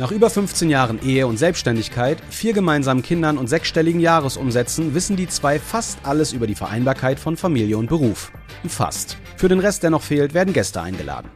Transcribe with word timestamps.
Nach 0.00 0.12
über 0.12 0.30
15 0.30 0.70
Jahren 0.70 0.98
Ehe 1.04 1.26
und 1.26 1.36
Selbstständigkeit, 1.36 2.16
vier 2.30 2.54
gemeinsamen 2.54 3.02
Kindern 3.02 3.36
und 3.36 3.48
sechsstelligen 3.48 4.00
Jahresumsätzen 4.00 4.94
wissen 4.94 5.14
die 5.14 5.28
zwei 5.28 5.58
fast 5.58 5.98
alles 6.04 6.32
über 6.32 6.46
die 6.46 6.54
Vereinbarkeit 6.54 7.20
von 7.20 7.36
Familie 7.36 7.76
und 7.76 7.90
Beruf. 7.90 8.32
Fast. 8.66 9.18
Für 9.36 9.50
den 9.50 9.58
Rest, 9.58 9.82
der 9.82 9.90
noch 9.90 10.02
fehlt, 10.02 10.32
werden 10.32 10.54
Gäste 10.54 10.80
eingeladen. 10.80 11.28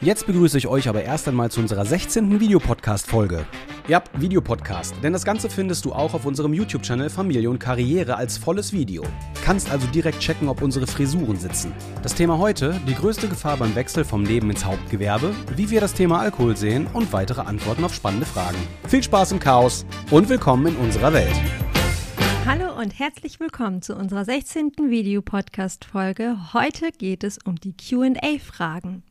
Jetzt 0.00 0.28
begrüße 0.28 0.56
ich 0.58 0.68
euch 0.68 0.88
aber 0.88 1.02
erst 1.02 1.26
einmal 1.26 1.50
zu 1.50 1.60
unserer 1.60 1.84
16. 1.84 2.38
Videopodcast-Folge. 2.38 3.44
Ja, 3.88 4.00
Videopodcast, 4.16 4.94
denn 5.02 5.12
das 5.12 5.24
Ganze 5.24 5.50
findest 5.50 5.84
du 5.84 5.92
auch 5.92 6.14
auf 6.14 6.24
unserem 6.24 6.54
YouTube-Channel 6.54 7.10
Familie 7.10 7.50
und 7.50 7.58
Karriere 7.58 8.14
als 8.14 8.38
volles 8.38 8.72
Video. 8.72 9.02
Kannst 9.44 9.72
also 9.72 9.88
direkt 9.88 10.20
checken, 10.20 10.48
ob 10.48 10.62
unsere 10.62 10.86
Frisuren 10.86 11.36
sitzen. 11.36 11.72
Das 12.04 12.14
Thema 12.14 12.38
heute, 12.38 12.80
die 12.86 12.94
größte 12.94 13.26
Gefahr 13.26 13.56
beim 13.56 13.74
Wechsel 13.74 14.04
vom 14.04 14.24
Leben 14.24 14.48
ins 14.50 14.64
Hauptgewerbe, 14.64 15.34
wie 15.56 15.68
wir 15.68 15.80
das 15.80 15.94
Thema 15.94 16.20
Alkohol 16.20 16.56
sehen 16.56 16.86
und 16.92 17.12
weitere 17.12 17.40
Antworten 17.40 17.82
auf 17.82 17.92
spannende 17.92 18.26
Fragen. 18.26 18.58
Viel 18.86 19.02
Spaß 19.02 19.32
im 19.32 19.40
Chaos 19.40 19.84
und 20.12 20.28
willkommen 20.28 20.68
in 20.68 20.76
unserer 20.76 21.12
Welt. 21.12 21.34
Hallo 22.46 22.72
und 22.80 22.96
herzlich 23.00 23.40
willkommen 23.40 23.82
zu 23.82 23.96
unserer 23.96 24.24
16. 24.24 24.74
Videopodcast-Folge. 24.78 26.52
Heute 26.52 26.92
geht 26.92 27.24
es 27.24 27.38
um 27.44 27.56
die 27.56 27.72
QA-Fragen, 27.72 29.02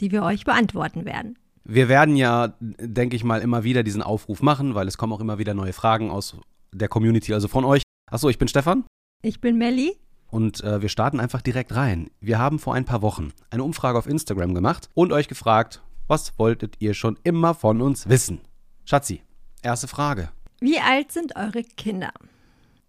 die 0.00 0.12
wir 0.12 0.22
euch 0.22 0.44
beantworten 0.44 1.04
werden. 1.04 1.38
Wir 1.64 1.88
werden 1.88 2.16
ja, 2.16 2.54
denke 2.60 3.16
ich 3.16 3.24
mal, 3.24 3.40
immer 3.40 3.64
wieder 3.64 3.82
diesen 3.82 4.02
Aufruf 4.02 4.42
machen, 4.42 4.74
weil 4.74 4.86
es 4.86 4.98
kommen 4.98 5.12
auch 5.12 5.20
immer 5.20 5.38
wieder 5.38 5.54
neue 5.54 5.72
Fragen 5.72 6.10
aus 6.10 6.36
der 6.72 6.88
Community, 6.88 7.32
also 7.32 7.48
von 7.48 7.64
euch. 7.64 7.82
Achso, 8.10 8.28
ich 8.28 8.38
bin 8.38 8.48
Stefan. 8.48 8.84
Ich 9.22 9.40
bin 9.40 9.56
Melli. 9.56 9.96
Und 10.28 10.62
äh, 10.62 10.82
wir 10.82 10.88
starten 10.88 11.20
einfach 11.20 11.40
direkt 11.40 11.74
rein. 11.74 12.10
Wir 12.20 12.38
haben 12.38 12.58
vor 12.58 12.74
ein 12.74 12.84
paar 12.84 13.02
Wochen 13.02 13.32
eine 13.50 13.62
Umfrage 13.62 13.98
auf 13.98 14.06
Instagram 14.06 14.54
gemacht 14.54 14.90
und 14.92 15.12
euch 15.12 15.28
gefragt, 15.28 15.82
was 16.06 16.38
wolltet 16.38 16.76
ihr 16.80 16.92
schon 16.92 17.18
immer 17.22 17.54
von 17.54 17.80
uns 17.80 18.08
wissen? 18.08 18.40
Schatzi, 18.84 19.22
erste 19.62 19.88
Frage. 19.88 20.30
Wie 20.60 20.78
alt 20.78 21.12
sind 21.12 21.36
eure 21.36 21.62
Kinder? 21.62 22.12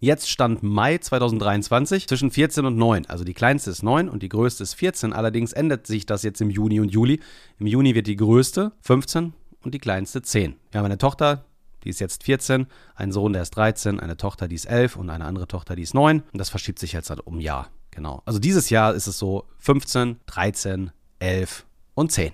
Jetzt 0.06 0.30
stand 0.30 0.61
Mai 0.61 1.00
2023 1.00 2.08
zwischen 2.08 2.30
14 2.30 2.64
und 2.67 2.78
9. 2.78 3.08
Also 3.08 3.23
die 3.23 3.34
kleinste 3.34 3.72
ist 3.72 3.81
9 3.81 4.08
und 4.08 4.22
die 4.22 4.30
größte 4.30 4.62
ist 4.62 4.75
14. 4.75 5.14
Allerdings 5.14 5.52
ändert 5.52 5.88
sich 5.88 6.06
das 6.06 6.22
jetzt 6.22 6.42
im 6.42 6.52
Juni 6.52 6.80
und 6.80 6.89
Juli. 6.89 7.20
Im 7.58 7.66
Juni 7.66 7.95
wird 7.95 8.06
die 8.06 8.16
größte 8.16 8.72
15 8.81 9.34
und 9.64 9.73
die 9.73 9.80
kleinste 9.80 10.22
10. 10.22 10.58
Wir 10.70 10.78
haben 10.78 10.86
eine 10.86 11.00
Tochter, 11.00 11.45
die 11.84 11.89
ist 11.89 12.00
jetzt 12.00 12.22
14, 12.22 12.67
einen 12.94 13.12
Sohn, 13.12 13.34
der 13.34 13.42
ist 13.42 13.50
13, 13.56 14.00
eine 14.00 14.16
Tochter, 14.16 14.47
die 14.47 14.53
ist 14.53 14.66
11 14.66 14.95
und 14.95 15.09
eine 15.09 15.25
andere 15.25 15.47
Tochter, 15.47 15.75
die 15.75 15.81
ist 15.81 15.95
9. 15.95 16.22
Und 16.31 16.38
das 16.38 16.52
verschiebt 16.52 16.78
sich 16.78 16.94
jetzt 16.94 17.09
halt 17.09 17.25
um 17.25 17.38
ein 17.38 17.42
Jahr. 17.42 17.72
Genau. 17.90 18.22
Also 18.25 18.38
dieses 18.38 18.69
Jahr 18.69 18.94
ist 18.94 19.08
es 19.08 19.17
so 19.17 19.47
15, 19.58 20.17
13, 20.28 20.92
11 21.17 21.66
und 21.95 22.12
10. 22.12 22.31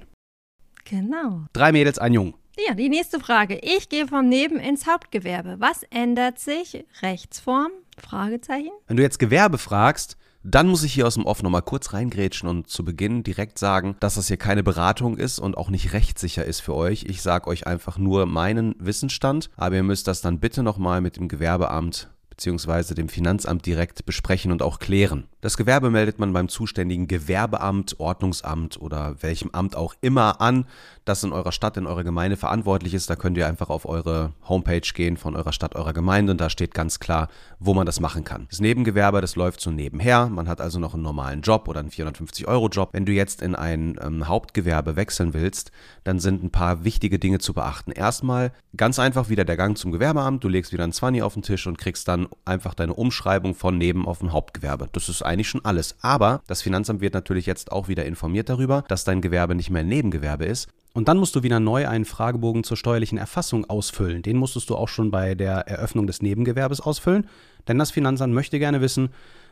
Genau. 0.84 1.46
Drei 1.54 1.72
Mädels, 1.72 2.00
ein 2.00 2.12
Jungen. 2.12 2.34
Ja, 2.68 2.76
die 2.76 2.90
nächste 2.90 3.20
Frage. 3.20 3.60
Ich 3.64 3.90
gehe 3.90 4.08
vom 4.08 4.28
Neben 4.30 4.58
ins 4.58 4.86
Hauptgewerbe. 4.86 5.56
Was 5.60 5.82
ändert 5.90 6.38
sich? 6.38 6.86
Rechtsform? 7.02 7.72
Fragezeichen. 7.98 8.70
Wenn 8.88 8.98
du 8.98 9.04
jetzt 9.04 9.18
Gewerbe 9.18 9.58
fragst, 9.58 10.16
dann 10.44 10.68
muss 10.68 10.84
ich 10.84 10.94
hier 10.94 11.08
aus 11.08 11.16
dem 11.16 11.26
Off 11.26 11.42
nochmal 11.42 11.64
kurz 11.64 11.94
reingrätschen 11.94 12.48
und 12.48 12.70
zu 12.70 12.86
Beginn 12.86 13.24
direkt 13.24 13.58
sagen, 13.58 13.96
dass 14.00 14.16
das 14.16 14.28
hier 14.28 14.38
keine 14.38 14.64
Beratung 14.64 15.18
ist 15.18 15.40
und 15.40 15.58
auch 15.58 15.70
nicht 15.70 15.94
rechtssicher 15.94 16.46
ist 16.46 16.60
für 16.60 16.76
euch. 16.76 17.06
Ich 17.08 17.22
sage 17.22 17.48
euch 17.48 17.66
einfach 17.66 17.98
nur 17.98 18.28
meinen 18.28 18.76
Wissensstand, 18.78 19.50
aber 19.56 19.78
ihr 19.78 19.84
müsst 19.84 20.08
das 20.08 20.22
dann 20.22 20.40
bitte 20.40 20.62
nochmal 20.62 21.02
mit 21.02 21.18
dem 21.18 21.30
Gewerbeamt 21.30 22.10
bzw. 22.42 22.96
dem 22.96 23.10
Finanzamt 23.10 23.66
direkt 23.66 24.06
besprechen 24.06 24.52
und 24.52 24.62
auch 24.62 24.80
klären. 24.80 25.28
Das 25.42 25.58
Gewerbe 25.58 25.90
meldet 25.90 26.20
man 26.20 26.34
beim 26.34 26.50
zuständigen 26.50 27.08
Gewerbeamt, 27.08 28.00
Ordnungsamt 28.00 28.80
oder 28.80 29.16
welchem 29.22 29.50
Amt 29.52 29.76
auch 29.76 29.96
immer 30.02 30.40
an, 30.40 30.66
das 31.04 31.24
in 31.24 31.32
eurer 31.32 31.52
Stadt, 31.52 31.78
in 31.78 31.88
eurer 31.88 32.04
Gemeinde 32.04 32.38
verantwortlich 32.38 32.94
ist. 32.94 33.10
Da 33.10 33.16
könnt 33.16 33.38
ihr 33.38 33.48
einfach 33.48 33.70
auf 33.70 33.88
eure 33.88 34.34
Homepage 34.48 34.82
gehen 34.94 35.18
von 35.18 35.36
eurer 35.36 35.52
Stadt, 35.52 35.76
eurer 35.76 35.94
Gemeinde 35.94 36.32
und 36.32 36.42
da 36.42 36.50
steht 36.50 36.76
ganz 36.76 37.00
klar, 37.00 37.28
wo 37.60 37.74
man 37.74 37.88
das 37.88 38.00
machen 38.00 38.24
kann. 38.24 38.46
Das 38.50 38.60
Nebengewerbe, 38.60 39.20
das 39.20 39.36
läuft 39.36 39.62
so 39.62 39.72
nebenher. 39.72 40.28
Man 40.28 40.48
hat 40.48 40.62
also 40.62 40.80
noch 40.80 40.94
einen 40.94 41.04
normalen 41.04 41.42
Job 41.42 41.68
oder 41.68 41.80
einen 41.80 41.90
450-Euro-Job. 41.90 42.90
Wenn 42.94 43.06
du 43.06 43.12
jetzt 43.12 43.42
in 43.42 43.56
ein 43.56 44.00
ähm, 44.00 44.28
Hauptgewerbe 44.28 44.96
wechseln 44.96 45.34
willst, 45.34 45.72
dann 46.04 46.20
sind 46.20 46.44
ein 46.44 46.52
paar 46.52 46.84
wichtige 46.84 47.18
Dinge 47.18 47.40
zu 47.40 47.54
beachten. 47.54 47.92
Erstmal 47.92 48.52
ganz 48.78 49.00
einfach 49.00 49.30
wieder 49.30 49.44
der 49.44 49.58
Gang 49.58 49.76
zum 49.76 49.92
Gewerbeamt. 49.92 50.44
Du 50.44 50.48
legst 50.48 50.72
wieder 50.72 50.84
ein 50.84 50.94
20 50.94 51.24
auf 51.24 51.34
den 51.34 51.42
Tisch 51.42 51.66
und 51.66 51.80
kriegst 51.80 52.08
dann 52.08 52.28
einfach 52.46 52.74
deine 52.74 52.94
Umschreibung 52.94 53.56
von 53.56 53.78
Neben 53.78 54.08
auf 54.08 54.22
ein 54.22 54.32
Hauptgewerbe. 54.32 54.90
Das 54.92 55.10
ist 55.10 55.22
eigentlich 55.22 55.50
schon 55.50 55.66
alles. 55.66 55.96
Aber 56.02 56.42
das 56.48 56.62
Finanzamt 56.62 57.02
wird 57.02 57.14
natürlich 57.14 57.46
jetzt 57.46 57.72
auch 57.72 57.88
wieder 57.88 58.06
informiert 58.06 58.50
darüber, 58.50 58.84
dass 58.88 59.04
dein 59.04 59.22
Gewerbe 59.22 59.56
nicht 59.56 59.70
mehr 59.70 59.82
ein 59.82 59.88
Nebengewerbe 59.88 60.46
ist. 60.46 60.70
Und 60.94 61.08
dann 61.08 61.18
musst 61.18 61.36
du 61.36 61.44
wieder 61.44 61.60
neu 61.60 61.88
einen 61.88 62.06
Fragebogen 62.06 62.64
zur 62.64 62.76
steuerlichen 62.76 63.18
Erfassung 63.18 63.70
ausfüllen. 63.70 64.24
Den 64.24 64.38
musstest 64.38 64.70
du 64.70 64.76
auch 64.76 64.90
schon 64.90 65.10
bei 65.10 65.36
der 65.36 65.68
Eröffnung 65.68 66.06
des 66.06 66.22
Nebengewerbes 66.22 66.82
ausfüllen. 66.82 67.28
Denn 67.68 67.80
das 67.80 67.92
Finanzamt 67.92 68.34
möchte 68.34 68.60
gerne 68.60 68.82
wissen, 68.82 69.10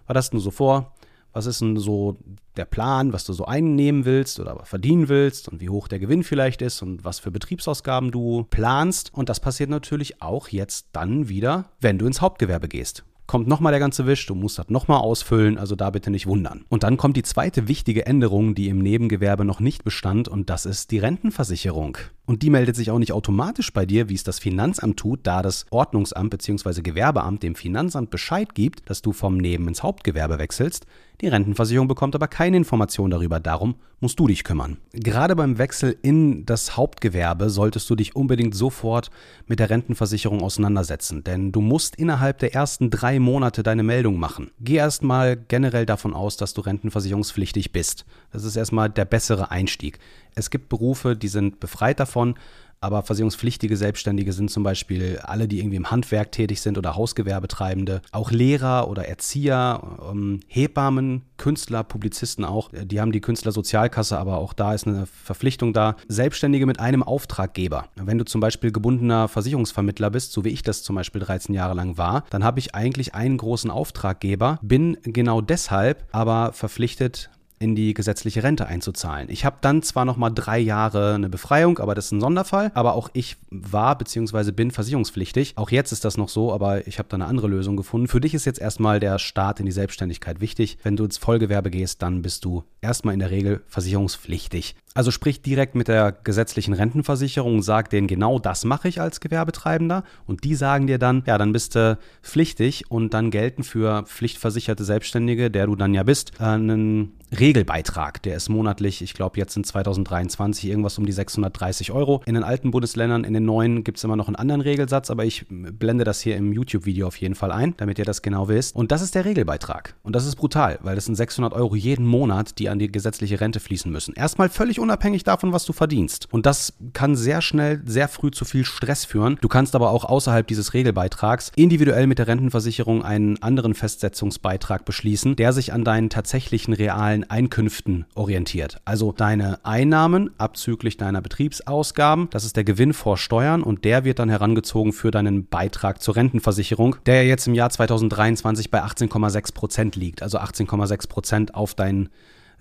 was 0.07 0.18
hast 0.18 0.34
du 0.34 0.39
so 0.39 0.51
vor? 0.51 0.94
Was 1.34 1.45
ist 1.45 1.62
denn 1.62 1.78
so 1.78 2.17
der 2.57 2.66
Plan, 2.66 3.13
was 3.13 3.23
du 3.23 3.34
so 3.34 3.45
einnehmen 3.45 4.06
willst 4.06 4.40
oder 4.40 4.66
verdienen 4.66 5.09
willst 5.09 5.47
und 5.47 5.62
wie 5.62 5.69
hoch 5.69 5.88
der 5.88 6.00
Gewinn 6.00 6.23
vielleicht 6.23 6.62
ist 6.62 6.81
und 6.81 7.03
was 7.03 7.19
für 7.19 7.31
Betriebsausgaben 7.31 8.12
du 8.12 8.45
planst. 8.50 9.13
Und 9.13 9.29
das 9.29 9.39
passiert 9.39 9.69
natürlich 9.69 10.22
auch 10.22 10.50
jetzt 10.50 10.88
dann 10.91 11.29
wieder, 11.29 11.72
wenn 11.79 11.97
du 11.97 12.06
ins 12.06 12.22
Hauptgewerbe 12.22 12.68
gehst 12.68 13.06
kommt 13.29 13.47
nochmal 13.47 13.72
der 13.72 13.79
ganze 13.79 14.07
Wisch, 14.07 14.25
du 14.25 14.34
musst 14.34 14.57
das 14.57 14.69
nochmal 14.69 15.01
ausfüllen, 15.01 15.59
also 15.59 15.75
da 15.75 15.91
bitte 15.91 16.09
nicht 16.09 16.25
wundern. 16.25 16.66
Und 16.67 16.81
dann 16.81 16.97
kommt 16.97 17.16
die 17.16 17.22
zweite 17.22 17.67
wichtige 17.67 18.07
Änderung, 18.07 18.56
die 18.56 18.69
im 18.69 18.79
Nebengewerbe 18.79 19.45
noch 19.45 19.59
nicht 19.59 19.84
bestand 19.84 20.28
und 20.28 20.50
das 20.50 20.66
ist 20.66 20.90
die 20.90 20.97
Rentenversicherung. 20.97 22.00
Und 22.25 22.41
die 22.44 22.50
meldet 22.50 22.75
sich 22.75 22.91
auch 22.91 23.00
nicht 23.00 23.12
automatisch 23.12 23.72
bei 23.72 23.85
dir, 23.85 24.09
wie 24.09 24.13
es 24.16 24.23
das 24.23 24.39
Finanzamt 24.39 24.97
tut, 24.97 25.22
da 25.23 25.41
das 25.41 25.66
Ordnungsamt 25.69 26.29
bzw. 26.29 26.81
Gewerbeamt 26.81 27.44
dem 27.44 27.56
Finanzamt 27.56 28.09
Bescheid 28.09 28.53
gibt, 28.56 28.89
dass 28.89 29.01
du 29.01 29.13
vom 29.13 29.38
Neben 29.38 29.68
ins 29.68 29.81
Hauptgewerbe 29.81 30.38
wechselst. 30.39 30.85
Die 31.22 31.28
Rentenversicherung 31.28 31.88
bekommt 31.88 32.16
aber 32.16 32.28
keine 32.28 32.57
Information 32.57 33.09
darüber, 33.09 33.39
darum 33.39 33.75
musst 34.00 34.19
du 34.19 34.28
dich 34.28 34.44
kümmern. 34.44 34.78
Gerade 34.94 35.35
beim 35.35 35.57
Wechsel 35.57 35.97
in 36.01 36.45
das 36.45 36.78
Hauptgewerbe 36.78 37.50
solltest 37.50 37.89
du 37.89 37.95
dich 37.95 38.16
unbedingt 38.16 38.56
sofort 38.56 39.09
mit 39.47 39.59
der 39.59 39.69
Rentenversicherung 39.69 40.41
auseinandersetzen, 40.41 41.23
denn 41.23 41.51
du 41.51 41.62
musst 41.62 41.95
innerhalb 41.97 42.38
der 42.38 42.53
ersten 42.53 42.89
drei 42.89 43.19
Monate 43.19 43.63
deine 43.63 43.84
Meldung 43.84 44.19
machen. 44.19 44.52
Geh 44.59 44.75
erstmal 44.75 45.38
generell 45.38 45.85
davon 45.85 46.13
aus, 46.13 46.38
dass 46.38 46.53
du 46.53 46.62
rentenversicherungspflichtig 46.62 47.72
bist. 47.72 48.06
Das 48.31 48.44
ist 48.44 48.56
erstmal 48.56 48.90
der 48.90 49.06
bessere 49.06 49.52
Einstieg. 49.52 50.00
Es 50.35 50.50
gibt 50.50 50.69
Berufe, 50.69 51.16
die 51.16 51.28
sind 51.28 51.59
befreit 51.59 52.00
davon, 52.00 52.35
aber 52.81 53.03
versicherungspflichtige 53.03 53.75
Selbstständige 53.75 54.34
sind 54.34 54.50
zum 54.51 54.63
Beispiel 54.63 55.19
alle, 55.23 55.47
die 55.47 55.59
irgendwie 55.59 55.78
im 55.78 55.91
Handwerk 55.91 56.31
tätig 56.31 56.62
sind 56.62 56.78
oder 56.78 56.95
Hausgewerbetreibende, 56.95 58.01
auch 58.12 58.31
Lehrer 58.31 58.90
oder 58.90 59.07
Erzieher, 59.07 59.81
ähm, 60.09 60.40
Hebammen, 60.47 61.23
Künstler, 61.38 61.84
Publizisten 61.84 62.45
auch. 62.45 62.69
Die 62.72 63.01
haben 63.01 63.12
die 63.12 63.22
Künstlersozialkasse, 63.22 64.18
aber 64.18 64.38
auch 64.38 64.53
da 64.53 64.73
ist 64.73 64.88
eine 64.88 65.06
Verpflichtung 65.06 65.73
da. 65.73 65.95
Selbstständige 66.07 66.66
mit 66.66 66.79
einem 66.79 67.03
Auftraggeber. 67.03 67.85
Wenn 67.95 68.18
du 68.18 68.25
zum 68.25 68.41
Beispiel 68.41 68.72
gebundener 68.72 69.28
Versicherungsvermittler 69.28 70.09
bist, 70.09 70.31
so 70.31 70.45
wie 70.45 70.50
ich 70.50 70.62
das 70.62 70.84
zum 70.84 70.95
Beispiel 70.95 71.22
13 71.22 71.56
Jahre 71.56 71.73
lang 71.73 71.97
war, 71.97 72.23
dann 72.29 72.44
habe 72.44 72.59
ich 72.59 72.75
eigentlich 72.75 73.16
einen 73.16 73.38
großen 73.38 73.72
Auftraggeber, 73.72 74.59
bin 74.62 74.97
genau 75.03 75.41
deshalb 75.41 76.06
aber 76.12 76.53
verpflichtet, 76.53 77.30
in 77.59 77.75
die 77.75 77.94
gesetzliche 77.94 78.41
Rente 78.44 78.67
einzuzahlen. 78.67 79.29
Ich 79.29 79.45
habe 79.45 79.57
dann 79.61 79.83
zwar 79.83 80.06
noch 80.06 80.17
mal 80.17 80.29
drei 80.29 80.59
Jahre 80.59 81.15
eine 81.15 81.29
Befreiung, 81.29 81.79
aber 81.79 81.94
das 81.94 82.06
ist 82.06 82.13
ein 82.13 82.21
Sonderfall. 82.21 82.71
Aber 82.73 82.94
auch 82.94 83.09
ich 83.13 83.38
war 83.50 83.97
bzw. 83.97 84.51
bin 84.51 84.71
versicherungspflichtig. 84.71 85.53
Auch 85.57 85.69
jetzt 85.69 85.91
ist 85.91 86.06
das 86.06 86.17
noch 86.17 86.29
so, 86.29 86.53
aber 86.53 86.88
ich 86.88 87.00
habe 87.00 87.09
da 87.09 87.15
eine 87.15 87.25
andere 87.25 87.47
Lösung 87.47 87.75
gefunden. 87.75 88.07
Für 88.07 88.21
dich 88.21 88.33
ist 88.33 88.45
jetzt 88.45 88.59
erstmal 88.59 89.00
der 89.00 89.19
Start 89.19 89.59
in 89.59 89.65
die 89.65 89.71
Selbstständigkeit 89.71 90.41
wichtig. 90.41 90.77
Wenn 90.83 90.95
du 90.95 91.03
ins 91.03 91.17
Vollgewerbe 91.17 91.69
gehst, 91.69 92.01
dann 92.01 92.21
bist 92.21 92.45
du 92.45 92.63
erstmal 92.81 93.13
in 93.13 93.19
der 93.19 93.31
Regel 93.31 93.62
versicherungspflichtig. 93.67 94.75
Also 94.95 95.12
sprich 95.12 95.41
direkt 95.41 95.75
mit 95.75 95.88
der 95.88 96.12
gesetzlichen 96.12 96.74
Rentenversicherung, 96.74 97.62
sag 97.62 97.89
denen 97.89 98.07
genau, 98.07 98.39
das 98.39 98.65
mache 98.65 98.88
ich 98.88 99.00
als 99.00 99.19
Gewerbetreibender 99.19 100.03
und 100.25 100.44
die 100.44 100.56
sagen 100.56 100.88
dir 100.88 100.97
dann, 100.97 101.24
ja, 101.27 101.38
dann 101.38 101.51
bist 101.51 101.75
du 101.75 101.97
pflichtig 102.24 102.89
und 102.89 103.13
dann 103.13 103.30
gelten 103.31 103.63
für 103.63 104.03
pflichtversicherte 104.03 104.83
Selbstständige, 104.83 105.51
der 105.51 105.68
du 105.68 105.75
dann 105.75 105.94
ja 105.94 106.03
bist, 106.03 106.41
einen 106.41 107.13
Regelbeitrag. 107.38 108.24
Der 108.24 108.36
ist 108.36 108.50
monatlich, 108.50 109.01
ich 109.01 109.13
glaube 109.13 109.38
jetzt 109.38 109.56
in 109.56 109.63
2023 109.63 110.68
irgendwas 110.68 110.97
um 110.97 111.06
die 111.06 111.12
630 111.12 111.91
Euro. 111.91 112.24
In 112.25 112.33
den 112.33 112.44
alten 112.44 112.71
Bundesländern, 112.71 113.24
in 113.24 113.33
den 113.33 113.45
neuen 113.45 113.83
gibt 113.83 114.00
es 114.00 114.03
immer 114.03 114.15
noch 114.15 114.27
einen 114.27 114.36
anderen 114.36 114.62
Regelsatz, 114.62 115.12
aber 115.12 115.25
ich 115.25 115.45
blende 115.50 116.03
das 116.03 116.21
hier 116.21 116.36
im 116.38 116.51
YouTube-Video 116.51 117.07
auf 117.07 117.18
jeden 117.18 117.36
Fall 117.36 117.51
ein, 117.51 117.75
damit 117.77 118.00
ihr 118.00 118.06
das 118.06 118.21
genau 118.21 118.47
wisst. 118.47 118.75
Und 118.75 118.91
das 118.91 119.01
ist 119.01 119.15
der 119.15 119.25
Regelbeitrag. 119.25 119.95
Und 120.01 120.15
das 120.15 120.25
ist 120.25 120.36
brutal, 120.38 120.80
weil 120.81 120.95
das 120.95 121.06
sind 121.06 121.15
600 121.15 121.53
Euro 121.53 121.75
jeden 121.75 122.06
Monat, 122.06 122.57
die 122.57 122.69
an 122.69 122.80
die 122.80 122.91
gesetzliche 122.91 123.39
Rente 123.39 123.59
fließen 123.59 123.91
müssen. 123.91 124.15
Erstmal 124.15 124.50
völlig 124.50 124.78
unabhängig 124.79 125.23
davon, 125.23 125.53
was 125.53 125.65
du 125.65 125.73
verdienst. 125.73 126.27
Und 126.31 126.45
das 126.45 126.73
kann 126.93 127.15
sehr 127.15 127.41
schnell, 127.41 127.81
sehr 127.85 128.07
früh 128.07 128.31
zu 128.31 128.45
viel 128.45 128.65
Stress 128.65 129.05
führen. 129.05 129.37
Du 129.41 129.47
kannst 129.47 129.75
aber 129.75 129.91
auch 129.91 130.05
außerhalb 130.05 130.47
dieses 130.47 130.73
Regelbeitrags 130.73 131.51
individuell 131.55 132.07
mit 132.07 132.19
der 132.19 132.27
Rentenversicherung 132.27 133.03
einen 133.03 133.41
anderen 133.41 133.73
Festsetzungsbeitrag 133.73 134.85
beschließen, 134.85 135.35
der 135.35 135.53
sich 135.53 135.73
an 135.73 135.83
deinen 135.83 136.09
tatsächlichen 136.09 136.73
realen 136.73 137.29
Einkünften 137.29 138.05
orientiert. 138.15 138.77
Also 138.85 139.11
deine 139.11 139.59
Einnahmen 139.63 140.31
abzüglich 140.37 140.97
deiner 140.97 141.21
Betriebsausgaben, 141.21 142.29
das 142.29 142.45
ist 142.45 142.55
der 142.55 142.63
Gewinn 142.63 142.93
vor 142.93 143.17
Steuern 143.17 143.63
und 143.63 143.85
der 143.85 144.03
wird 144.03 144.19
dann 144.19 144.29
herangezogen 144.29 144.93
für 144.93 145.11
deinen 145.11 145.45
Beitrag 145.47 146.01
zur 146.01 146.15
Rentenversicherung, 146.15 146.95
der 147.05 147.25
jetzt 147.25 147.47
im 147.47 147.53
Jahr 147.53 147.69
2023 147.69 148.71
bei 148.71 148.83
18,6 148.83 149.53
Prozent 149.53 149.95
liegt. 149.95 150.23
Also 150.23 150.39
18,6 150.39 151.07
Prozent 151.09 151.55
auf 151.55 151.75
deinen 151.75 152.09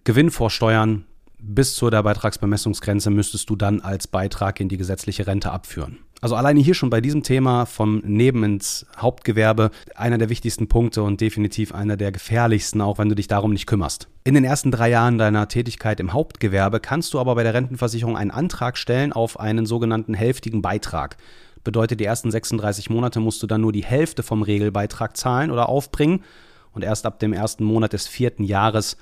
Gewinn 0.05 0.31
vor 0.31 0.51
Steuern 0.51 1.05
bis 1.41 1.75
zu 1.75 1.91
der 1.91 2.03
Beitragsbemessungsgrenze 2.03 3.11
müsstest 3.11 3.49
du 3.51 3.57
dann 3.57 3.81
als 3.81 4.07
Beitrag 4.07 4.61
in 4.61 4.69
die 4.69 4.77
gesetzliche 4.77 5.27
Rente 5.27 5.51
abführen. 5.51 5.99
Also 6.21 6.35
alleine 6.35 6.59
hier 6.61 6.75
schon 6.75 6.91
bei 6.91 7.01
diesem 7.01 7.23
Thema 7.23 7.65
vom 7.65 8.03
Neben 8.05 8.43
ins 8.43 8.87
Hauptgewerbe 8.97 9.71
einer 9.95 10.19
der 10.19 10.31
wichtigsten 10.31 10.67
Punkte 10.67 11.05
und 11.05 11.21
definitiv 11.21 11.73
einer 11.73 11.97
der 11.97 12.11
gefährlichsten, 12.11 12.81
auch 12.81 12.99
wenn 12.99 13.09
du 13.09 13.15
dich 13.15 13.29
darum 13.29 13.53
nicht 13.53 13.67
kümmerst. 13.67 14.09
In 14.25 14.35
den 14.35 14.43
ersten 14.43 14.73
drei 14.73 14.91
Jahren 14.91 15.17
deiner 15.17 15.47
Tätigkeit 15.47 16.01
im 16.01 16.13
Hauptgewerbe 16.13 16.81
kannst 16.81 17.15
du 17.15 17.21
aber 17.21 17.37
bei 17.37 17.45
der 17.45 17.55
Rentenversicherung 17.55 18.17
einen 18.17 18.33
Antrag 18.33 18.77
stellen 18.77 19.13
auf 19.13 19.39
einen 19.39 19.65
sogenannten 19.65 20.15
hälftigen 20.15 20.61
Beitrag. 20.61 21.19
Bedeutet, 21.63 22.01
die 22.01 22.05
ersten 22.05 22.33
36 22.33 22.91
Monate 22.91 23.21
musst 23.21 23.41
du 23.43 23.47
dann 23.47 23.61
nur 23.61 23.73
die 23.73 23.85
Hälfte 23.85 24.25
vom 24.25 24.43
Regelbeitrag 24.43 25.17
zahlen 25.17 25.53
oder 25.53 25.69
aufbringen 25.69 26.25
und 26.73 26.83
erst 26.83 27.07
ab 27.07 27.21
dem 27.21 27.33
ersten 27.33 27.63
Monat 27.63 27.93
des 27.93 28.09
vierten 28.09 28.43
Jahres 28.43 28.97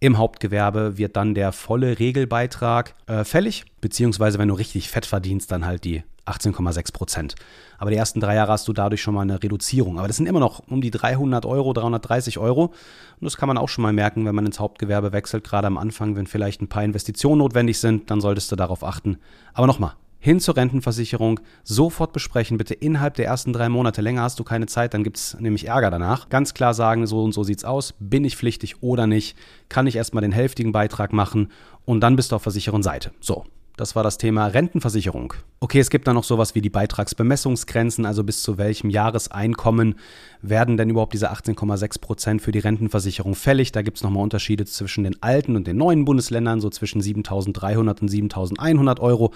im 0.00 0.18
Hauptgewerbe 0.18 0.98
wird 0.98 1.16
dann 1.16 1.34
der 1.34 1.52
volle 1.52 1.98
Regelbeitrag 1.98 2.94
äh, 3.06 3.24
fällig, 3.24 3.64
beziehungsweise 3.80 4.38
wenn 4.38 4.48
du 4.48 4.54
richtig 4.54 4.90
fett 4.90 5.06
verdienst, 5.06 5.50
dann 5.50 5.64
halt 5.64 5.84
die 5.84 6.02
18,6 6.26 6.92
Prozent. 6.92 7.34
Aber 7.78 7.90
die 7.90 7.96
ersten 7.96 8.20
drei 8.20 8.34
Jahre 8.34 8.52
hast 8.52 8.66
du 8.68 8.72
dadurch 8.72 9.00
schon 9.00 9.14
mal 9.14 9.22
eine 9.22 9.42
Reduzierung. 9.42 9.98
Aber 9.98 10.08
das 10.08 10.16
sind 10.16 10.26
immer 10.26 10.40
noch 10.40 10.62
um 10.68 10.80
die 10.80 10.90
300 10.90 11.46
Euro, 11.46 11.72
330 11.72 12.38
Euro. 12.38 12.66
Und 12.66 13.24
das 13.24 13.36
kann 13.36 13.46
man 13.46 13.58
auch 13.58 13.68
schon 13.68 13.82
mal 13.82 13.92
merken, 13.92 14.24
wenn 14.26 14.34
man 14.34 14.46
ins 14.46 14.58
Hauptgewerbe 14.58 15.12
wechselt, 15.12 15.44
gerade 15.44 15.66
am 15.66 15.78
Anfang, 15.78 16.16
wenn 16.16 16.26
vielleicht 16.26 16.60
ein 16.60 16.68
paar 16.68 16.84
Investitionen 16.84 17.38
notwendig 17.38 17.78
sind, 17.78 18.10
dann 18.10 18.20
solltest 18.20 18.50
du 18.50 18.56
darauf 18.56 18.82
achten. 18.82 19.18
Aber 19.54 19.66
nochmal, 19.66 19.92
hin 20.26 20.40
zur 20.40 20.56
Rentenversicherung, 20.56 21.38
sofort 21.62 22.12
besprechen, 22.12 22.58
bitte 22.58 22.74
innerhalb 22.74 23.14
der 23.14 23.26
ersten 23.26 23.52
drei 23.52 23.68
Monate. 23.68 24.02
Länger 24.02 24.22
hast 24.22 24.40
du 24.40 24.42
keine 24.42 24.66
Zeit, 24.66 24.92
dann 24.92 25.04
gibt 25.04 25.18
es 25.18 25.36
nämlich 25.38 25.68
Ärger 25.68 25.88
danach. 25.88 26.28
Ganz 26.30 26.52
klar 26.52 26.74
sagen, 26.74 27.06
so 27.06 27.22
und 27.22 27.30
so 27.30 27.44
sieht's 27.44 27.64
aus, 27.64 27.94
bin 28.00 28.24
ich 28.24 28.36
pflichtig 28.36 28.82
oder 28.82 29.06
nicht, 29.06 29.36
kann 29.68 29.86
ich 29.86 29.94
erstmal 29.94 30.22
den 30.22 30.32
hälftigen 30.32 30.72
Beitrag 30.72 31.12
machen 31.12 31.52
und 31.84 32.00
dann 32.00 32.16
bist 32.16 32.32
du 32.32 32.36
auf 32.36 32.42
versicheren 32.42 32.82
Seite. 32.82 33.12
So, 33.20 33.44
das 33.76 33.94
war 33.94 34.02
das 34.02 34.18
Thema 34.18 34.46
Rentenversicherung. 34.46 35.34
Okay, 35.60 35.80
es 35.80 35.90
gibt 35.90 36.06
da 36.06 36.12
noch 36.12 36.24
sowas 36.24 36.54
wie 36.54 36.60
die 36.60 36.70
Beitragsbemessungsgrenzen, 36.70 38.06
also 38.06 38.24
bis 38.24 38.42
zu 38.42 38.58
welchem 38.58 38.90
Jahreseinkommen 38.90 39.96
werden 40.42 40.76
denn 40.76 40.90
überhaupt 40.90 41.12
diese 41.12 41.30
18,6 41.30 42.00
Prozent 42.00 42.42
für 42.42 42.52
die 42.52 42.58
Rentenversicherung 42.58 43.34
fällig. 43.34 43.72
Da 43.72 43.82
gibt 43.82 43.98
es 43.98 44.02
nochmal 44.02 44.22
Unterschiede 44.22 44.64
zwischen 44.64 45.04
den 45.04 45.22
alten 45.22 45.56
und 45.56 45.66
den 45.66 45.76
neuen 45.76 46.04
Bundesländern, 46.04 46.60
so 46.60 46.70
zwischen 46.70 47.02
7.300 47.02 48.00
und 48.00 48.10
7.100 48.10 49.00
Euro. 49.00 49.32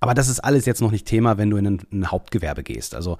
Aber 0.00 0.14
das 0.14 0.28
ist 0.28 0.40
alles 0.40 0.66
jetzt 0.66 0.82
noch 0.82 0.90
nicht 0.90 1.06
Thema, 1.06 1.38
wenn 1.38 1.50
du 1.50 1.56
in 1.56 1.66
ein, 1.66 1.80
ein 1.92 2.10
Hauptgewerbe 2.10 2.62
gehst. 2.62 2.94
Also 2.94 3.16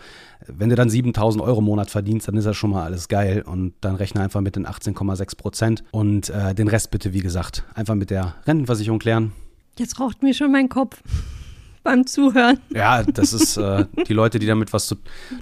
wenn 0.46 0.68
du 0.68 0.74
dann 0.74 0.88
7.000 0.88 1.40
Euro 1.40 1.60
im 1.60 1.64
Monat 1.64 1.90
verdienst, 1.90 2.28
dann 2.28 2.36
ist 2.36 2.44
das 2.44 2.56
schon 2.56 2.70
mal 2.70 2.84
alles 2.84 3.08
geil. 3.08 3.42
Und 3.42 3.74
dann 3.80 3.94
rechne 3.94 4.20
einfach 4.20 4.40
mit 4.40 4.56
den 4.56 4.66
18,6 4.66 5.36
Prozent 5.36 5.84
und 5.92 6.30
äh, 6.30 6.54
den 6.54 6.68
Rest 6.68 6.90
bitte, 6.90 7.12
wie 7.12 7.20
gesagt, 7.20 7.64
einfach 7.74 7.94
mit 7.94 8.10
der 8.10 8.34
Rentenversicherung 8.46 8.98
klären. 8.98 9.32
Jetzt 9.78 9.98
raucht 9.98 10.22
mir 10.22 10.34
schon 10.34 10.52
mein 10.52 10.68
Kopf 10.68 11.02
beim 11.82 12.06
Zuhören. 12.06 12.58
Ja, 12.70 13.02
das 13.02 13.32
ist 13.32 13.56
äh, 13.56 13.86
die 14.06 14.12
Leute, 14.12 14.38
die 14.38 14.46
damit 14.46 14.72
was 14.72 14.86
zu. 14.86 14.96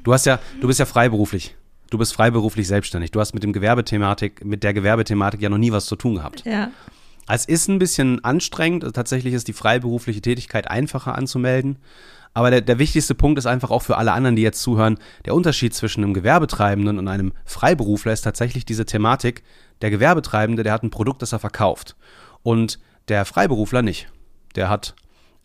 Du 0.04 0.12
hast 0.12 0.26
ja, 0.26 0.38
du 0.60 0.66
bist 0.66 0.78
ja 0.78 0.86
freiberuflich. 0.86 1.54
Du 1.90 1.98
bist 1.98 2.14
freiberuflich 2.14 2.66
selbstständig. 2.66 3.10
Du 3.10 3.20
hast 3.20 3.34
mit 3.34 3.42
dem 3.42 3.52
Gewerbethematik, 3.52 4.44
mit 4.44 4.62
der 4.62 4.72
Gewerbethematik 4.72 5.42
ja 5.42 5.50
noch 5.50 5.58
nie 5.58 5.72
was 5.72 5.84
zu 5.84 5.96
tun 5.96 6.14
gehabt. 6.14 6.44
Ja. 6.46 6.70
Es 7.28 7.44
ist 7.44 7.68
ein 7.68 7.78
bisschen 7.78 8.24
anstrengend. 8.24 8.84
Tatsächlich 8.94 9.34
ist 9.34 9.48
die 9.48 9.52
freiberufliche 9.52 10.22
Tätigkeit 10.22 10.70
einfacher 10.70 11.14
anzumelden. 11.16 11.76
Aber 12.32 12.50
der, 12.50 12.62
der 12.62 12.78
wichtigste 12.78 13.14
Punkt 13.14 13.38
ist 13.38 13.44
einfach 13.44 13.70
auch 13.70 13.82
für 13.82 13.98
alle 13.98 14.12
anderen, 14.12 14.36
die 14.36 14.42
jetzt 14.42 14.62
zuhören, 14.62 14.98
der 15.26 15.34
Unterschied 15.34 15.74
zwischen 15.74 16.02
einem 16.02 16.14
Gewerbetreibenden 16.14 16.98
und 16.98 17.08
einem 17.08 17.34
Freiberufler 17.44 18.14
ist 18.14 18.22
tatsächlich 18.22 18.64
diese 18.64 18.86
Thematik. 18.86 19.42
Der 19.82 19.90
Gewerbetreibende, 19.90 20.62
der 20.62 20.72
hat 20.72 20.82
ein 20.82 20.90
Produkt, 20.90 21.20
das 21.20 21.32
er 21.32 21.38
verkauft. 21.38 21.94
Und 22.42 22.78
der 23.08 23.26
Freiberufler 23.26 23.82
nicht 23.82 24.08
der 24.56 24.68
hat 24.68 24.94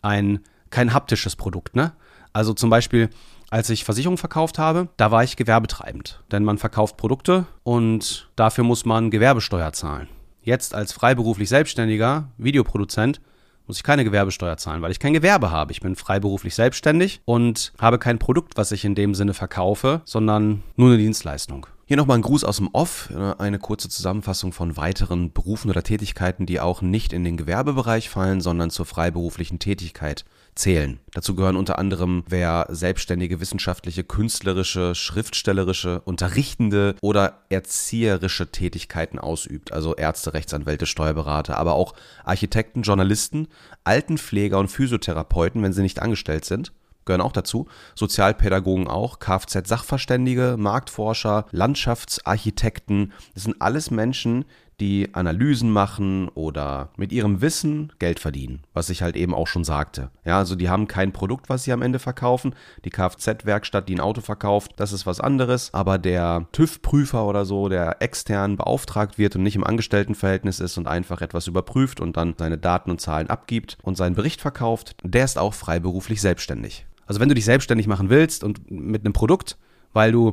ein 0.02 0.40
kein 0.70 0.92
haptisches 0.92 1.36
Produkt, 1.36 1.76
ne? 1.76 1.92
Also 2.32 2.52
zum 2.52 2.70
Beispiel, 2.70 3.10
als 3.50 3.70
ich 3.70 3.84
Versicherungen 3.84 4.18
verkauft 4.18 4.58
habe, 4.58 4.88
da 4.96 5.10
war 5.10 5.24
ich 5.24 5.36
gewerbetreibend. 5.36 6.22
Denn 6.30 6.44
man 6.44 6.58
verkauft 6.58 6.96
Produkte 6.96 7.46
und 7.62 8.28
dafür 8.36 8.64
muss 8.64 8.84
man 8.84 9.10
Gewerbesteuer 9.10 9.72
zahlen. 9.72 10.08
Jetzt 10.42 10.74
als 10.74 10.92
freiberuflich 10.92 11.48
Selbstständiger, 11.48 12.28
Videoproduzent, 12.36 13.20
muss 13.66 13.76
ich 13.76 13.82
keine 13.82 14.04
Gewerbesteuer 14.04 14.56
zahlen, 14.56 14.80
weil 14.80 14.90
ich 14.90 14.98
kein 14.98 15.12
Gewerbe 15.12 15.50
habe. 15.50 15.72
Ich 15.72 15.80
bin 15.80 15.94
freiberuflich 15.94 16.54
selbstständig 16.54 17.20
und 17.26 17.72
habe 17.78 17.98
kein 17.98 18.18
Produkt, 18.18 18.56
was 18.56 18.72
ich 18.72 18.84
in 18.84 18.94
dem 18.94 19.14
Sinne 19.14 19.34
verkaufe, 19.34 20.00
sondern 20.04 20.62
nur 20.76 20.88
eine 20.88 20.98
Dienstleistung. 20.98 21.66
Hier 21.88 21.96
nochmal 21.96 22.18
ein 22.18 22.22
Gruß 22.22 22.44
aus 22.44 22.58
dem 22.58 22.68
Off, 22.74 23.08
äh, 23.16 23.32
eine 23.38 23.58
kurze 23.58 23.88
Zusammenfassung 23.88 24.52
von 24.52 24.76
weiteren 24.76 25.32
Berufen 25.32 25.70
oder 25.70 25.82
Tätigkeiten, 25.82 26.44
die 26.44 26.60
auch 26.60 26.82
nicht 26.82 27.14
in 27.14 27.24
den 27.24 27.38
Gewerbebereich 27.38 28.10
fallen, 28.10 28.42
sondern 28.42 28.68
zur 28.68 28.84
freiberuflichen 28.84 29.58
Tätigkeit 29.58 30.26
zählen. 30.54 31.00
Dazu 31.14 31.34
gehören 31.34 31.56
unter 31.56 31.78
anderem, 31.78 32.24
wer 32.28 32.66
selbstständige 32.68 33.40
wissenschaftliche, 33.40 34.04
künstlerische, 34.04 34.94
schriftstellerische, 34.94 36.02
unterrichtende 36.02 36.94
oder 37.00 37.44
erzieherische 37.48 38.52
Tätigkeiten 38.52 39.18
ausübt, 39.18 39.72
also 39.72 39.94
Ärzte, 39.94 40.34
Rechtsanwälte, 40.34 40.84
Steuerberater, 40.84 41.56
aber 41.56 41.72
auch 41.72 41.94
Architekten, 42.22 42.82
Journalisten, 42.82 43.48
Altenpfleger 43.84 44.58
und 44.58 44.68
Physiotherapeuten, 44.68 45.62
wenn 45.62 45.72
sie 45.72 45.80
nicht 45.80 46.02
angestellt 46.02 46.44
sind 46.44 46.70
gehören 47.08 47.20
auch 47.20 47.32
dazu, 47.32 47.66
Sozialpädagogen 47.96 48.86
auch, 48.86 49.18
Kfz-Sachverständige, 49.18 50.54
Marktforscher, 50.56 51.46
Landschaftsarchitekten. 51.50 53.12
Das 53.34 53.42
sind 53.42 53.60
alles 53.60 53.90
Menschen, 53.90 54.44
die 54.80 55.12
Analysen 55.12 55.70
machen 55.70 56.28
oder 56.28 56.90
mit 56.96 57.12
ihrem 57.12 57.40
Wissen 57.40 57.92
Geld 57.98 58.20
verdienen, 58.20 58.60
was 58.72 58.90
ich 58.90 59.02
halt 59.02 59.16
eben 59.16 59.34
auch 59.34 59.46
schon 59.46 59.64
sagte. 59.64 60.10
Ja, 60.24 60.38
also 60.38 60.54
die 60.54 60.68
haben 60.68 60.86
kein 60.86 61.12
Produkt, 61.12 61.48
was 61.48 61.64
sie 61.64 61.72
am 61.72 61.82
Ende 61.82 61.98
verkaufen. 61.98 62.54
Die 62.84 62.90
Kfz-Werkstatt, 62.90 63.88
die 63.88 63.96
ein 63.96 64.00
Auto 64.00 64.20
verkauft, 64.20 64.74
das 64.76 64.92
ist 64.92 65.06
was 65.06 65.20
anderes. 65.20 65.74
Aber 65.74 65.98
der 65.98 66.46
TÜV-Prüfer 66.52 67.26
oder 67.26 67.44
so, 67.44 67.68
der 67.68 68.00
extern 68.00 68.56
beauftragt 68.56 69.18
wird 69.18 69.34
und 69.34 69.42
nicht 69.42 69.56
im 69.56 69.64
Angestelltenverhältnis 69.64 70.60
ist 70.60 70.78
und 70.78 70.86
einfach 70.86 71.22
etwas 71.22 71.48
überprüft 71.48 72.00
und 72.00 72.16
dann 72.16 72.34
seine 72.38 72.58
Daten 72.58 72.90
und 72.90 73.00
Zahlen 73.00 73.30
abgibt 73.30 73.78
und 73.82 73.96
seinen 73.96 74.14
Bericht 74.14 74.40
verkauft, 74.40 74.94
der 75.02 75.24
ist 75.24 75.38
auch 75.38 75.54
freiberuflich 75.54 76.20
selbstständig. 76.20 76.86
Also 77.08 77.20
wenn 77.20 77.28
du 77.28 77.34
dich 77.34 77.46
selbstständig 77.46 77.86
machen 77.86 78.10
willst 78.10 78.44
und 78.44 78.70
mit 78.70 79.04
einem 79.04 79.14
Produkt, 79.14 79.56
weil 79.94 80.12
du 80.12 80.30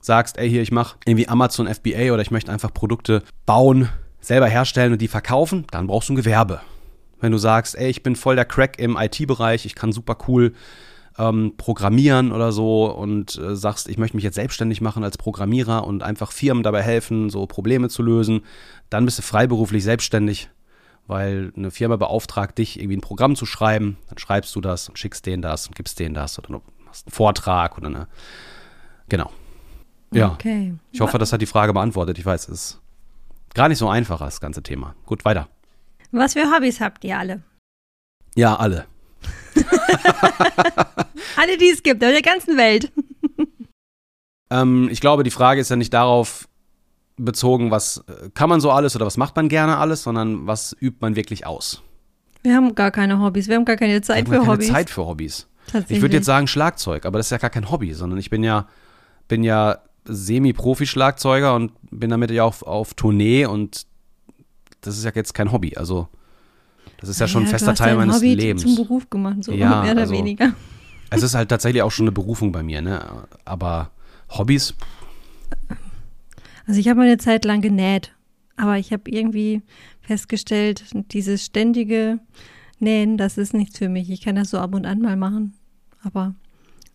sagst, 0.00 0.38
ey, 0.38 0.48
hier, 0.48 0.62
ich 0.62 0.72
mache 0.72 0.96
irgendwie 1.04 1.28
Amazon 1.28 1.66
FBA 1.66 2.12
oder 2.12 2.22
ich 2.22 2.30
möchte 2.30 2.52
einfach 2.52 2.72
Produkte 2.72 3.22
bauen, 3.44 3.88
selber 4.20 4.46
herstellen 4.46 4.92
und 4.92 5.02
die 5.02 5.08
verkaufen, 5.08 5.66
dann 5.72 5.88
brauchst 5.88 6.08
du 6.08 6.12
ein 6.12 6.16
Gewerbe. 6.16 6.60
Wenn 7.20 7.32
du 7.32 7.38
sagst, 7.38 7.76
ey, 7.76 7.90
ich 7.90 8.04
bin 8.04 8.16
voll 8.16 8.36
der 8.36 8.44
Crack 8.44 8.78
im 8.78 8.96
IT-Bereich, 8.96 9.66
ich 9.66 9.74
kann 9.74 9.92
super 9.92 10.16
cool 10.28 10.54
ähm, 11.18 11.54
programmieren 11.56 12.32
oder 12.32 12.52
so 12.52 12.86
und 12.86 13.36
äh, 13.36 13.56
sagst, 13.56 13.88
ich 13.88 13.98
möchte 13.98 14.16
mich 14.16 14.24
jetzt 14.24 14.36
selbstständig 14.36 14.80
machen 14.80 15.04
als 15.04 15.18
Programmierer 15.18 15.86
und 15.86 16.04
einfach 16.04 16.32
Firmen 16.32 16.62
dabei 16.62 16.82
helfen, 16.82 17.30
so 17.30 17.46
Probleme 17.46 17.88
zu 17.88 18.02
lösen, 18.02 18.42
dann 18.90 19.04
bist 19.04 19.18
du 19.18 19.22
freiberuflich 19.22 19.82
selbstständig 19.84 20.50
weil 21.06 21.52
eine 21.56 21.70
Firma 21.70 21.96
beauftragt 21.96 22.58
dich, 22.58 22.78
irgendwie 22.78 22.96
ein 22.96 23.02
Programm 23.02 23.36
zu 23.36 23.46
schreiben, 23.46 23.98
dann 24.08 24.18
schreibst 24.18 24.54
du 24.54 24.60
das 24.60 24.88
und 24.88 24.98
schickst 24.98 25.26
denen 25.26 25.42
das 25.42 25.66
und 25.66 25.76
gibst 25.76 25.98
denen 25.98 26.14
das 26.14 26.38
oder 26.38 26.48
du 26.48 26.62
machst 26.84 27.06
einen 27.06 27.12
Vortrag 27.12 27.76
oder 27.76 27.88
eine. 27.88 28.08
Genau. 29.08 29.30
Ja. 30.12 30.32
Okay. 30.32 30.74
Ich 30.90 31.00
hoffe, 31.00 31.18
das 31.18 31.32
hat 31.32 31.40
die 31.40 31.46
Frage 31.46 31.72
beantwortet. 31.72 32.18
Ich 32.18 32.26
weiß, 32.26 32.48
es 32.48 32.60
ist 32.60 32.80
gar 33.54 33.68
nicht 33.68 33.78
so 33.78 33.88
einfach, 33.88 34.20
das 34.20 34.40
ganze 34.40 34.62
Thema. 34.62 34.94
Gut, 35.06 35.24
weiter. 35.24 35.48
Was 36.10 36.34
für 36.34 36.54
Hobbys 36.54 36.80
habt 36.80 37.04
ihr 37.04 37.18
alle? 37.18 37.42
Ja, 38.34 38.56
alle. 38.56 38.86
Alle, 41.36 41.56
die 41.58 41.70
es 41.70 41.82
gibt, 41.82 42.04
auf 42.04 42.10
der 42.10 42.22
ganzen 42.22 42.56
Welt. 42.56 42.92
Ähm, 44.50 44.88
ich 44.90 45.00
glaube, 45.00 45.22
die 45.22 45.30
Frage 45.30 45.60
ist 45.60 45.70
ja 45.70 45.76
nicht 45.76 45.94
darauf 45.94 46.48
bezogen, 47.24 47.70
was 47.70 48.04
äh, 48.08 48.30
kann 48.34 48.48
man 48.48 48.60
so 48.60 48.70
alles 48.70 48.94
oder 48.96 49.06
was 49.06 49.16
macht 49.16 49.36
man 49.36 49.48
gerne 49.48 49.76
alles, 49.78 50.02
sondern 50.02 50.46
was 50.46 50.76
übt 50.80 50.98
man 51.00 51.16
wirklich 51.16 51.46
aus. 51.46 51.82
Wir 52.42 52.56
haben 52.56 52.74
gar 52.74 52.90
keine 52.90 53.20
Hobbys, 53.20 53.48
wir 53.48 53.56
haben 53.56 53.64
gar 53.64 53.76
keine 53.76 54.00
Zeit 54.02 54.26
Wir 54.30 54.38
haben 54.38 54.44
für 54.44 54.50
keine 54.50 54.52
Hobbys. 54.52 54.68
Zeit 54.68 54.90
für 54.90 55.06
Hobbys. 55.06 55.46
Ich 55.88 56.00
würde 56.02 56.16
jetzt 56.16 56.26
sagen 56.26 56.48
Schlagzeug, 56.48 57.06
aber 57.06 57.18
das 57.18 57.26
ist 57.28 57.30
ja 57.30 57.38
gar 57.38 57.50
kein 57.50 57.70
Hobby, 57.70 57.94
sondern 57.94 58.18
ich 58.18 58.30
bin 58.30 58.42
ja, 58.42 58.66
bin 59.28 59.44
ja 59.44 59.78
Semi-Profi-Schlagzeuger 60.04 61.54
und 61.54 61.72
bin 61.90 62.10
damit 62.10 62.30
ja 62.32 62.44
auf, 62.44 62.62
auf 62.62 62.94
Tournee 62.94 63.46
und 63.46 63.86
das 64.80 64.98
ist 64.98 65.04
ja 65.04 65.12
jetzt 65.14 65.34
kein 65.34 65.52
Hobby. 65.52 65.76
Also 65.76 66.08
das 67.00 67.08
ist 67.08 67.20
ja 67.20 67.28
schon 67.28 67.44
ein 67.44 67.48
fester 67.48 67.74
Teil 67.74 67.96
meines 67.96 68.16
Hobby 68.16 68.34
Lebens. 68.34 68.62
zum 68.62 68.74
Beruf 68.76 69.08
gemacht, 69.08 69.44
so 69.44 69.52
Ja, 69.52 69.82
mehr 69.82 69.92
oder 69.92 70.00
also- 70.02 70.12
weniger. 70.14 70.52
Es 71.14 71.22
ist 71.22 71.34
halt 71.34 71.50
tatsächlich 71.50 71.82
auch 71.82 71.90
schon 71.92 72.04
eine 72.04 72.12
Berufung 72.12 72.52
bei 72.52 72.62
mir, 72.62 72.80
ne? 72.80 73.04
Aber 73.44 73.90
Hobbys, 74.30 74.74
Also 76.66 76.78
ich 76.80 76.88
habe 76.88 76.98
mal 77.00 77.06
eine 77.06 77.18
Zeit 77.18 77.44
lang 77.44 77.60
genäht, 77.60 78.14
aber 78.56 78.78
ich 78.78 78.92
habe 78.92 79.10
irgendwie 79.10 79.62
festgestellt, 80.00 80.84
dieses 81.12 81.44
ständige 81.44 82.18
Nähen, 82.78 83.16
das 83.16 83.38
ist 83.38 83.54
nichts 83.54 83.78
für 83.78 83.88
mich. 83.88 84.10
Ich 84.10 84.20
kann 84.22 84.36
das 84.36 84.50
so 84.50 84.58
ab 84.58 84.74
und 84.74 84.86
an 84.86 85.00
mal 85.00 85.16
machen, 85.16 85.54
aber 86.02 86.34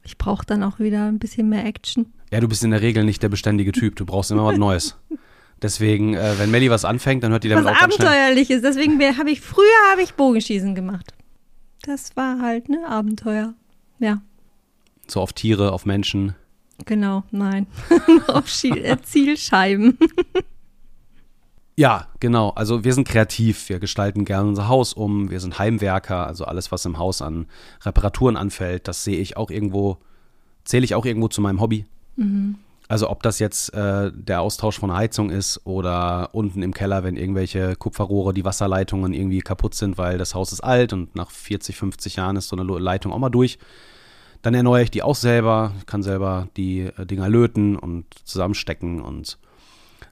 ich 0.04 0.18
brauche 0.18 0.46
dann 0.46 0.64
auch 0.64 0.80
wieder 0.80 1.06
ein 1.08 1.20
bisschen 1.20 1.50
mehr 1.50 1.66
Action. 1.66 2.14
ja, 2.32 2.40
du 2.40 2.48
bist 2.48 2.64
in 2.64 2.72
der 2.72 2.82
Regel 2.82 3.04
nicht 3.04 3.22
der 3.24 3.30
beständige 3.30 3.72
Typ. 3.72 3.96
Du 3.96 4.06
brauchst 4.06 4.32
immer 4.32 4.46
was 4.46 4.58
Neues. 4.58 4.98
Deswegen, 5.62 6.14
äh, 6.14 6.38
wenn 6.38 6.52
Melly 6.52 6.70
was 6.70 6.86
anfängt, 6.86 7.24
dann 7.24 7.32
hört 7.32 7.44
die 7.44 7.50
Was 7.50 7.64
damit 7.64 7.74
auch 7.76 7.80
ganz 7.80 7.96
schnell. 7.96 8.08
abenteuerliches. 8.08 8.62
Deswegen 8.62 9.00
habe 9.18 9.32
ich 9.32 9.42
früher 9.42 9.66
habe 9.92 10.04
ich 10.04 10.14
Bogenschießen 10.14 10.76
gemacht. 10.76 11.14
Das 11.82 12.16
war 12.16 12.40
halt 12.42 12.70
ne 12.70 12.88
Abenteuer. 12.88 13.56
Ja, 14.00 14.22
So 15.08 15.20
auf 15.22 15.34
Tiere, 15.34 15.72
auf 15.72 15.86
Menschen. 15.88 16.36
Genau. 16.86 17.24
Nein, 17.32 17.68
auf 18.28 18.46
äh, 18.64 18.98
Zielscheiben. 19.02 19.98
Ja, 21.80 22.08
genau. 22.20 22.50
Also 22.56 22.84
wir 22.84 22.94
sind 22.96 23.08
kreativ, 23.08 23.70
wir 23.70 23.78
gestalten 23.78 24.26
gerne 24.26 24.50
unser 24.50 24.68
Haus 24.68 24.94
um, 24.94 25.30
wir 25.30 25.40
sind 25.40 25.60
Heimwerker, 25.60 26.26
also 26.26 26.46
alles, 26.46 26.72
was 26.72 26.84
im 26.86 26.98
Haus 26.98 27.22
an 27.22 27.46
Reparaturen 27.84 28.36
anfällt, 28.36 28.88
das 28.88 29.04
sehe 29.04 29.20
ich 29.20 29.38
auch 29.38 29.52
irgendwo, 29.52 30.00
zähle 30.66 30.86
ich 30.86 30.96
auch 30.96 31.06
irgendwo 31.06 31.28
zu 31.28 31.40
meinem 31.40 31.62
Hobby. 31.62 31.86
Also 32.88 33.10
ob 33.12 33.22
das 33.22 33.38
jetzt 33.38 33.76
äh, 33.76 34.12
der 34.12 34.42
Austausch 34.42 34.80
von 34.80 34.92
Heizung 34.92 35.30
ist 35.30 35.62
oder 35.66 36.30
unten 36.32 36.64
im 36.64 36.74
Keller, 36.74 37.04
wenn 37.04 37.16
irgendwelche 37.16 37.76
Kupferrohre, 37.76 38.34
die 38.34 38.44
Wasserleitungen 38.44 39.14
irgendwie 39.14 39.42
kaputt 39.42 39.76
sind, 39.76 40.00
weil 40.00 40.18
das 40.18 40.34
Haus 40.34 40.54
ist 40.54 40.62
alt 40.62 40.94
und 40.94 41.16
nach 41.16 41.30
40, 41.30 41.76
50 41.76 42.16
Jahren 42.16 42.38
ist 42.38 42.48
so 42.48 42.56
eine 42.56 42.64
Leitung 42.64 43.12
auch 43.12 43.20
mal 43.20 43.30
durch. 43.30 43.60
Dann 44.48 44.54
erneuere 44.54 44.84
ich 44.84 44.92
die 44.92 45.04
auch 45.04 45.18
selber, 45.18 45.74
kann 45.88 46.04
selber 46.04 46.48
die 46.56 46.84
äh, 46.84 47.06
Dinger 47.06 47.28
löten 47.28 47.76
und 47.76 48.06
zusammenstecken 48.24 49.02
und 49.02 49.38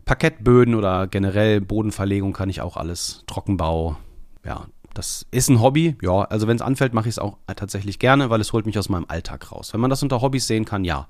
Parkettböden 0.03 0.75
oder 0.75 1.07
generell 1.07 1.61
Bodenverlegung 1.61 2.33
kann 2.33 2.49
ich 2.49 2.59
auch 2.59 2.75
alles. 2.75 3.23
Trockenbau, 3.27 3.95
ja, 4.43 4.65
das 4.93 5.25
ist 5.31 5.49
ein 5.49 5.61
Hobby. 5.61 5.95
Ja, 6.01 6.23
also 6.23 6.49
wenn 6.49 6.57
es 6.57 6.61
anfällt, 6.61 6.93
mache 6.93 7.07
ich 7.07 7.13
es 7.13 7.19
auch 7.19 7.37
tatsächlich 7.55 7.97
gerne, 7.97 8.29
weil 8.29 8.41
es 8.41 8.51
holt 8.51 8.65
mich 8.65 8.77
aus 8.77 8.89
meinem 8.89 9.05
Alltag 9.07 9.53
raus. 9.53 9.71
Wenn 9.71 9.79
man 9.79 9.89
das 9.89 10.03
unter 10.03 10.19
Hobbys 10.19 10.47
sehen 10.47 10.65
kann, 10.65 10.83
ja. 10.83 11.07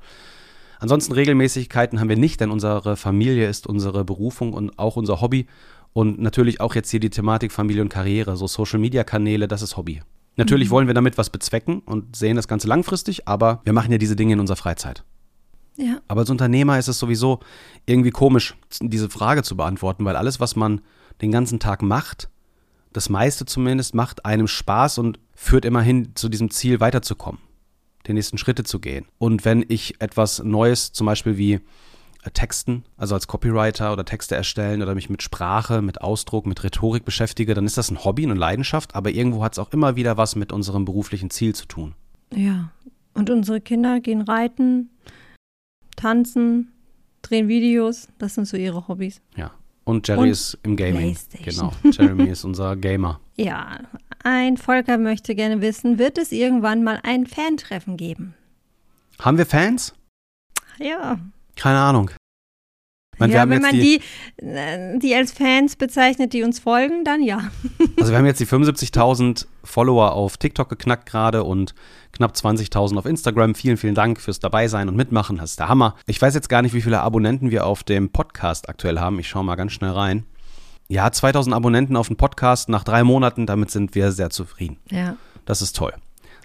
Ansonsten 0.77 1.13
Regelmäßigkeiten 1.13 1.99
haben 1.99 2.09
wir 2.09 2.17
nicht, 2.17 2.41
denn 2.41 2.51
unsere 2.51 2.95
Familie 2.95 3.49
ist 3.49 3.65
unsere 3.65 4.05
Berufung 4.05 4.53
und 4.53 4.77
auch 4.77 4.97
unser 4.97 5.19
Hobby. 5.21 5.47
Und 5.93 6.19
natürlich 6.19 6.61
auch 6.61 6.75
jetzt 6.75 6.91
hier 6.91 6.99
die 6.99 7.09
Thematik 7.09 7.51
Familie 7.51 7.81
und 7.81 7.89
Karriere, 7.89 8.37
so 8.37 8.45
Social-Media-Kanäle, 8.45 9.47
das 9.47 9.63
ist 9.63 9.77
Hobby. 9.77 10.03
Natürlich 10.37 10.69
wollen 10.69 10.87
wir 10.87 10.93
damit 10.93 11.17
was 11.17 11.29
bezwecken 11.29 11.79
und 11.79 12.15
sehen 12.15 12.35
das 12.35 12.47
Ganze 12.47 12.67
langfristig, 12.67 13.27
aber 13.27 13.61
wir 13.63 13.73
machen 13.73 13.91
ja 13.91 13.97
diese 13.97 14.15
Dinge 14.15 14.33
in 14.33 14.39
unserer 14.39 14.57
Freizeit. 14.57 15.03
Ja, 15.77 15.99
Aber 16.07 16.21
als 16.21 16.29
Unternehmer 16.29 16.79
ist 16.79 16.87
es 16.87 16.99
sowieso 16.99 17.39
irgendwie 17.85 18.11
komisch, 18.11 18.55
diese 18.79 19.09
Frage 19.09 19.43
zu 19.43 19.57
beantworten, 19.57 20.05
weil 20.05 20.15
alles, 20.15 20.39
was 20.39 20.55
man 20.55 20.81
den 21.21 21.31
ganzen 21.31 21.59
Tag 21.59 21.81
macht, 21.81 22.29
das 22.93 23.09
meiste 23.09 23.45
zumindest, 23.45 23.93
macht 23.93 24.25
einem 24.25 24.47
Spaß 24.47 24.99
und 24.99 25.19
führt 25.33 25.65
immerhin 25.65 26.15
zu 26.15 26.29
diesem 26.29 26.49
Ziel 26.49 26.79
weiterzukommen, 26.79 27.41
die 28.07 28.13
nächsten 28.13 28.37
Schritte 28.37 28.63
zu 28.63 28.79
gehen. 28.79 29.05
Und 29.17 29.43
wenn 29.43 29.65
ich 29.67 29.99
etwas 29.99 30.41
Neues, 30.41 30.93
zum 30.93 31.05
Beispiel 31.05 31.37
wie 31.37 31.59
Texten, 32.31 32.83
also 32.97 33.15
als 33.15 33.27
Copywriter 33.27 33.93
oder 33.93 34.05
Texte 34.05 34.35
erstellen 34.35 34.81
oder 34.81 34.95
mich 34.95 35.09
mit 35.09 35.21
Sprache, 35.23 35.81
mit 35.81 36.01
Ausdruck, 36.01 36.45
mit 36.45 36.63
Rhetorik 36.63 37.05
beschäftige, 37.05 37.53
dann 37.53 37.65
ist 37.65 37.77
das 37.77 37.91
ein 37.91 38.03
Hobby 38.03 38.25
und 38.25 38.31
eine 38.31 38.39
Leidenschaft, 38.39 38.95
aber 38.95 39.11
irgendwo 39.11 39.43
hat 39.43 39.53
es 39.53 39.59
auch 39.59 39.71
immer 39.71 39.95
wieder 39.95 40.17
was 40.17 40.35
mit 40.35 40.51
unserem 40.51 40.85
beruflichen 40.85 41.29
Ziel 41.29 41.53
zu 41.55 41.65
tun. 41.67 41.95
ja. 42.31 42.71
Und 43.13 43.29
unsere 43.29 43.61
Kinder 43.61 44.01
gehen 44.01 44.19
reiten, 44.23 44.89
tanzen, 45.95 46.73
drehen 47.21 47.47
Videos. 47.47 48.09
Das 48.17 48.35
sind 48.35 48.45
so 48.45 48.57
ihre 48.57 48.89
Hobbys. 48.89 49.21
Ja. 49.37 49.51
Und 49.85 50.05
Jerry 50.07 50.23
Und 50.23 50.27
ist 50.29 50.57
im 50.63 50.75
Gaming. 50.75 51.15
Genau. 51.43 51.71
Jeremy 51.83 52.25
ist 52.25 52.43
unser 52.43 52.75
Gamer. 52.75 53.21
Ja, 53.37 53.79
ein 54.23 54.57
Volker 54.57 54.97
möchte 54.97 55.35
gerne 55.35 55.61
wissen, 55.61 55.99
wird 55.99 56.17
es 56.17 56.31
irgendwann 56.31 56.83
mal 56.83 56.99
ein 57.03 57.25
Fantreffen 57.25 57.95
geben? 57.97 58.33
Haben 59.19 59.37
wir 59.37 59.45
Fans? 59.45 59.93
Ja. 60.79 61.19
Keine 61.55 61.79
Ahnung. 61.79 62.11
Meine, 63.17 63.31
wir 63.31 63.35
ja, 63.35 63.41
haben 63.41 63.49
wenn 63.49 63.61
jetzt 63.61 63.71
man 63.71 63.79
die, 63.79 64.01
die, 64.41 64.45
äh, 64.45 64.99
die 64.99 65.15
als 65.15 65.31
Fans 65.31 65.75
bezeichnet, 65.75 66.33
die 66.33 66.43
uns 66.43 66.59
folgen, 66.59 67.03
dann 67.05 67.23
ja. 67.23 67.49
also 67.99 68.11
wir 68.11 68.17
haben 68.17 68.25
jetzt 68.25 68.39
die 68.39 68.45
75.000 68.45 69.47
Follower 69.63 70.13
auf 70.13 70.37
TikTok 70.37 70.69
geknackt 70.69 71.05
gerade 71.09 71.43
und 71.43 71.73
knapp 72.11 72.33
20.000 72.33 72.97
auf 72.97 73.05
Instagram. 73.05 73.55
Vielen, 73.55 73.77
vielen 73.77 73.95
Dank 73.95 74.19
fürs 74.19 74.39
dabei 74.39 74.67
sein 74.67 74.89
und 74.89 74.95
mitmachen. 74.95 75.37
Das 75.37 75.51
ist 75.51 75.59
der 75.59 75.69
Hammer. 75.69 75.95
Ich 76.07 76.21
weiß 76.21 76.33
jetzt 76.33 76.49
gar 76.49 76.61
nicht, 76.61 76.73
wie 76.73 76.81
viele 76.81 77.01
Abonnenten 77.01 77.51
wir 77.51 77.65
auf 77.65 77.83
dem 77.83 78.09
Podcast 78.09 78.67
aktuell 78.69 78.99
haben. 78.99 79.19
Ich 79.19 79.29
schaue 79.29 79.45
mal 79.45 79.55
ganz 79.55 79.71
schnell 79.71 79.91
rein. 79.91 80.25
Ja, 80.87 81.11
2000 81.11 81.55
Abonnenten 81.55 81.95
auf 81.95 82.07
dem 82.07 82.17
Podcast 82.17 82.69
nach 82.69 82.83
drei 82.83 83.03
Monaten. 83.03 83.45
Damit 83.45 83.71
sind 83.71 83.95
wir 83.95 84.11
sehr 84.11 84.29
zufrieden. 84.29 84.77
Ja. 84.91 85.15
Das 85.45 85.61
ist 85.61 85.75
toll. 85.75 85.93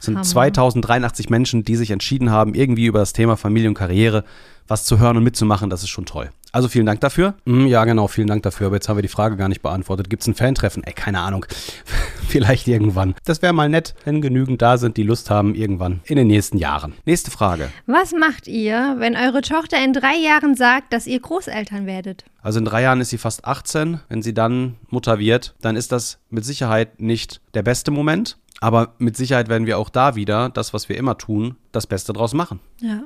Es 0.01 0.07
sind 0.07 0.15
Hammer. 0.17 0.25
2083 0.25 1.31
Menschen, 1.31 1.63
die 1.65 1.77
sich 1.77 1.91
entschieden 1.93 2.31
haben, 2.31 2.55
irgendwie 2.55 2.87
über 2.87 2.99
das 2.99 3.13
Thema 3.13 3.37
Familie 3.37 3.69
und 3.69 3.75
Karriere 3.75 4.25
was 4.67 4.85
zu 4.85 5.01
hören 5.01 5.17
und 5.17 5.25
mitzumachen. 5.25 5.69
Das 5.69 5.83
ist 5.83 5.89
schon 5.89 6.07
toll. 6.07 6.31
Also 6.53 6.69
vielen 6.69 6.87
Dank 6.87 7.01
dafür. 7.01 7.35
Mm, 7.45 7.67
Ja, 7.67 7.85
genau, 7.85 8.07
vielen 8.07 8.29
Dank 8.29 8.45
dafür. 8.45 8.69
Aber 8.69 8.77
jetzt 8.77 8.89
haben 8.89 8.97
wir 8.97 9.03
die 9.03 9.09
Frage 9.09 9.37
gar 9.37 9.49
nicht 9.49 9.63
beantwortet. 9.63 10.09
Gibt 10.09 10.23
es 10.23 10.29
ein 10.29 10.35
Fantreffen? 10.37 10.85
Ey, 10.85 10.93
keine 10.93 11.19
Ahnung. 11.21 11.45
Vielleicht 12.29 12.69
irgendwann. 12.69 13.15
Das 13.25 13.43
wäre 13.43 13.53
mal 13.53 13.69
nett, 13.69 13.95
wenn 14.05 14.21
genügend 14.23 14.63
da 14.63 14.79
sind, 14.79 14.97
die 14.97 15.03
Lust 15.03 15.29
haben, 15.29 15.57
irgendwann 15.57 16.01
in 16.05 16.17
den 16.17 16.29
nächsten 16.29 16.57
Jahren. 16.59 16.95
Nächste 17.05 17.33
Frage. 17.33 17.71
Was 17.87 18.13
macht 18.13 18.47
ihr, 18.47 18.95
wenn 18.99 19.17
eure 19.17 19.43
Tochter 19.43 19.85
in 19.85 19.93
drei 19.93 20.15
Jahren 20.17 20.55
sagt, 20.55 20.93
dass 20.93 21.09
ihr 21.09 21.19
Großeltern 21.19 21.87
werdet? 21.87 22.25
Also 22.41 22.61
in 22.61 22.65
drei 22.65 22.83
Jahren 22.83 23.01
ist 23.01 23.11
sie 23.11 23.19
fast 23.19 23.45
18. 23.45 24.01
Wenn 24.09 24.23
sie 24.23 24.35
dann 24.35 24.77
Mutter 24.89 25.19
wird, 25.19 25.57
dann 25.61 25.75
ist 25.75 25.91
das 25.91 26.19
mit 26.31 26.45
Sicherheit 26.45 27.01
nicht 27.01 27.41
der 27.55 27.63
beste 27.63 27.91
Moment. 27.91 28.39
Aber 28.61 28.95
mit 28.99 29.17
Sicherheit 29.17 29.49
werden 29.49 29.67
wir 29.67 29.79
auch 29.79 29.89
da 29.89 30.15
wieder 30.15 30.49
das, 30.51 30.73
was 30.75 30.89
wir 30.89 30.97
immer 30.97 31.17
tun, 31.19 31.57
das 31.73 31.87
Beste 31.87 32.13
draus 32.13 32.35
machen. 32.35 32.61
Ja. 32.81 33.03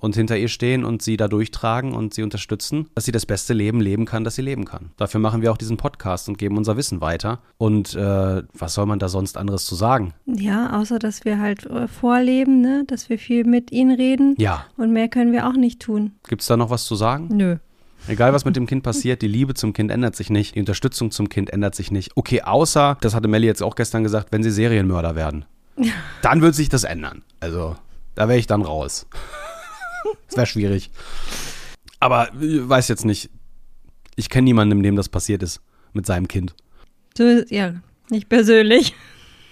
und 0.00 0.14
hinter 0.14 0.36
ihr 0.38 0.46
stehen 0.46 0.84
und 0.84 1.02
sie 1.02 1.16
da 1.16 1.26
durchtragen 1.26 1.92
und 1.92 2.14
sie 2.14 2.22
unterstützen, 2.22 2.86
dass 2.94 3.04
sie 3.04 3.10
das 3.10 3.26
beste 3.26 3.52
Leben 3.52 3.80
leben 3.80 4.04
kann, 4.04 4.22
das 4.22 4.36
sie 4.36 4.42
leben 4.42 4.64
kann. 4.64 4.90
Dafür 4.96 5.18
machen 5.18 5.42
wir 5.42 5.50
auch 5.50 5.56
diesen 5.56 5.76
Podcast 5.76 6.28
und 6.28 6.38
geben 6.38 6.56
unser 6.56 6.76
Wissen 6.76 7.00
weiter. 7.00 7.40
Und 7.58 7.96
äh, 7.96 8.42
was 8.52 8.74
soll 8.74 8.86
man 8.86 9.00
da 9.00 9.08
sonst 9.08 9.36
anderes 9.36 9.64
zu 9.64 9.74
sagen? 9.74 10.14
Ja, 10.26 10.78
außer 10.78 11.00
dass 11.00 11.24
wir 11.24 11.40
halt 11.40 11.66
äh, 11.66 11.88
vorleben, 11.88 12.60
ne? 12.60 12.84
dass 12.86 13.08
wir 13.08 13.18
viel 13.18 13.44
mit 13.44 13.72
ihnen 13.72 13.96
reden. 13.96 14.36
Ja, 14.38 14.66
Und 14.76 14.92
mehr 14.92 15.08
können 15.08 15.32
wir 15.32 15.48
auch 15.48 15.54
nicht 15.54 15.80
tun. 15.80 16.12
gibt 16.28 16.42
es 16.42 16.46
da 16.46 16.56
noch 16.56 16.70
was 16.70 16.84
zu 16.84 16.94
sagen? 16.94 17.26
Nö. 17.32 17.56
Egal, 18.08 18.32
was 18.32 18.44
mit 18.46 18.56
dem 18.56 18.66
Kind 18.66 18.82
passiert, 18.82 19.20
die 19.20 19.28
Liebe 19.28 19.52
zum 19.52 19.74
Kind 19.74 19.90
ändert 19.90 20.16
sich 20.16 20.30
nicht, 20.30 20.54
die 20.54 20.60
Unterstützung 20.60 21.10
zum 21.10 21.28
Kind 21.28 21.50
ändert 21.50 21.74
sich 21.74 21.90
nicht. 21.90 22.12
Okay, 22.16 22.40
außer, 22.40 22.96
das 23.02 23.14
hatte 23.14 23.28
Melly 23.28 23.46
jetzt 23.46 23.62
auch 23.62 23.74
gestern 23.74 24.02
gesagt, 24.02 24.32
wenn 24.32 24.42
sie 24.42 24.50
Serienmörder 24.50 25.14
werden. 25.14 25.44
Dann 26.22 26.40
wird 26.40 26.54
sich 26.54 26.70
das 26.70 26.84
ändern. 26.84 27.22
Also, 27.40 27.76
da 28.14 28.28
wäre 28.28 28.38
ich 28.38 28.48
dann 28.48 28.62
raus. 28.62 29.06
Das 30.26 30.36
wäre 30.36 30.46
schwierig. 30.46 30.90
Aber 32.00 32.30
ich 32.40 32.68
weiß 32.68 32.88
jetzt 32.88 33.04
nicht. 33.04 33.30
Ich 34.16 34.28
kenne 34.28 34.46
niemanden, 34.46 34.82
dem 34.82 34.96
das 34.96 35.08
passiert 35.08 35.42
ist 35.42 35.60
mit 35.92 36.06
seinem 36.06 36.26
Kind. 36.26 36.54
So, 37.16 37.42
ja, 37.48 37.74
nicht 38.10 38.28
persönlich. 38.28 38.94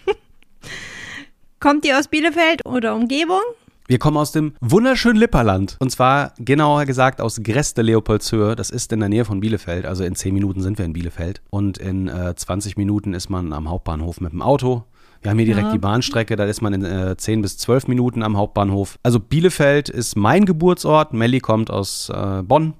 Kommt 1.60 1.84
ihr 1.84 1.98
aus 1.98 2.08
Bielefeld 2.08 2.66
oder 2.66 2.94
Umgebung? 2.94 3.42
Wir 3.88 3.98
kommen 3.98 4.16
aus 4.16 4.32
dem 4.32 4.54
wunderschönen 4.60 5.16
Lipperland. 5.16 5.76
Und 5.78 5.90
zwar 5.90 6.32
genauer 6.38 6.86
gesagt 6.86 7.20
aus 7.20 7.40
Greste 7.42 7.82
Leopoldshöhe. 7.82 8.56
Das 8.56 8.70
ist 8.70 8.92
in 8.92 8.98
der 9.00 9.08
Nähe 9.08 9.24
von 9.24 9.38
Bielefeld. 9.40 9.86
Also 9.86 10.02
in 10.02 10.16
10 10.16 10.34
Minuten 10.34 10.60
sind 10.60 10.76
wir 10.78 10.84
in 10.84 10.92
Bielefeld. 10.92 11.40
Und 11.50 11.78
in 11.78 12.08
äh, 12.08 12.34
20 12.34 12.76
Minuten 12.76 13.14
ist 13.14 13.28
man 13.30 13.52
am 13.52 13.70
Hauptbahnhof 13.70 14.20
mit 14.20 14.32
dem 14.32 14.42
Auto. 14.42 14.84
Wir 15.22 15.30
haben 15.30 15.38
hier 15.38 15.46
direkt 15.46 15.68
Ja. 15.68 15.72
die 15.72 15.78
Bahnstrecke, 15.78 16.36
da 16.36 16.44
ist 16.44 16.60
man 16.62 16.72
in 16.74 16.84
äh, 16.84 17.16
10 17.16 17.42
bis 17.42 17.58
12 17.58 17.86
Minuten 17.88 18.22
am 18.22 18.36
Hauptbahnhof. 18.36 18.98
Also 19.04 19.20
Bielefeld 19.20 19.88
ist 19.88 20.16
mein 20.16 20.44
Geburtsort. 20.46 21.12
Melli 21.14 21.38
kommt 21.40 21.70
aus 21.70 22.10
äh, 22.10 22.42
Bonn. 22.42 22.74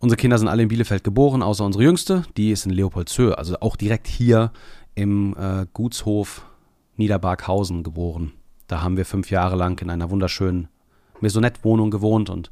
Unsere 0.00 0.16
Kinder 0.16 0.38
sind 0.38 0.48
alle 0.48 0.62
in 0.62 0.68
Bielefeld 0.68 1.02
geboren, 1.02 1.42
außer 1.42 1.64
unsere 1.64 1.82
Jüngste. 1.84 2.22
Die 2.36 2.50
ist 2.52 2.66
in 2.66 2.72
Leopoldshöhe, 2.72 3.36
also 3.36 3.56
auch 3.60 3.74
direkt 3.76 4.06
hier 4.06 4.52
im 4.94 5.34
äh, 5.38 5.66
Gutshof 5.72 6.46
Niederbarkhausen 6.96 7.82
geboren. 7.82 8.32
Da 8.68 8.82
haben 8.82 8.96
wir 8.96 9.04
fünf 9.04 9.30
Jahre 9.30 9.56
lang 9.56 9.80
in 9.80 9.90
einer 9.90 10.10
wunderschönen 10.10 10.68
Maisonette-Wohnung 11.20 11.90
gewohnt 11.90 12.30
und 12.30 12.50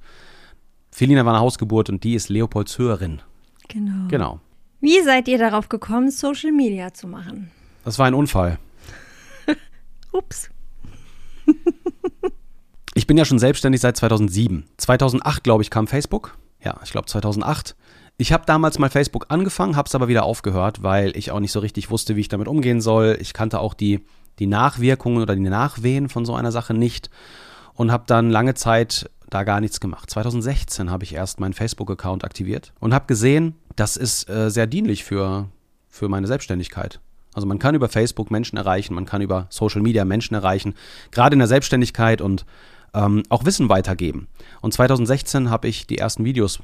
Felina 0.90 1.24
war 1.24 1.34
eine 1.34 1.42
Hausgeburt 1.42 1.90
und 1.90 2.02
die 2.02 2.14
ist 2.14 2.30
Leopolds 2.30 2.78
Höherin. 2.78 3.20
Genau. 3.68 4.08
Genau. 4.08 4.40
Wie 4.80 5.00
seid 5.02 5.28
ihr 5.28 5.38
darauf 5.38 5.68
gekommen, 5.68 6.10
Social 6.10 6.52
Media 6.52 6.92
zu 6.92 7.06
machen? 7.06 7.50
Das 7.84 7.98
war 7.98 8.06
ein 8.06 8.14
Unfall. 8.14 8.58
Ups. 10.12 10.50
Ich 12.96 13.06
bin 13.06 13.18
ja 13.18 13.26
schon 13.26 13.38
selbstständig 13.38 13.82
seit 13.82 13.98
2007. 13.98 14.64
2008, 14.78 15.44
glaube 15.44 15.62
ich, 15.62 15.68
kam 15.68 15.86
Facebook. 15.86 16.38
Ja, 16.64 16.80
ich 16.82 16.92
glaube 16.92 17.06
2008. 17.06 17.76
Ich 18.16 18.32
habe 18.32 18.46
damals 18.46 18.78
mal 18.78 18.88
Facebook 18.88 19.26
angefangen, 19.28 19.76
habe 19.76 19.86
es 19.86 19.94
aber 19.94 20.08
wieder 20.08 20.24
aufgehört, 20.24 20.82
weil 20.82 21.14
ich 21.14 21.30
auch 21.30 21.40
nicht 21.40 21.52
so 21.52 21.60
richtig 21.60 21.90
wusste, 21.90 22.16
wie 22.16 22.22
ich 22.22 22.28
damit 22.28 22.48
umgehen 22.48 22.80
soll. 22.80 23.18
Ich 23.20 23.34
kannte 23.34 23.60
auch 23.60 23.74
die, 23.74 24.00
die 24.38 24.46
Nachwirkungen 24.46 25.22
oder 25.22 25.34
die 25.34 25.42
Nachwehen 25.42 26.08
von 26.08 26.24
so 26.24 26.34
einer 26.34 26.52
Sache 26.52 26.74
nicht 26.74 27.10
und 27.74 27.92
habe 27.92 28.04
dann 28.06 28.30
lange 28.30 28.54
Zeit 28.54 29.10
da 29.30 29.44
gar 29.44 29.60
nichts 29.60 29.80
gemacht. 29.80 30.08
2016 30.10 30.90
habe 30.90 31.04
ich 31.04 31.14
erst 31.14 31.40
meinen 31.40 31.52
Facebook-Account 31.52 32.24
aktiviert 32.24 32.72
und 32.80 32.94
habe 32.94 33.06
gesehen, 33.06 33.56
das 33.74 33.96
ist 33.96 34.28
äh, 34.28 34.50
sehr 34.50 34.66
dienlich 34.66 35.04
für, 35.04 35.48
für 35.88 36.08
meine 36.08 36.26
Selbstständigkeit. 36.26 37.00
Also 37.34 37.46
man 37.46 37.58
kann 37.58 37.74
über 37.74 37.88
Facebook 37.88 38.30
Menschen 38.30 38.56
erreichen, 38.56 38.94
man 38.94 39.04
kann 39.04 39.20
über 39.20 39.46
Social 39.50 39.82
Media 39.82 40.04
Menschen 40.04 40.34
erreichen, 40.34 40.74
gerade 41.10 41.34
in 41.34 41.38
der 41.38 41.48
Selbstständigkeit 41.48 42.22
und 42.22 42.46
ähm, 42.94 43.24
auch 43.28 43.44
Wissen 43.44 43.68
weitergeben. 43.68 44.28
Und 44.62 44.72
2016 44.72 45.50
habe 45.50 45.68
ich 45.68 45.86
die 45.86 45.98
ersten 45.98 46.24
Videos 46.24 46.60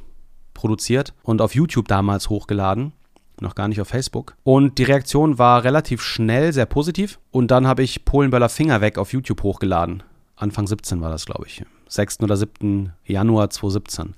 produziert 0.54 1.12
und 1.22 1.42
auf 1.42 1.54
YouTube 1.54 1.88
damals 1.88 2.30
hochgeladen, 2.30 2.92
noch 3.40 3.54
gar 3.54 3.68
nicht 3.68 3.80
auf 3.80 3.88
Facebook. 3.88 4.34
Und 4.44 4.78
die 4.78 4.84
Reaktion 4.84 5.38
war 5.38 5.64
relativ 5.64 6.02
schnell, 6.02 6.52
sehr 6.52 6.66
positiv. 6.66 7.18
Und 7.30 7.50
dann 7.50 7.66
habe 7.66 7.82
ich 7.82 8.04
Polenböller 8.04 8.48
Finger 8.48 8.80
weg 8.80 8.98
auf 8.98 9.12
YouTube 9.12 9.42
hochgeladen. 9.42 10.02
Anfang 10.36 10.66
17 10.66 11.00
war 11.00 11.10
das, 11.10 11.26
glaube 11.26 11.46
ich. 11.46 11.64
6. 11.88 12.20
oder 12.20 12.36
7. 12.36 12.92
Januar 13.04 13.50
2017. 13.50 14.14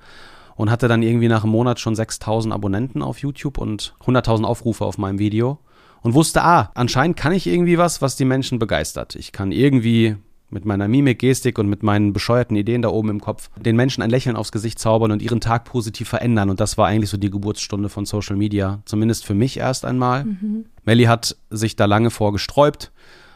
Und 0.57 0.71
hatte 0.71 0.89
dann 0.89 1.03
irgendwie 1.03 1.29
nach 1.29 1.43
einem 1.43 1.53
Monat 1.53 1.81
schon 1.81 1.97
6000 1.97 2.55
Abonnenten 2.55 3.03
auf 3.03 3.19
YouTube 3.19 3.59
und 3.59 3.95
100.000 4.05 4.45
Aufrufe 4.45 4.85
auf 4.85 4.99
meinem 4.99 5.19
Video. 5.19 5.59
Und 6.03 6.15
wusste, 6.15 6.43
ah, 6.43 6.71
anscheinend 6.75 7.17
kann 7.17 7.33
ich 7.33 7.47
irgendwie 7.47 7.79
was, 7.79 8.03
was 8.03 8.17
die 8.17 8.27
Menschen 8.27 8.59
begeistert. 8.59 9.17
Ich 9.17 9.33
kann 9.33 9.53
irgendwie 9.53 10.17
mit 10.55 10.65
meiner 10.65 10.89
Mimik, 10.89 11.19
Gestik 11.19 11.59
und 11.59 11.69
mit 11.69 11.83
meinen 11.83 12.13
bescheuerten 12.13 12.57
Ideen 12.57 12.81
da 12.81 12.89
oben 12.89 13.11
im 13.11 13.21
Kopf 13.21 13.51
den 13.57 13.77
Menschen 13.77 14.03
ein 14.03 14.09
Lächeln 14.09 14.37
aufs 14.37 14.53
Gesicht 14.53 14.79
zaubern 14.79 15.13
und 15.13 15.21
ihren 15.21 15.41
Tag 15.41 15.65
positiv 15.65 16.09
verändern. 16.09 16.49
Und 16.49 16.61
das 16.61 16.79
war 16.79 16.87
eigentlich 16.87 17.11
so 17.11 17.19
die 17.19 17.31
Geburtsstunde 17.31 17.89
von 17.91 18.07
Social 18.07 18.37
Media, 18.37 18.81
zumindest 18.87 19.27
für 19.27 19.35
mich 19.35 19.59
erst 19.59 19.85
einmal. 19.85 20.25
Mhm. 20.25 20.65
Melly 20.85 21.05
hat 21.05 21.37
sich 21.51 21.77
da 21.77 21.85
lange 21.85 22.11
vorgesträubt, 22.11 22.93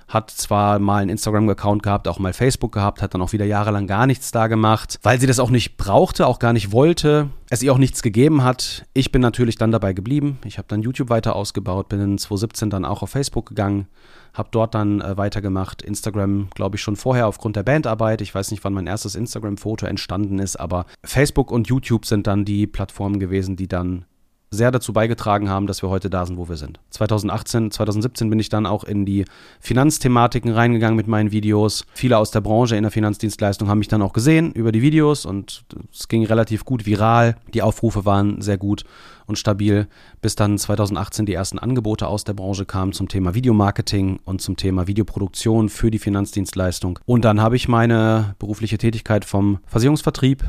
hat 0.08 0.30
zwar 0.30 0.78
mal 0.78 1.02
einen 1.02 1.10
Instagram-Account 1.10 1.82
gehabt, 1.82 2.08
auch 2.08 2.18
mal 2.18 2.32
Facebook 2.32 2.72
gehabt, 2.72 3.02
hat 3.02 3.12
dann 3.12 3.20
auch 3.20 3.32
wieder 3.32 3.44
jahrelang 3.44 3.86
gar 3.86 4.06
nichts 4.06 4.30
da 4.30 4.46
gemacht, 4.46 4.98
weil 5.02 5.20
sie 5.20 5.26
das 5.26 5.38
auch 5.38 5.50
nicht 5.50 5.76
brauchte, 5.76 6.26
auch 6.26 6.38
gar 6.38 6.54
nicht 6.54 6.72
wollte, 6.72 7.28
es 7.50 7.62
ihr 7.62 7.72
auch 7.72 7.78
nichts 7.78 8.02
gegeben 8.02 8.42
hat. 8.42 8.86
Ich 8.94 9.12
bin 9.12 9.20
natürlich 9.20 9.56
dann 9.56 9.70
dabei 9.70 9.92
geblieben. 9.92 10.38
Ich 10.44 10.56
habe 10.56 10.66
dann 10.68 10.82
YouTube 10.82 11.10
weiter 11.10 11.36
ausgebaut, 11.36 11.90
bin 11.90 12.00
in 12.00 12.18
2017 12.18 12.70
dann 12.70 12.86
auch 12.86 13.02
auf 13.02 13.10
Facebook 13.10 13.46
gegangen, 13.50 13.86
habe 14.32 14.48
dort 14.50 14.74
dann 14.74 15.02
äh, 15.02 15.16
weitergemacht. 15.18 15.82
Instagram, 15.82 16.48
glaube 16.54 16.76
ich, 16.76 16.82
schon 16.82 16.96
vorher 16.96 17.26
aufgrund 17.26 17.56
der 17.56 17.62
Bandarbeit. 17.62 18.22
Ich 18.22 18.34
weiß 18.34 18.50
nicht, 18.50 18.64
wann 18.64 18.72
mein 18.72 18.86
erstes 18.86 19.14
Instagram-Foto 19.14 19.84
entstanden 19.84 20.38
ist, 20.38 20.56
aber 20.56 20.86
Facebook 21.04 21.50
und 21.50 21.68
YouTube 21.68 22.06
sind 22.06 22.26
dann 22.26 22.46
die 22.46 22.66
Plattformen 22.66 23.20
gewesen, 23.20 23.56
die 23.56 23.68
dann 23.68 24.06
sehr 24.50 24.70
dazu 24.70 24.92
beigetragen 24.92 25.50
haben, 25.50 25.66
dass 25.66 25.82
wir 25.82 25.90
heute 25.90 26.08
da 26.08 26.24
sind, 26.24 26.38
wo 26.38 26.48
wir 26.48 26.56
sind. 26.56 26.80
2018, 26.90 27.70
2017 27.70 28.30
bin 28.30 28.38
ich 28.38 28.48
dann 28.48 28.66
auch 28.66 28.84
in 28.84 29.04
die 29.04 29.24
Finanzthematiken 29.60 30.52
reingegangen 30.52 30.96
mit 30.96 31.06
meinen 31.06 31.32
Videos. 31.32 31.84
Viele 31.92 32.16
aus 32.16 32.30
der 32.30 32.40
Branche 32.40 32.76
in 32.76 32.82
der 32.82 32.90
Finanzdienstleistung 32.90 33.68
haben 33.68 33.78
mich 33.78 33.88
dann 33.88 34.02
auch 34.02 34.12
gesehen 34.12 34.52
über 34.52 34.72
die 34.72 34.80
Videos 34.80 35.26
und 35.26 35.64
es 35.92 36.08
ging 36.08 36.24
relativ 36.24 36.64
gut 36.64 36.86
viral. 36.86 37.36
Die 37.52 37.62
Aufrufe 37.62 38.04
waren 38.04 38.40
sehr 38.40 38.56
gut 38.56 38.84
und 39.26 39.38
stabil, 39.38 39.86
bis 40.22 40.34
dann 40.34 40.56
2018 40.56 41.26
die 41.26 41.34
ersten 41.34 41.58
Angebote 41.58 42.06
aus 42.06 42.24
der 42.24 42.32
Branche 42.32 42.64
kamen 42.64 42.92
zum 42.92 43.08
Thema 43.08 43.34
Videomarketing 43.34 44.20
und 44.24 44.40
zum 44.40 44.56
Thema 44.56 44.86
Videoproduktion 44.86 45.68
für 45.68 45.90
die 45.90 45.98
Finanzdienstleistung. 45.98 46.98
Und 47.04 47.24
dann 47.26 47.42
habe 47.42 47.56
ich 47.56 47.68
meine 47.68 48.34
berufliche 48.38 48.78
Tätigkeit 48.78 49.26
vom 49.26 49.58
Versicherungsvertrieb 49.66 50.42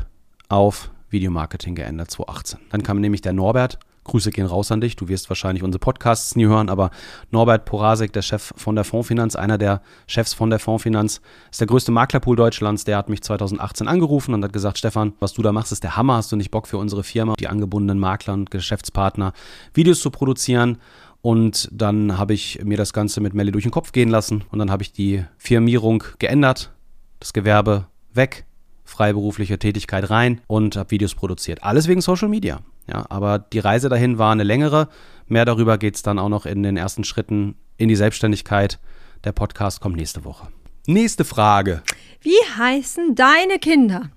auf 0.48 0.90
Videomarketing 1.10 1.74
geändert 1.74 2.10
2018. 2.10 2.60
Dann 2.70 2.82
kam 2.82 3.00
nämlich 3.00 3.20
der 3.20 3.32
Norbert 3.32 3.78
Grüße 4.04 4.30
gehen 4.30 4.46
raus 4.46 4.72
an 4.72 4.80
dich. 4.80 4.96
Du 4.96 5.08
wirst 5.08 5.28
wahrscheinlich 5.28 5.62
unsere 5.62 5.78
Podcasts 5.78 6.34
nie 6.36 6.46
hören, 6.46 6.68
aber 6.68 6.90
Norbert 7.30 7.64
Porasek, 7.64 8.12
der 8.12 8.22
Chef 8.22 8.52
von 8.56 8.74
der 8.74 8.84
Fondsfinanz, 8.84 9.36
einer 9.36 9.58
der 9.58 9.82
Chefs 10.06 10.34
von 10.34 10.50
der 10.50 10.58
Fondsfinanz, 10.58 11.20
ist 11.50 11.60
der 11.60 11.66
größte 11.66 11.92
Maklerpool 11.92 12.36
Deutschlands. 12.36 12.84
Der 12.84 12.96
hat 12.96 13.08
mich 13.08 13.22
2018 13.22 13.88
angerufen 13.88 14.34
und 14.34 14.42
hat 14.42 14.52
gesagt, 14.52 14.78
Stefan, 14.78 15.12
was 15.20 15.34
du 15.34 15.42
da 15.42 15.52
machst, 15.52 15.72
ist 15.72 15.82
der 15.82 15.96
Hammer. 15.96 16.16
Hast 16.16 16.32
du 16.32 16.36
nicht 16.36 16.50
Bock 16.50 16.66
für 16.66 16.78
unsere 16.78 17.02
Firma, 17.02 17.34
die 17.38 17.48
angebundenen 17.48 17.98
Makler 17.98 18.34
und 18.34 18.50
Geschäftspartner, 18.50 19.32
Videos 19.74 20.00
zu 20.00 20.10
produzieren? 20.10 20.78
Und 21.22 21.68
dann 21.70 22.16
habe 22.16 22.32
ich 22.32 22.60
mir 22.64 22.78
das 22.78 22.92
Ganze 22.92 23.20
mit 23.20 23.34
Melly 23.34 23.52
durch 23.52 23.64
den 23.64 23.70
Kopf 23.70 23.92
gehen 23.92 24.08
lassen 24.08 24.44
und 24.50 24.58
dann 24.58 24.70
habe 24.70 24.82
ich 24.82 24.92
die 24.92 25.24
Firmierung 25.36 26.02
geändert, 26.18 26.72
das 27.18 27.34
Gewerbe 27.34 27.86
weg, 28.14 28.46
freiberufliche 28.84 29.58
Tätigkeit 29.58 30.08
rein 30.08 30.40
und 30.46 30.76
habe 30.76 30.90
Videos 30.90 31.14
produziert. 31.14 31.62
Alles 31.62 31.88
wegen 31.88 32.00
Social 32.00 32.28
Media. 32.28 32.60
Ja, 32.86 33.06
aber 33.08 33.38
die 33.38 33.58
Reise 33.58 33.88
dahin 33.88 34.18
war 34.18 34.32
eine 34.32 34.42
längere. 34.42 34.88
Mehr 35.26 35.44
darüber 35.44 35.78
geht 35.78 35.96
es 35.96 36.02
dann 36.02 36.18
auch 36.18 36.28
noch 36.28 36.46
in 36.46 36.62
den 36.62 36.76
ersten 36.76 37.04
Schritten 37.04 37.54
in 37.76 37.88
die 37.88 37.96
Selbstständigkeit. 37.96 38.78
Der 39.24 39.32
Podcast 39.32 39.80
kommt 39.80 39.96
nächste 39.96 40.24
Woche. 40.24 40.48
Nächste 40.86 41.24
Frage. 41.24 41.82
Wie 42.20 42.36
heißen 42.56 43.14
deine 43.14 43.58
Kinder? 43.60 44.10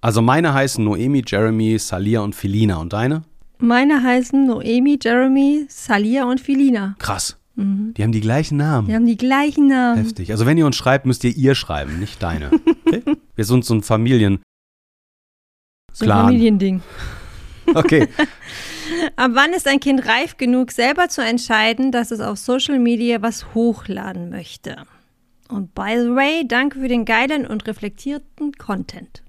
Also 0.00 0.22
meine 0.22 0.54
heißen 0.54 0.84
Noemi, 0.84 1.22
Jeremy, 1.26 1.78
Salia 1.78 2.20
und 2.20 2.34
Filina. 2.34 2.76
Und 2.76 2.92
deine? 2.92 3.22
Meine 3.58 4.02
heißen 4.02 4.46
Noemi, 4.46 4.98
Jeremy, 5.02 5.66
Salia 5.68 6.24
und 6.24 6.40
Filina. 6.40 6.94
Krass. 6.98 7.36
Mhm. 7.56 7.92
Die 7.96 8.02
haben 8.02 8.12
die 8.12 8.20
gleichen 8.20 8.56
Namen. 8.56 8.88
Die 8.88 8.94
haben 8.94 9.06
die 9.06 9.16
gleichen 9.18 9.66
Namen. 9.66 10.02
Heftig. 10.02 10.30
Also 10.32 10.46
wenn 10.46 10.56
ihr 10.56 10.66
uns 10.66 10.76
schreibt, 10.76 11.04
müsst 11.06 11.24
ihr 11.24 11.36
ihr 11.36 11.54
schreiben, 11.54 11.98
nicht 11.98 12.22
deine. 12.22 12.50
Okay? 12.86 13.02
Wir 13.36 13.44
sind 13.44 13.64
so 13.64 13.74
ein 13.74 13.82
Familien. 13.82 14.40
So 15.92 16.06
ein 16.06 16.10
Familiending. 16.10 16.82
Okay. 17.74 18.08
Ab 19.16 19.30
wann 19.34 19.52
ist 19.52 19.68
ein 19.68 19.80
Kind 19.80 20.06
reif 20.06 20.36
genug, 20.36 20.72
selber 20.72 21.08
zu 21.08 21.22
entscheiden, 21.22 21.92
dass 21.92 22.10
es 22.10 22.20
auf 22.20 22.38
Social 22.38 22.78
Media 22.78 23.22
was 23.22 23.54
hochladen 23.54 24.30
möchte? 24.30 24.84
Und 25.48 25.74
by 25.74 25.96
the 25.96 26.14
way, 26.14 26.46
danke 26.46 26.80
für 26.80 26.88
den 26.88 27.04
geilen 27.04 27.46
und 27.46 27.66
reflektierten 27.66 28.52
Content. 28.52 29.22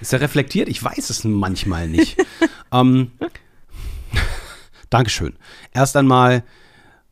Ist 0.00 0.12
er 0.12 0.20
reflektiert? 0.20 0.68
Ich 0.68 0.82
weiß 0.82 1.10
es 1.10 1.24
manchmal 1.24 1.88
nicht. 1.88 2.16
ähm, 2.72 3.12
Dankeschön. 4.90 5.36
Erst 5.72 5.96
einmal 5.96 6.44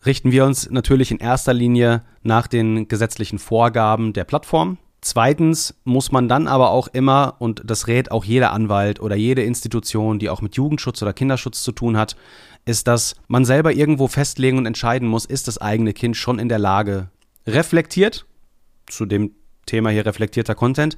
richten 0.04 0.32
wir 0.32 0.44
uns 0.44 0.70
natürlich 0.70 1.10
in 1.10 1.18
erster 1.18 1.52
Linie 1.52 2.02
nach 2.22 2.46
den 2.46 2.88
gesetzlichen 2.88 3.38
Vorgaben 3.38 4.12
der 4.12 4.24
Plattform. 4.24 4.78
Zweitens 5.06 5.72
muss 5.84 6.10
man 6.10 6.28
dann 6.28 6.48
aber 6.48 6.70
auch 6.70 6.88
immer, 6.88 7.36
und 7.38 7.62
das 7.64 7.86
rät 7.86 8.10
auch 8.10 8.24
jeder 8.24 8.50
Anwalt 8.50 8.98
oder 8.98 9.14
jede 9.14 9.44
Institution, 9.44 10.18
die 10.18 10.28
auch 10.28 10.40
mit 10.40 10.56
Jugendschutz 10.56 11.00
oder 11.00 11.12
Kinderschutz 11.12 11.62
zu 11.62 11.70
tun 11.70 11.96
hat, 11.96 12.16
ist, 12.64 12.88
dass 12.88 13.14
man 13.28 13.44
selber 13.44 13.72
irgendwo 13.72 14.08
festlegen 14.08 14.58
und 14.58 14.66
entscheiden 14.66 15.06
muss, 15.06 15.24
ist 15.24 15.46
das 15.46 15.58
eigene 15.58 15.92
Kind 15.92 16.16
schon 16.16 16.40
in 16.40 16.48
der 16.48 16.58
Lage, 16.58 17.08
reflektiert, 17.46 18.26
zu 18.88 19.06
dem 19.06 19.30
Thema 19.64 19.90
hier 19.90 20.04
reflektierter 20.04 20.56
Content, 20.56 20.96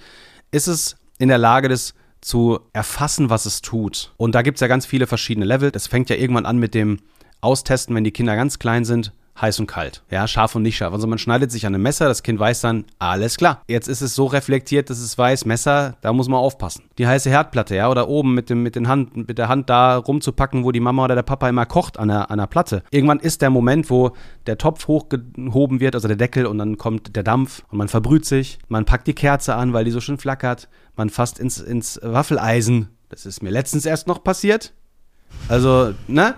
ist 0.53 0.69
es 0.69 0.97
in 1.19 1.29
der 1.29 1.37
Lage, 1.37 1.69
das 1.69 1.93
zu 2.23 2.61
erfassen, 2.73 3.29
was 3.29 3.45
es 3.45 3.61
tut. 3.61 4.15
Und 4.17 4.35
da 4.35 4.41
gibt 4.41 4.57
es 4.57 4.63
ja 4.63 4.69
ganz 4.69 4.87
viele 4.87 5.07
verschiedene 5.07 5.45
Level. 5.45 5.71
Es 5.75 5.87
fängt 5.87 6.09
ja 6.09 6.17
irgendwann 6.17 6.47
an 6.47 6.57
mit 6.57 6.73
dem 6.73 7.01
Austesten, 7.43 7.95
wenn 7.95 8.05
die 8.05 8.13
Kinder 8.13 8.37
ganz 8.37 8.59
klein 8.59 8.87
sind 8.87 9.13
heiß 9.41 9.61
und 9.61 9.67
kalt. 9.67 10.03
Ja, 10.11 10.27
scharf 10.27 10.55
und 10.55 10.63
nicht 10.63 10.77
scharf. 10.77 10.93
Also 10.93 11.07
man 11.07 11.19
schneidet 11.19 11.53
sich 11.53 11.67
an 11.67 11.75
einem 11.75 11.83
Messer, 11.83 12.07
das 12.07 12.23
Kind 12.23 12.39
weiß 12.39 12.61
dann, 12.61 12.85
alles 12.99 13.37
klar. 13.37 13.63
Jetzt 13.69 13.89
ist 13.89 14.01
es 14.01 14.15
so 14.15 14.27
reflektiert, 14.27 14.91
dass 14.91 14.99
es 14.99 15.17
weiß, 15.17 15.45
Messer, 15.45 15.97
da 16.01 16.13
muss 16.13 16.29
man 16.29 16.41
aufpassen. 16.41 16.85
Die 16.99 17.07
heiße 17.07 17.31
Herdplatte, 17.31 17.77
ja, 17.77 17.91
oder 17.91 18.09
oben 18.09 18.35
mit, 18.35 18.51
dem, 18.51 18.63
mit, 18.63 18.77
den 18.77 18.89
Hand, 18.89 19.17
mit 19.17 19.39
der 19.39 19.49
Hand 19.49 19.71
da 19.71 19.97
rumzupacken, 19.97 20.65
wo 20.65 20.73
die 20.73 20.81
Mama 20.81 21.05
oder 21.05 21.15
der 21.15 21.23
Papa 21.23 21.49
immer 21.49 21.67
kocht 21.67 21.99
an 21.99 22.09
der, 22.09 22.31
an 22.31 22.39
der 22.39 22.47
Platte. 22.47 22.83
Irgendwann 22.91 23.21
ist 23.21 23.43
der 23.43 23.51
Moment, 23.51 23.91
wo 23.91 24.13
der 24.47 24.59
Topf 24.59 24.89
hochgehoben 24.89 25.81
wird, 25.81 25.95
also 25.95 26.09
der 26.09 26.17
Deckel, 26.17 26.47
und 26.47 26.59
dann 26.59 26.77
kommt 26.77 27.17
der 27.17 27.23
Dampf 27.23 27.63
und 27.71 27.79
man 27.79 27.89
verbrüht 27.89 28.25
sich. 28.25 28.59
Man 28.69 28.85
packt 28.85 29.07
die 29.07 29.15
Kerze 29.15 29.55
an, 29.55 29.73
weil 29.73 29.85
die 29.85 29.91
so 29.91 30.01
schön 30.01 30.19
flackert. 30.19 30.69
Man 30.97 31.11
fasst 31.11 31.39
ins, 31.39 31.61
ins 31.61 32.01
Waffeleisen. 32.03 32.89
Das 33.09 33.25
ist 33.25 33.43
mir 33.43 33.51
letztens 33.51 33.87
erst 33.87 34.07
noch 34.07 34.23
passiert. 34.23 34.75
Also, 35.49 35.95
ne? 36.07 36.35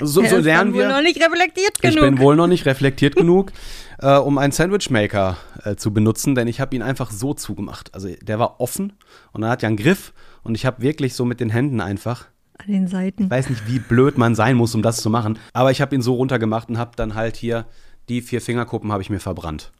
So, 0.00 0.24
so 0.24 0.36
lernen 0.38 0.72
wir. 0.74 0.82
Ich 0.82 0.88
bin 0.88 0.88
wohl 0.88 0.88
noch 0.88 1.02
nicht 1.02 1.22
reflektiert 1.22 1.80
genug. 1.80 1.96
Ich 1.96 2.00
bin 2.00 2.18
wohl 2.18 2.36
noch 2.36 2.46
nicht 2.46 2.66
reflektiert 2.66 3.16
genug, 3.16 3.52
äh, 3.98 4.16
um 4.16 4.38
einen 4.38 4.52
Sandwichmaker 4.52 5.36
äh, 5.64 5.76
zu 5.76 5.92
benutzen, 5.92 6.34
denn 6.34 6.48
ich 6.48 6.60
habe 6.60 6.74
ihn 6.74 6.82
einfach 6.82 7.10
so 7.10 7.34
zugemacht. 7.34 7.94
Also, 7.94 8.08
der 8.22 8.38
war 8.38 8.60
offen 8.60 8.94
und 9.32 9.42
er 9.42 9.50
hat 9.50 9.62
ja 9.62 9.68
einen 9.68 9.76
Griff 9.76 10.12
und 10.42 10.54
ich 10.54 10.64
habe 10.64 10.82
wirklich 10.82 11.14
so 11.14 11.24
mit 11.24 11.40
den 11.40 11.50
Händen 11.50 11.80
einfach. 11.80 12.26
An 12.58 12.72
den 12.72 12.88
Seiten. 12.88 13.24
Ich 13.24 13.30
weiß 13.30 13.50
nicht, 13.50 13.66
wie 13.66 13.78
blöd 13.78 14.16
man 14.16 14.34
sein 14.34 14.56
muss, 14.56 14.74
um 14.74 14.80
das 14.80 14.98
zu 15.02 15.10
machen, 15.10 15.38
aber 15.52 15.70
ich 15.70 15.82
habe 15.82 15.94
ihn 15.94 16.00
so 16.00 16.14
runtergemacht 16.14 16.70
und 16.70 16.78
habe 16.78 16.92
dann 16.96 17.14
halt 17.14 17.36
hier 17.36 17.66
die 18.08 18.22
vier 18.22 18.40
Fingerkuppen 18.40 18.92
habe 18.92 19.02
ich 19.02 19.10
mir 19.10 19.20
verbrannt. 19.20 19.72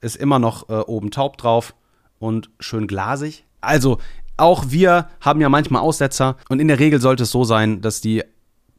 ist 0.00 0.16
immer 0.16 0.38
noch 0.38 0.68
äh, 0.68 0.74
oben 0.74 1.10
taub 1.10 1.36
drauf 1.36 1.74
und 2.18 2.50
schön 2.60 2.86
glasig. 2.86 3.44
Also, 3.60 3.98
auch 4.42 4.64
wir 4.68 5.08
haben 5.20 5.40
ja 5.40 5.48
manchmal 5.48 5.82
Aussetzer 5.82 6.36
und 6.48 6.60
in 6.60 6.68
der 6.68 6.78
Regel 6.78 7.00
sollte 7.00 7.22
es 7.22 7.30
so 7.30 7.44
sein, 7.44 7.80
dass 7.80 8.00
die 8.00 8.22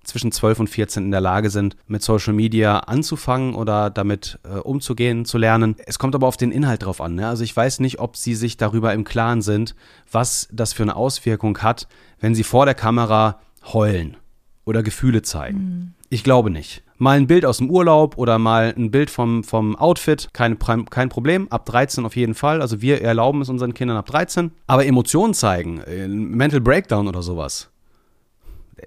zwischen 0.03 0.31
12 0.33 0.59
und 0.59 0.69
14 0.69 1.05
in 1.05 1.11
der 1.11 1.21
Lage 1.21 1.49
sind, 1.49 1.77
mit 1.87 2.03
Social 2.03 2.33
Media 2.33 2.79
anzufangen 2.79 3.55
oder 3.55 3.89
damit 3.89 4.37
äh, 4.43 4.57
umzugehen, 4.57 5.23
zu 5.23 5.37
lernen. 5.37 5.75
Es 5.85 5.97
kommt 5.97 6.13
aber 6.13 6.27
auf 6.27 6.35
den 6.35 6.51
Inhalt 6.51 6.83
drauf 6.83 6.99
an. 6.99 7.15
Ne? 7.15 7.27
Also 7.27 7.43
ich 7.43 7.55
weiß 7.55 7.79
nicht, 7.79 7.99
ob 7.99 8.17
sie 8.17 8.35
sich 8.35 8.57
darüber 8.57 8.93
im 8.93 9.05
Klaren 9.05 9.41
sind, 9.41 9.75
was 10.11 10.49
das 10.51 10.73
für 10.73 10.83
eine 10.83 10.97
Auswirkung 10.97 11.57
hat, 11.59 11.87
wenn 12.19 12.35
sie 12.35 12.43
vor 12.43 12.65
der 12.65 12.75
Kamera 12.75 13.39
heulen 13.71 14.17
oder 14.65 14.83
Gefühle 14.83 15.21
zeigen. 15.21 15.57
Mhm. 15.57 15.93
Ich 16.13 16.23
glaube 16.23 16.51
nicht. 16.51 16.83
Mal 16.99 17.17
ein 17.17 17.25
Bild 17.25 17.43
aus 17.43 17.57
dem 17.57 17.71
Urlaub 17.71 18.19
oder 18.19 18.37
mal 18.37 18.71
ein 18.77 18.91
Bild 18.91 19.09
vom, 19.09 19.43
vom 19.43 19.75
Outfit, 19.75 20.29
kein, 20.31 20.59
kein 20.59 21.09
Problem. 21.09 21.47
Ab 21.49 21.65
13 21.65 22.05
auf 22.05 22.15
jeden 22.15 22.35
Fall. 22.35 22.61
Also 22.61 22.83
wir 22.83 23.01
erlauben 23.01 23.41
es 23.41 23.49
unseren 23.49 23.73
Kindern 23.73 23.97
ab 23.97 24.05
13. 24.05 24.51
Aber 24.67 24.85
Emotionen 24.85 25.33
zeigen, 25.33 25.79
äh, 25.79 26.07
Mental 26.07 26.61
Breakdown 26.61 27.07
oder 27.07 27.23
sowas, 27.23 27.71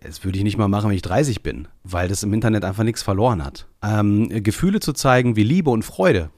das 0.02 0.22
würde 0.22 0.38
ich 0.38 0.44
nicht 0.44 0.56
mal 0.56 0.68
machen, 0.68 0.88
wenn 0.88 0.94
ich 0.94 1.02
30 1.02 1.42
bin, 1.42 1.66
weil 1.82 2.06
das 2.06 2.22
im 2.22 2.32
Internet 2.32 2.64
einfach 2.64 2.84
nichts 2.84 3.02
verloren 3.02 3.44
hat. 3.44 3.66
Ähm, 3.82 4.28
Gefühle 4.44 4.78
zu 4.78 4.92
zeigen 4.92 5.34
wie 5.34 5.42
Liebe 5.42 5.70
und 5.70 5.82
Freude, 5.82 6.30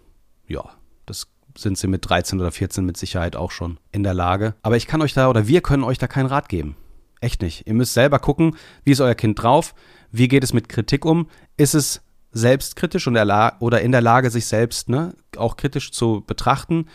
ja, 0.46 0.64
das 1.05 1.27
sind 1.55 1.77
sie 1.77 1.87
mit 1.87 2.09
13 2.09 2.40
oder 2.40 2.51
14 2.51 2.87
mit 2.87 2.96
Sicherheit 2.96 3.37
auch 3.37 3.51
schon 3.51 3.77
in 3.92 4.05
der 4.05 4.14
Lage. 4.14 4.55
Aber 4.62 4.79
ich 4.79 4.87
kann 4.87 5.03
euch 5.03 5.12
da 5.12 5.29
oder 5.29 5.46
wir 5.48 5.61
können 5.61 5.85
euch 5.85 5.98
da 5.98 6.07
keinen 6.07 6.29
Rat 6.29 6.48
geben. 6.48 6.77
Echt 7.20 7.42
nicht. 7.42 7.66
Ihr 7.66 7.74
müsst 7.74 7.94
selber 7.94 8.18
gucken, 8.18 8.57
wie 8.85 8.92
ist 8.92 9.00
euer 9.00 9.14
Kind 9.14 9.42
drauf, 9.42 9.74
wie 10.11 10.28
geht 10.28 10.44
es 10.44 10.52
mit 10.52 10.68
Kritik 10.68 11.04
um, 11.04 11.28
ist 11.57 11.74
es 11.74 12.02
selbstkritisch 12.33 13.07
und 13.07 13.16
oder 13.16 13.81
in 13.81 13.92
der 13.92 14.00
Lage, 14.00 14.31
sich 14.31 14.46
selbst 14.46 14.88
ne, 14.88 15.14
auch 15.37 15.57
kritisch 15.57 15.92
zu 15.92 16.22
betrachten 16.26 16.87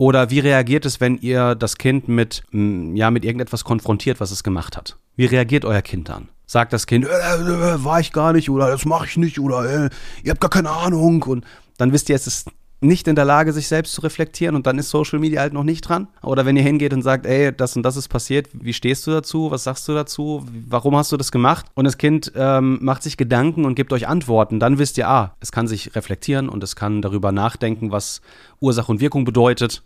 oder 0.00 0.30
wie 0.30 0.40
reagiert 0.40 0.86
es, 0.86 0.98
wenn 1.00 1.18
ihr 1.18 1.54
das 1.54 1.76
Kind 1.76 2.08
mit, 2.08 2.42
ja, 2.52 3.10
mit 3.10 3.22
irgendetwas 3.22 3.64
konfrontiert, 3.64 4.18
was 4.18 4.30
es 4.30 4.42
gemacht 4.42 4.78
hat? 4.78 4.96
Wie 5.14 5.26
reagiert 5.26 5.66
euer 5.66 5.82
Kind 5.82 6.08
dann? 6.08 6.30
Sagt 6.46 6.72
das 6.72 6.86
Kind, 6.86 7.04
äh, 7.04 7.08
äh, 7.08 7.84
war 7.84 8.00
ich 8.00 8.10
gar 8.10 8.32
nicht 8.32 8.48
oder 8.48 8.70
das 8.70 8.86
mache 8.86 9.04
ich 9.06 9.18
nicht 9.18 9.38
oder 9.38 9.64
äh, 9.64 9.90
ihr 10.22 10.30
habt 10.30 10.40
gar 10.40 10.48
keine 10.48 10.70
Ahnung 10.70 11.22
und 11.24 11.44
dann 11.76 11.92
wisst 11.92 12.08
ihr, 12.08 12.16
es 12.16 12.26
ist 12.26 12.50
nicht 12.80 13.08
in 13.08 13.14
der 13.14 13.24
Lage, 13.24 13.52
sich 13.52 13.68
selbst 13.68 13.92
zu 13.92 14.00
reflektieren 14.00 14.56
und 14.56 14.66
dann 14.66 14.78
ist 14.78 14.90
Social 14.90 15.18
Media 15.18 15.40
halt 15.40 15.52
noch 15.52 15.64
nicht 15.64 15.82
dran. 15.82 16.08
Oder 16.22 16.46
wenn 16.46 16.56
ihr 16.56 16.62
hingeht 16.62 16.92
und 16.92 17.02
sagt, 17.02 17.26
ey, 17.26 17.54
das 17.54 17.76
und 17.76 17.82
das 17.82 17.96
ist 17.96 18.08
passiert, 18.08 18.48
wie 18.52 18.72
stehst 18.72 19.06
du 19.06 19.10
dazu? 19.10 19.50
Was 19.50 19.64
sagst 19.64 19.86
du 19.86 19.92
dazu? 19.92 20.46
Warum 20.66 20.96
hast 20.96 21.12
du 21.12 21.16
das 21.16 21.30
gemacht? 21.30 21.66
Und 21.74 21.84
das 21.84 21.98
Kind 21.98 22.32
ähm, 22.34 22.78
macht 22.80 23.02
sich 23.02 23.16
Gedanken 23.16 23.64
und 23.64 23.74
gibt 23.74 23.92
euch 23.92 24.08
Antworten, 24.08 24.60
dann 24.60 24.78
wisst 24.78 24.96
ihr, 24.98 25.08
ah, 25.08 25.36
es 25.40 25.52
kann 25.52 25.68
sich 25.68 25.94
reflektieren 25.94 26.48
und 26.48 26.64
es 26.64 26.74
kann 26.74 27.02
darüber 27.02 27.32
nachdenken, 27.32 27.92
was 27.92 28.22
Ursache 28.60 28.90
und 28.90 29.00
Wirkung 29.00 29.24
bedeutet. 29.24 29.82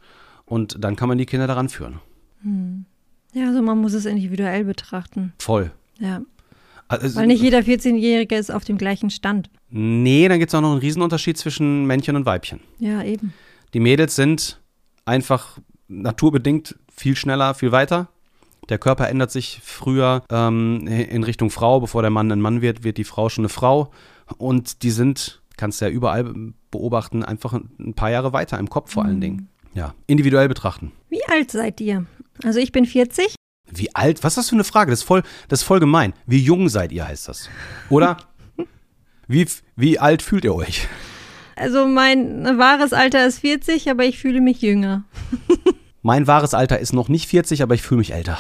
Und 0.47 0.77
dann 0.85 0.95
kann 0.95 1.09
man 1.09 1.19
die 1.19 1.27
Kinder 1.27 1.47
daran 1.47 1.69
führen. 1.69 2.01
Hm. 2.43 2.85
Ja, 3.33 3.49
also 3.49 3.63
man 3.63 3.79
muss 3.79 3.95
es 3.95 4.07
individuell 4.07 4.65
betrachten. 4.65 5.33
Voll. 5.39 5.73
Ja. 5.99 6.23
Also, 6.87 7.19
Weil 7.19 7.27
nicht 7.27 7.43
jeder 7.43 7.61
14-Jährige 7.61 8.37
ist 8.37 8.53
auf 8.53 8.65
dem 8.65 8.79
gleichen 8.79 9.11
Stand. 9.11 9.51
Nee, 9.77 10.29
dann 10.29 10.39
gibt 10.39 10.51
es 10.51 10.55
auch 10.55 10.61
noch 10.61 10.71
einen 10.71 10.79
Riesenunterschied 10.79 11.37
zwischen 11.37 11.85
Männchen 11.85 12.15
und 12.15 12.27
Weibchen. 12.27 12.61
Ja, 12.79 13.03
eben. 13.03 13.35
Die 13.75 13.81
Mädels 13.81 14.15
sind 14.15 14.61
einfach 15.05 15.59
naturbedingt 15.89 16.77
viel 16.95 17.17
schneller, 17.17 17.55
viel 17.55 17.73
weiter. 17.73 18.07
Der 18.69 18.79
Körper 18.79 19.09
ändert 19.09 19.33
sich 19.33 19.61
früher 19.65 20.23
ähm, 20.31 20.87
in 20.87 21.25
Richtung 21.25 21.51
Frau. 21.51 21.81
Bevor 21.81 22.03
der 22.03 22.13
Mann 22.13 22.31
ein 22.31 22.41
Mann 22.41 22.63
wird, 22.63 22.85
wird 22.85 22.99
die 22.99 23.05
Frau 23.05 23.29
schon 23.29 23.43
eine 23.43 23.49
Frau. 23.49 23.91
Und 24.39 24.85
die 24.85 24.93
sind, 24.93 25.43
kannst 25.57 25.81
du 25.81 25.87
ja 25.87 25.91
überall 25.91 26.33
beobachten, 26.71 27.25
einfach 27.25 27.53
ein 27.53 27.95
paar 27.95 28.13
Jahre 28.13 28.33
weiter 28.33 28.61
im 28.61 28.71
Kopf 28.71 28.93
vor 28.93 29.05
allen 29.05 29.17
mhm. 29.17 29.23
Dingen. 29.23 29.49
Ja, 29.75 29.93
individuell 30.07 30.47
betrachten. 30.47 30.93
Wie 31.09 31.25
alt 31.27 31.51
seid 31.51 31.81
ihr? 31.81 32.07
Also 32.45 32.61
ich 32.61 32.71
bin 32.71 32.87
40. 32.87 33.35
Wie 33.73 33.93
alt? 33.93 34.23
Was 34.23 34.35
ist 34.35 34.37
das 34.37 34.49
für 34.51 34.55
eine 34.55 34.63
Frage? 34.63 34.93
Das 34.93 35.01
ist 35.01 35.05
voll, 35.05 35.25
das 35.49 35.63
ist 35.63 35.67
voll 35.67 35.81
gemein. 35.81 36.13
Wie 36.27 36.39
jung 36.39 36.69
seid 36.69 36.93
ihr, 36.93 37.09
heißt 37.09 37.27
das. 37.27 37.51
Oder? 37.91 38.19
wie, 39.29 39.47
wie 39.77 39.99
alt 39.99 40.23
fühlt 40.23 40.45
ihr 40.45 40.55
euch? 40.55 40.89
Also 41.57 41.87
mein 41.87 42.59
wahres 42.59 42.93
Alter 42.93 43.27
ist 43.27 43.39
40, 43.41 43.91
aber 43.91 44.05
ich 44.05 44.19
fühle 44.19 44.41
mich 44.41 44.61
jünger. 44.61 45.05
mein 46.03 46.27
wahres 46.27 46.55
Alter 46.55 46.79
ist 46.79 46.93
noch 46.93 47.09
nicht 47.09 47.29
40, 47.29 47.63
aber 47.63 47.75
ich 47.75 47.83
fühle 47.83 47.99
mich 47.99 48.13
älter. 48.13 48.39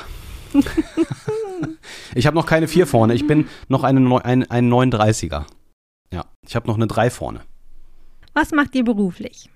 ich 2.14 2.26
habe 2.26 2.36
noch 2.36 2.46
keine 2.46 2.68
4 2.68 2.86
vorne. 2.86 3.14
Ich 3.14 3.26
bin 3.26 3.48
noch 3.68 3.84
eine, 3.84 4.24
ein, 4.24 4.50
ein 4.50 4.72
39er. 4.72 5.44
Ja, 6.12 6.24
ich 6.46 6.56
habe 6.56 6.66
noch 6.66 6.76
eine 6.76 6.86
3 6.86 7.10
vorne. 7.10 7.40
Was 8.32 8.50
macht 8.50 8.74
ihr 8.74 8.84
beruflich? 8.84 9.48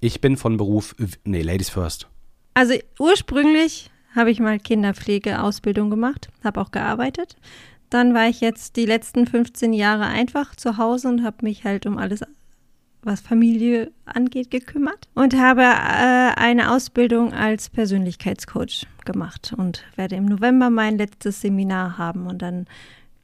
Ich 0.00 0.20
bin 0.20 0.36
von 0.36 0.56
Beruf, 0.56 0.94
nee, 1.24 1.42
Ladies 1.42 1.70
First. 1.70 2.08
Also 2.54 2.74
ursprünglich 2.98 3.90
habe 4.14 4.30
ich 4.30 4.38
mal 4.38 4.60
Kinderpflegeausbildung 4.60 5.90
gemacht, 5.90 6.28
habe 6.44 6.60
auch 6.60 6.70
gearbeitet. 6.70 7.36
Dann 7.94 8.12
war 8.12 8.26
ich 8.26 8.40
jetzt 8.40 8.74
die 8.74 8.86
letzten 8.86 9.24
15 9.24 9.72
Jahre 9.72 10.06
einfach 10.06 10.56
zu 10.56 10.78
Hause 10.78 11.06
und 11.06 11.22
habe 11.22 11.36
mich 11.42 11.62
halt 11.62 11.86
um 11.86 11.96
alles, 11.96 12.22
was 13.02 13.20
Familie 13.20 13.92
angeht, 14.04 14.50
gekümmert 14.50 15.06
und 15.14 15.36
habe 15.36 15.62
äh, 15.62 16.34
eine 16.34 16.72
Ausbildung 16.72 17.32
als 17.32 17.70
Persönlichkeitscoach 17.70 18.88
gemacht 19.04 19.54
und 19.56 19.84
werde 19.94 20.16
im 20.16 20.24
November 20.24 20.70
mein 20.70 20.98
letztes 20.98 21.40
Seminar 21.40 21.96
haben 21.96 22.26
und 22.26 22.42
dann 22.42 22.66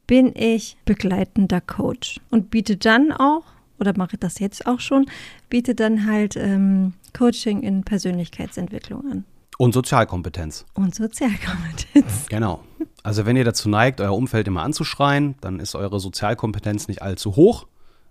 bin 0.06 0.37
ich 0.37 0.76
begleitender 0.85 1.61
Coach 1.61 2.20
und 2.30 2.50
biete 2.50 2.76
dann 2.76 3.11
auch, 3.11 3.46
oder 3.80 3.92
mache 3.96 4.18
das 4.18 4.38
jetzt 4.38 4.66
auch 4.66 4.78
schon, 4.78 5.06
biete 5.48 5.74
dann 5.74 6.06
halt 6.06 6.37
ähm, 6.37 6.92
Coaching 7.12 7.64
in 7.64 7.83
Persönlichkeitsentwicklung 7.83 9.11
an. 9.11 9.24
Und 9.59 9.74
Sozialkompetenz. 9.74 10.64
Und 10.74 10.94
Sozialkompetenz. 10.94 12.28
Genau. 12.28 12.62
Also 13.03 13.27
wenn 13.27 13.37
ihr 13.37 13.45
dazu 13.45 13.69
neigt, 13.69 14.01
euer 14.01 14.15
Umfeld 14.15 14.47
immer 14.47 14.63
anzuschreien, 14.63 15.35
dann 15.41 15.61
ist 15.61 15.75
eure 15.75 16.01
Sozialkompetenz 16.01 16.89
nicht 16.89 17.03
allzu 17.03 17.37
hoch. 17.37 17.67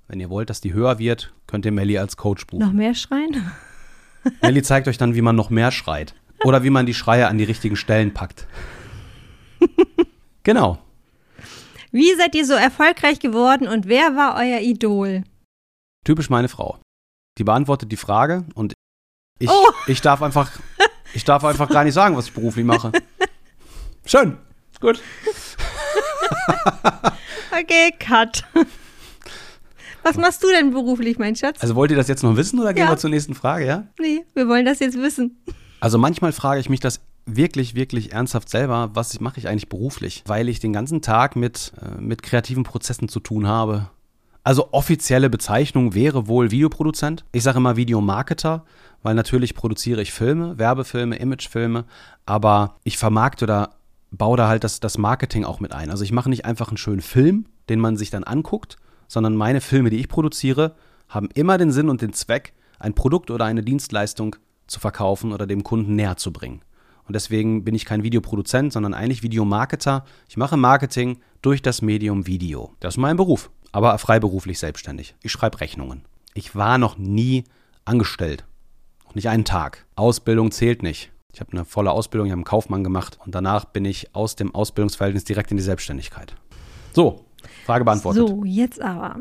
Wenn 0.08 0.20
ihr 0.20 0.30
wollt, 0.30 0.50
dass 0.50 0.62
die 0.62 0.74
höher 0.74 0.98
wird, 0.98 1.34
könnt 1.46 1.66
ihr 1.66 1.72
Melli 1.72 1.98
als 1.98 2.18
Coach 2.18 2.48
buchen. 2.48 2.66
Noch 2.66 2.74
mehr 2.74 2.96
schreien? 2.96 3.52
Melli 4.42 4.64
zeigt 4.64 4.88
euch 4.88 4.98
dann, 4.98 5.14
wie 5.14 5.22
man 5.22 5.36
noch 5.36 5.50
mehr 5.50 5.72
schreit. 5.72 6.16
Oder 6.44 6.64
wie 6.64 6.70
man 6.70 6.86
die 6.86 6.94
Schreie 6.94 7.28
an 7.28 7.38
die 7.38 7.44
richtigen 7.44 7.76
Stellen 7.76 8.14
packt. 8.14 8.48
genau. 10.44 10.80
Wie 11.92 12.14
seid 12.16 12.34
ihr 12.36 12.46
so 12.46 12.54
erfolgreich 12.54 13.20
geworden 13.20 13.68
und 13.68 13.88
wer 13.88 14.16
war 14.16 14.36
euer 14.36 14.62
Idol? 14.62 15.24
Typisch 16.06 16.30
meine 16.30 16.48
Frau. 16.48 16.80
Die 17.38 17.44
beantwortet 17.44 17.92
die 17.92 17.98
Frage 17.98 18.46
und 18.56 18.74
ich, 19.40 19.50
oh. 19.50 19.72
ich 19.88 20.02
darf 20.02 20.22
einfach 20.22 20.52
ich 21.14 21.24
darf 21.24 21.44
einfach 21.44 21.70
gar 21.70 21.84
nicht 21.84 21.94
sagen, 21.94 22.16
was 22.16 22.28
ich 22.28 22.34
beruflich 22.34 22.66
mache. 22.66 22.92
Schön. 24.06 24.38
Gut. 24.80 25.02
okay, 27.52 27.92
cut. 28.00 28.44
Was 30.04 30.18
machst 30.18 30.44
du 30.44 30.48
denn 30.48 30.72
beruflich, 30.72 31.20
mein 31.20 31.36
Schatz? 31.36 31.62
Also 31.62 31.76
wollt 31.76 31.92
ihr 31.92 31.98
das 31.98 32.08
jetzt 32.08 32.24
noch 32.24 32.38
wissen 32.38 32.60
oder 32.60 32.74
gehen 32.74 32.86
ja. 32.86 32.92
wir 32.92 32.98
zur 32.98 33.10
nächsten 33.10 33.36
Frage, 33.36 33.66
ja? 33.66 33.84
Nee, 34.00 34.24
wir 34.34 34.48
wollen 34.48 34.66
das 34.66 34.80
jetzt 34.80 34.98
wissen. 34.98 35.38
Also 35.82 35.98
manchmal 35.98 36.32
frage 36.32 36.62
ich 36.62 36.70
mich 36.70 36.80
das 36.80 37.02
wirklich, 37.26 37.76
wirklich 37.76 38.14
ernsthaft 38.14 38.50
selber, 38.50 38.92
was 38.94 39.20
mache 39.20 39.40
ich 39.40 39.48
eigentlich 39.48 39.70
beruflich? 39.70 40.24
Weil 40.26 40.50
ich 40.50 40.60
den 40.60 40.74
ganzen 40.74 41.02
Tag 41.02 41.36
mit, 41.36 41.74
äh, 41.82 42.02
mit 42.02 42.24
kreativen 42.24 42.64
Prozessen 42.64 43.10
zu 43.10 43.20
tun 43.20 43.48
habe. 43.48 43.90
Also 44.44 44.70
offizielle 44.72 45.30
Bezeichnung 45.30 45.94
wäre 45.94 46.28
wohl 46.28 46.52
Videoproduzent. 46.52 47.26
Ich 47.34 47.44
sage 47.44 47.58
immer 47.58 47.76
Videomarketer, 47.76 48.66
weil 49.04 49.14
natürlich 49.14 49.54
produziere 49.54 50.02
ich 50.02 50.14
Filme, 50.14 50.58
Werbefilme, 50.58 51.18
Imagefilme, 51.18 51.86
aber 52.26 52.78
ich 52.84 52.98
vermarkte 52.98 53.46
oder 53.46 53.79
baue 54.12 54.38
da 54.38 54.48
halt 54.48 54.64
das, 54.64 54.80
das 54.80 54.98
Marketing 54.98 55.46
auch 55.46 55.60
mit 55.60 55.74
ein. 55.74 55.92
Also 55.92 56.04
ich 56.04 56.12
mache 56.12 56.30
nicht 56.30 56.46
einfach 56.46 56.70
einen 56.70 56.78
schönen 56.78 57.02
Film, 57.02 57.46
den 57.70 57.80
man 57.80 57.98
sich 57.98 58.10
dann 58.10 58.24
anguckt, 58.24 58.78
sondern 59.08 59.36
meine 59.36 59.62
Filme, 59.62 59.90
die 59.90 59.98
ich 59.98 60.08
produziere, 60.08 60.76
haben 61.08 61.30
immer 61.34 61.58
den 61.58 61.72
Sinn 61.72 61.90
und 61.90 62.02
den 62.02 62.14
Zweck, 62.14 62.54
ein 62.80 62.94
Produkt 62.94 63.32
oder 63.32 63.46
eine 63.46 63.64
Dienstleistung 63.64 64.36
zu 64.68 64.80
verkaufen 64.80 65.34
oder 65.34 65.48
dem 65.48 65.64
Kunden 65.64 65.96
näher 65.96 66.18
zu 66.18 66.32
bringen. 66.32 66.62
Und 67.06 67.16
deswegen 67.16 67.64
bin 67.64 67.74
ich 67.74 67.86
kein 67.86 68.04
Videoproduzent, 68.04 68.72
sondern 68.72 68.94
eigentlich 68.94 69.24
Videomarketer. 69.24 70.06
Ich 70.28 70.38
mache 70.38 70.58
Marketing 70.58 71.20
durch 71.42 71.62
das 71.62 71.82
Medium 71.82 72.28
Video. 72.28 72.74
Das 72.80 72.94
ist 72.94 72.98
mein 73.00 73.18
Beruf, 73.18 73.50
aber 73.72 73.98
freiberuflich 73.98 74.60
selbstständig. 74.60 75.16
Ich 75.24 75.32
schreibe 75.32 75.60
Rechnungen. 75.60 76.06
Ich 76.36 76.56
war 76.56 76.78
noch 76.78 77.00
nie 77.00 77.46
angestellt. 77.84 78.46
Noch 79.06 79.16
nicht 79.16 79.28
einen 79.28 79.44
Tag. 79.44 79.88
Ausbildung 79.96 80.52
zählt 80.52 80.84
nicht. 80.84 81.12
Ich 81.34 81.40
habe 81.40 81.52
eine 81.52 81.66
volle 81.66 81.92
Ausbildung, 81.92 82.28
ich 82.28 82.32
habe 82.32 82.40
einen 82.40 82.46
Kaufmann 82.46 82.84
gemacht 82.84 83.20
und 83.24 83.36
danach 83.36 83.66
bin 83.66 83.86
ich 83.86 84.16
aus 84.16 84.36
dem 84.36 84.54
Ausbildungsverhältnis 84.54 85.24
direkt 85.24 85.52
in 85.52 85.58
die 85.58 85.64
Selbstständigkeit. 85.64 86.34
So, 86.94 87.26
Frage 87.66 87.86
beantwortet. 87.86 88.28
So, 88.28 88.44
jetzt 88.46 88.82
aber. 88.82 89.18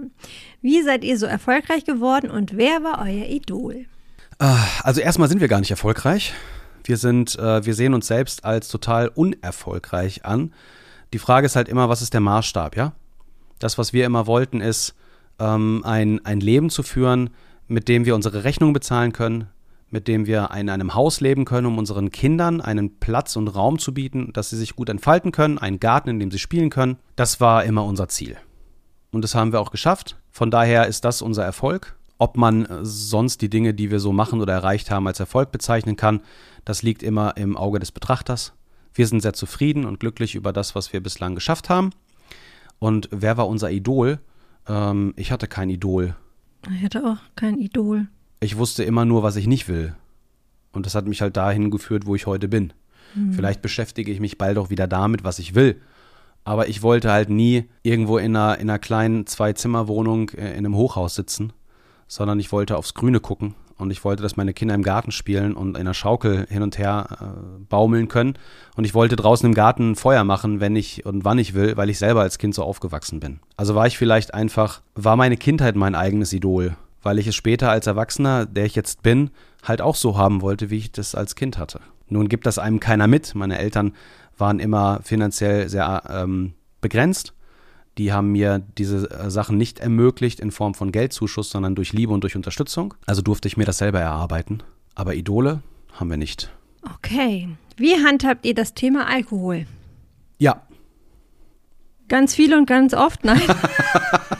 Wie 0.62 0.82
seid 0.82 1.04
ihr 1.04 1.18
so 1.18 1.26
erfolgreich 1.26 1.84
geworden 1.84 2.30
und 2.30 2.56
wer 2.56 2.82
war 2.82 3.00
euer 3.02 3.26
Idol? 3.26 3.84
Ah, 4.38 4.64
also 4.82 5.00
erstmal 5.00 5.28
sind 5.28 5.40
wir 5.40 5.48
gar 5.48 5.60
nicht 5.60 5.70
erfolgreich. 5.70 6.32
Wir 6.84 6.96
sind, 6.96 7.38
äh, 7.38 7.64
wir 7.66 7.74
sehen 7.74 7.92
uns 7.92 8.06
selbst 8.06 8.44
als 8.44 8.68
total 8.68 9.08
unerfolgreich 9.08 10.24
an. 10.24 10.54
Die 11.12 11.18
Frage 11.18 11.46
ist 11.46 11.56
halt 11.56 11.68
immer, 11.68 11.88
was 11.88 12.02
ist 12.02 12.14
der 12.14 12.20
Maßstab, 12.20 12.76
ja? 12.76 12.92
Das, 13.58 13.76
was 13.76 13.92
wir 13.92 14.06
immer 14.06 14.26
wollten, 14.26 14.60
ist, 14.60 14.94
ähm, 15.38 15.82
ein, 15.84 16.24
ein 16.24 16.40
Leben 16.40 16.70
zu 16.70 16.82
führen, 16.82 17.30
mit 17.66 17.88
dem 17.88 18.06
wir 18.06 18.14
unsere 18.14 18.44
Rechnung 18.44 18.72
bezahlen 18.72 19.12
können, 19.12 19.48
mit 19.90 20.08
dem 20.08 20.26
wir 20.26 20.50
in 20.56 20.68
einem 20.68 20.94
Haus 20.94 21.20
leben 21.20 21.44
können, 21.44 21.66
um 21.66 21.78
unseren 21.78 22.10
Kindern 22.10 22.60
einen 22.60 22.98
Platz 22.98 23.36
und 23.36 23.48
Raum 23.48 23.78
zu 23.78 23.94
bieten, 23.94 24.32
dass 24.32 24.50
sie 24.50 24.56
sich 24.56 24.76
gut 24.76 24.88
entfalten 24.88 25.32
können, 25.32 25.58
einen 25.58 25.80
Garten, 25.80 26.10
in 26.10 26.18
dem 26.18 26.30
sie 26.30 26.38
spielen 26.38 26.70
können. 26.70 26.98
Das 27.16 27.40
war 27.40 27.64
immer 27.64 27.84
unser 27.84 28.08
Ziel. 28.08 28.36
Und 29.10 29.22
das 29.22 29.34
haben 29.34 29.52
wir 29.52 29.60
auch 29.60 29.70
geschafft. 29.70 30.16
Von 30.30 30.50
daher 30.50 30.86
ist 30.86 31.04
das 31.04 31.22
unser 31.22 31.44
Erfolg. 31.44 31.96
Ob 32.18 32.36
man 32.36 32.66
sonst 32.82 33.40
die 33.42 33.48
Dinge, 33.48 33.74
die 33.74 33.90
wir 33.90 34.00
so 34.00 34.12
machen 34.12 34.40
oder 34.40 34.52
erreicht 34.52 34.90
haben, 34.90 35.06
als 35.06 35.20
Erfolg 35.20 35.52
bezeichnen 35.52 35.96
kann, 35.96 36.20
das 36.64 36.82
liegt 36.82 37.02
immer 37.02 37.36
im 37.36 37.56
Auge 37.56 37.78
des 37.78 37.92
Betrachters. 37.92 38.52
Wir 38.92 39.06
sind 39.06 39.20
sehr 39.20 39.32
zufrieden 39.32 39.84
und 39.84 40.00
glücklich 40.00 40.34
über 40.34 40.52
das, 40.52 40.74
was 40.74 40.92
wir 40.92 41.00
bislang 41.00 41.34
geschafft 41.34 41.70
haben. 41.70 41.90
Und 42.80 43.08
wer 43.12 43.36
war 43.36 43.48
unser 43.48 43.70
Idol? 43.70 44.18
Ähm, 44.66 45.14
ich 45.16 45.30
hatte 45.30 45.46
kein 45.46 45.70
Idol. 45.70 46.16
Ich 46.76 46.82
hatte 46.82 47.04
auch 47.04 47.18
kein 47.36 47.58
Idol. 47.58 48.08
Ich 48.40 48.56
wusste 48.56 48.84
immer 48.84 49.04
nur, 49.04 49.22
was 49.22 49.36
ich 49.36 49.46
nicht 49.46 49.68
will. 49.68 49.94
Und 50.72 50.86
das 50.86 50.94
hat 50.94 51.06
mich 51.06 51.22
halt 51.22 51.36
dahin 51.36 51.70
geführt, 51.70 52.06
wo 52.06 52.14
ich 52.14 52.26
heute 52.26 52.48
bin. 52.48 52.72
Hm. 53.14 53.32
Vielleicht 53.32 53.62
beschäftige 53.62 54.12
ich 54.12 54.20
mich 54.20 54.38
bald 54.38 54.58
auch 54.58 54.70
wieder 54.70 54.86
damit, 54.86 55.24
was 55.24 55.38
ich 55.38 55.54
will. 55.54 55.80
Aber 56.44 56.68
ich 56.68 56.82
wollte 56.82 57.10
halt 57.10 57.30
nie 57.30 57.64
irgendwo 57.82 58.18
in 58.18 58.36
einer, 58.36 58.58
in 58.58 58.70
einer 58.70 58.78
kleinen 58.78 59.26
Zwei-Zimmer-Wohnung 59.26 60.30
äh, 60.30 60.50
in 60.52 60.58
einem 60.58 60.76
Hochhaus 60.76 61.14
sitzen, 61.14 61.52
sondern 62.06 62.38
ich 62.40 62.52
wollte 62.52 62.76
aufs 62.76 62.94
Grüne 62.94 63.20
gucken 63.20 63.54
und 63.76 63.90
ich 63.90 64.04
wollte, 64.04 64.22
dass 64.22 64.36
meine 64.36 64.54
Kinder 64.54 64.74
im 64.74 64.82
Garten 64.82 65.12
spielen 65.12 65.54
und 65.54 65.70
in 65.70 65.76
einer 65.76 65.94
Schaukel 65.94 66.46
hin 66.48 66.62
und 66.62 66.78
her 66.78 67.06
äh, 67.20 67.64
baumeln 67.68 68.08
können. 68.08 68.34
Und 68.76 68.84
ich 68.84 68.94
wollte 68.94 69.16
draußen 69.16 69.46
im 69.46 69.54
Garten 69.54 69.94
Feuer 69.94 70.24
machen, 70.24 70.60
wenn 70.60 70.74
ich 70.76 71.06
und 71.06 71.24
wann 71.24 71.38
ich 71.38 71.54
will, 71.54 71.76
weil 71.76 71.90
ich 71.90 71.98
selber 71.98 72.22
als 72.22 72.38
Kind 72.38 72.54
so 72.54 72.62
aufgewachsen 72.62 73.20
bin. 73.20 73.40
Also 73.56 73.74
war 73.74 73.86
ich 73.86 73.98
vielleicht 73.98 74.34
einfach, 74.34 74.80
war 74.94 75.16
meine 75.16 75.36
Kindheit 75.36 75.76
mein 75.76 75.94
eigenes 75.94 76.32
Idol, 76.32 76.76
weil 77.02 77.18
ich 77.18 77.26
es 77.26 77.34
später 77.34 77.70
als 77.70 77.86
Erwachsener, 77.86 78.46
der 78.46 78.64
ich 78.64 78.74
jetzt 78.74 79.02
bin, 79.02 79.30
halt 79.62 79.80
auch 79.80 79.96
so 79.96 80.16
haben 80.16 80.42
wollte, 80.42 80.70
wie 80.70 80.78
ich 80.78 80.92
das 80.92 81.14
als 81.14 81.34
Kind 81.34 81.58
hatte. 81.58 81.80
Nun 82.08 82.28
gibt 82.28 82.46
das 82.46 82.58
einem 82.58 82.80
keiner 82.80 83.06
mit. 83.06 83.34
Meine 83.34 83.58
Eltern 83.58 83.92
waren 84.36 84.60
immer 84.60 85.00
finanziell 85.02 85.68
sehr 85.68 86.02
ähm, 86.08 86.54
begrenzt 86.80 87.34
die 87.98 88.12
haben 88.12 88.30
mir 88.30 88.62
diese 88.78 89.10
äh, 89.10 89.30
Sachen 89.30 89.58
nicht 89.58 89.80
ermöglicht 89.80 90.38
in 90.40 90.52
Form 90.52 90.74
von 90.74 90.92
Geldzuschuss, 90.92 91.50
sondern 91.50 91.74
durch 91.74 91.92
Liebe 91.92 92.12
und 92.12 92.22
durch 92.22 92.36
Unterstützung. 92.36 92.94
Also 93.06 93.22
durfte 93.22 93.48
ich 93.48 93.56
mir 93.56 93.64
das 93.64 93.78
selber 93.78 94.00
erarbeiten. 94.00 94.62
Aber 94.94 95.14
Idole 95.14 95.62
haben 95.92 96.08
wir 96.08 96.16
nicht. 96.16 96.50
Okay. 96.94 97.48
Wie 97.76 97.94
handhabt 97.94 98.46
ihr 98.46 98.54
das 98.54 98.74
Thema 98.74 99.08
Alkohol? 99.08 99.66
Ja. 100.38 100.62
Ganz 102.08 102.34
viel 102.34 102.54
und 102.54 102.66
ganz 102.66 102.94
oft, 102.94 103.24
nein. 103.24 103.42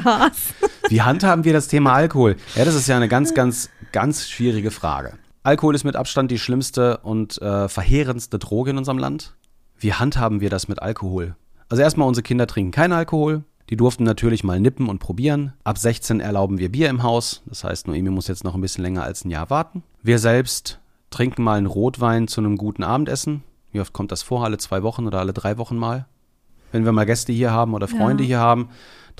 Spaß. 0.00 0.54
Wie 0.88 1.02
handhaben 1.02 1.44
wir 1.44 1.52
das 1.52 1.68
Thema 1.68 1.94
Alkohol? 1.94 2.36
Ja, 2.54 2.64
das 2.64 2.74
ist 2.74 2.88
ja 2.88 2.96
eine 2.96 3.08
ganz, 3.08 3.34
ganz, 3.34 3.70
ganz 3.92 4.28
schwierige 4.28 4.70
Frage. 4.70 5.14
Alkohol 5.42 5.74
ist 5.74 5.84
mit 5.84 5.96
Abstand 5.96 6.30
die 6.30 6.38
schlimmste 6.38 6.98
und 6.98 7.40
äh, 7.40 7.68
verheerendste 7.68 8.38
Droge 8.38 8.70
in 8.70 8.78
unserem 8.78 8.98
Land 8.98 9.34
wie 9.80 9.94
handhaben 9.94 10.40
wir 10.40 10.50
das 10.50 10.68
mit 10.68 10.82
Alkohol? 10.82 11.34
Also 11.68 11.82
erstmal, 11.82 12.06
unsere 12.06 12.22
Kinder 12.22 12.46
trinken 12.46 12.70
keinen 12.70 12.92
Alkohol. 12.92 13.44
Die 13.70 13.76
durften 13.76 14.04
natürlich 14.04 14.44
mal 14.44 14.60
nippen 14.60 14.88
und 14.88 14.98
probieren. 14.98 15.54
Ab 15.64 15.78
16 15.78 16.20
erlauben 16.20 16.58
wir 16.58 16.70
Bier 16.70 16.90
im 16.90 17.02
Haus. 17.02 17.42
Das 17.46 17.64
heißt, 17.64 17.86
Noemi 17.86 18.10
muss 18.10 18.28
jetzt 18.28 18.44
noch 18.44 18.54
ein 18.54 18.60
bisschen 18.60 18.82
länger 18.82 19.04
als 19.04 19.24
ein 19.24 19.30
Jahr 19.30 19.48
warten. 19.48 19.82
Wir 20.02 20.18
selbst 20.18 20.80
trinken 21.10 21.42
mal 21.42 21.56
einen 21.56 21.66
Rotwein 21.66 22.28
zu 22.28 22.40
einem 22.40 22.56
guten 22.56 22.82
Abendessen. 22.82 23.42
Wie 23.72 23.80
oft 23.80 23.92
kommt 23.92 24.12
das 24.12 24.22
vor? 24.22 24.44
Alle 24.44 24.58
zwei 24.58 24.82
Wochen 24.82 25.06
oder 25.06 25.20
alle 25.20 25.32
drei 25.32 25.56
Wochen 25.56 25.76
mal? 25.76 26.06
Wenn 26.72 26.84
wir 26.84 26.92
mal 26.92 27.06
Gäste 27.06 27.32
hier 27.32 27.52
haben 27.52 27.74
oder 27.74 27.88
Freunde 27.88 28.24
ja. 28.24 28.26
hier 28.26 28.38
haben, 28.40 28.68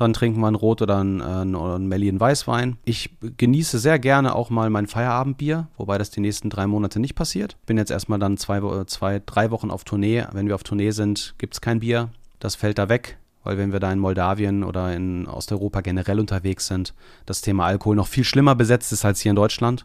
dann 0.01 0.15
trinken 0.15 0.41
wir 0.41 0.49
ein 0.49 0.55
Rot 0.55 0.81
oder 0.81 0.99
ein, 0.99 1.21
ein, 1.21 1.55
ein 1.55 1.87
Melli 1.87 2.19
Weißwein. 2.19 2.79
Ich 2.85 3.11
genieße 3.21 3.79
sehr 3.79 3.99
gerne 3.99 4.35
auch 4.35 4.49
mal 4.49 4.71
mein 4.71 4.87
Feierabendbier, 4.87 5.69
wobei 5.77 5.99
das 5.99 6.11
die 6.11 6.21
nächsten 6.21 6.49
drei 6.49 6.67
Monate 6.67 7.01
nicht 7.01 7.15
passiert. 7.15 7.59
Bin 7.67 7.77
jetzt 7.77 7.91
erstmal 7.91 8.19
dann 8.19 8.39
zwei, 8.39 8.85
zwei 8.85 9.21
drei 9.25 9.51
Wochen 9.51 9.71
auf 9.71 9.85
Tournee. 9.85 10.25
Wenn 10.33 10.47
wir 10.47 10.55
auf 10.55 10.63
Tournee 10.63 10.93
sind, 10.93 11.35
gibt 11.37 11.55
es 11.55 11.61
kein 11.61 11.81
Bier. 11.81 12.09
Das 12.39 12.55
fällt 12.55 12.79
da 12.79 12.89
weg, 12.89 13.19
weil 13.45 13.59
wenn 13.59 13.73
wir 13.73 13.81
da 13.81 13.93
in 13.93 13.99
Moldawien 13.99 14.65
oder 14.65 14.95
in 14.95 15.27
Osteuropa 15.27 15.83
generell 15.83 16.19
unterwegs 16.19 16.67
sind, 16.67 16.95
das 17.27 17.43
Thema 17.43 17.67
Alkohol 17.67 17.95
noch 17.95 18.09
viel 18.09 18.25
schlimmer 18.25 18.55
besetzt 18.55 18.93
ist 18.93 19.05
als 19.05 19.21
hier 19.21 19.31
in 19.31 19.37
Deutschland. 19.37 19.85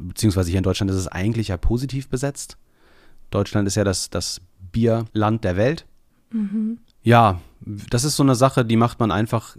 Beziehungsweise 0.00 0.48
hier 0.50 0.58
in 0.58 0.64
Deutschland 0.64 0.90
ist 0.90 0.96
es 0.96 1.08
eigentlich 1.08 1.48
ja 1.48 1.58
positiv 1.58 2.08
besetzt. 2.08 2.56
Deutschland 3.30 3.68
ist 3.68 3.74
ja 3.74 3.84
das, 3.84 4.08
das 4.08 4.40
Bierland 4.72 5.44
der 5.44 5.56
Welt. 5.56 5.84
Mhm. 6.30 6.78
Ja, 7.08 7.40
das 7.64 8.04
ist 8.04 8.16
so 8.16 8.22
eine 8.22 8.34
Sache, 8.34 8.66
die 8.66 8.76
macht 8.76 9.00
man 9.00 9.10
einfach 9.10 9.56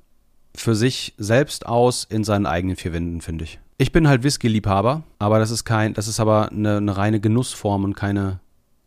für 0.56 0.76
sich 0.76 1.16
selbst 1.18 1.66
aus 1.66 2.04
in 2.04 2.24
seinen 2.24 2.46
eigenen 2.46 2.76
vier 2.76 2.94
Wänden, 2.94 3.22
finde 3.22 3.44
ich. 3.44 3.60
Ich 3.80 3.92
bin 3.92 4.08
halt 4.08 4.22
Whisky-Liebhaber, 4.22 5.02
aber 5.18 5.40
das 5.40 5.50
ist 5.50 5.66
kein, 5.66 5.96
das 5.96 6.08
ist 6.08 6.20
aber 6.20 6.52
eine, 6.52 6.78
eine 6.78 6.96
reine 6.96 7.20
Genussform 7.20 7.86
und 7.86 7.96
keine 7.96 8.40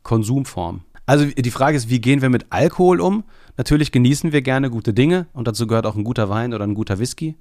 Konsumform. 0.05 0.83
Also 1.07 1.25
die 1.25 1.51
Frage 1.51 1.77
ist, 1.77 1.91
wie 1.91 2.01
gehen 2.01 2.23
wir 2.23 2.31
mit 2.31 2.47
Alkohol 2.51 3.01
um? 3.01 3.25
Natürlich 3.57 3.91
genießen 3.91 4.31
wir 4.31 4.43
gerne 4.43 4.71
gute 4.71 4.95
Dinge 4.95 5.27
und 5.33 5.49
dazu 5.49 5.67
gehört 5.67 5.85
auch 5.85 5.97
ein 5.97 6.05
guter 6.05 6.29
Wein 6.29 6.55
oder 6.55 6.63
ein 6.63 6.75
guter 6.75 7.01
Whisky. 7.01 7.35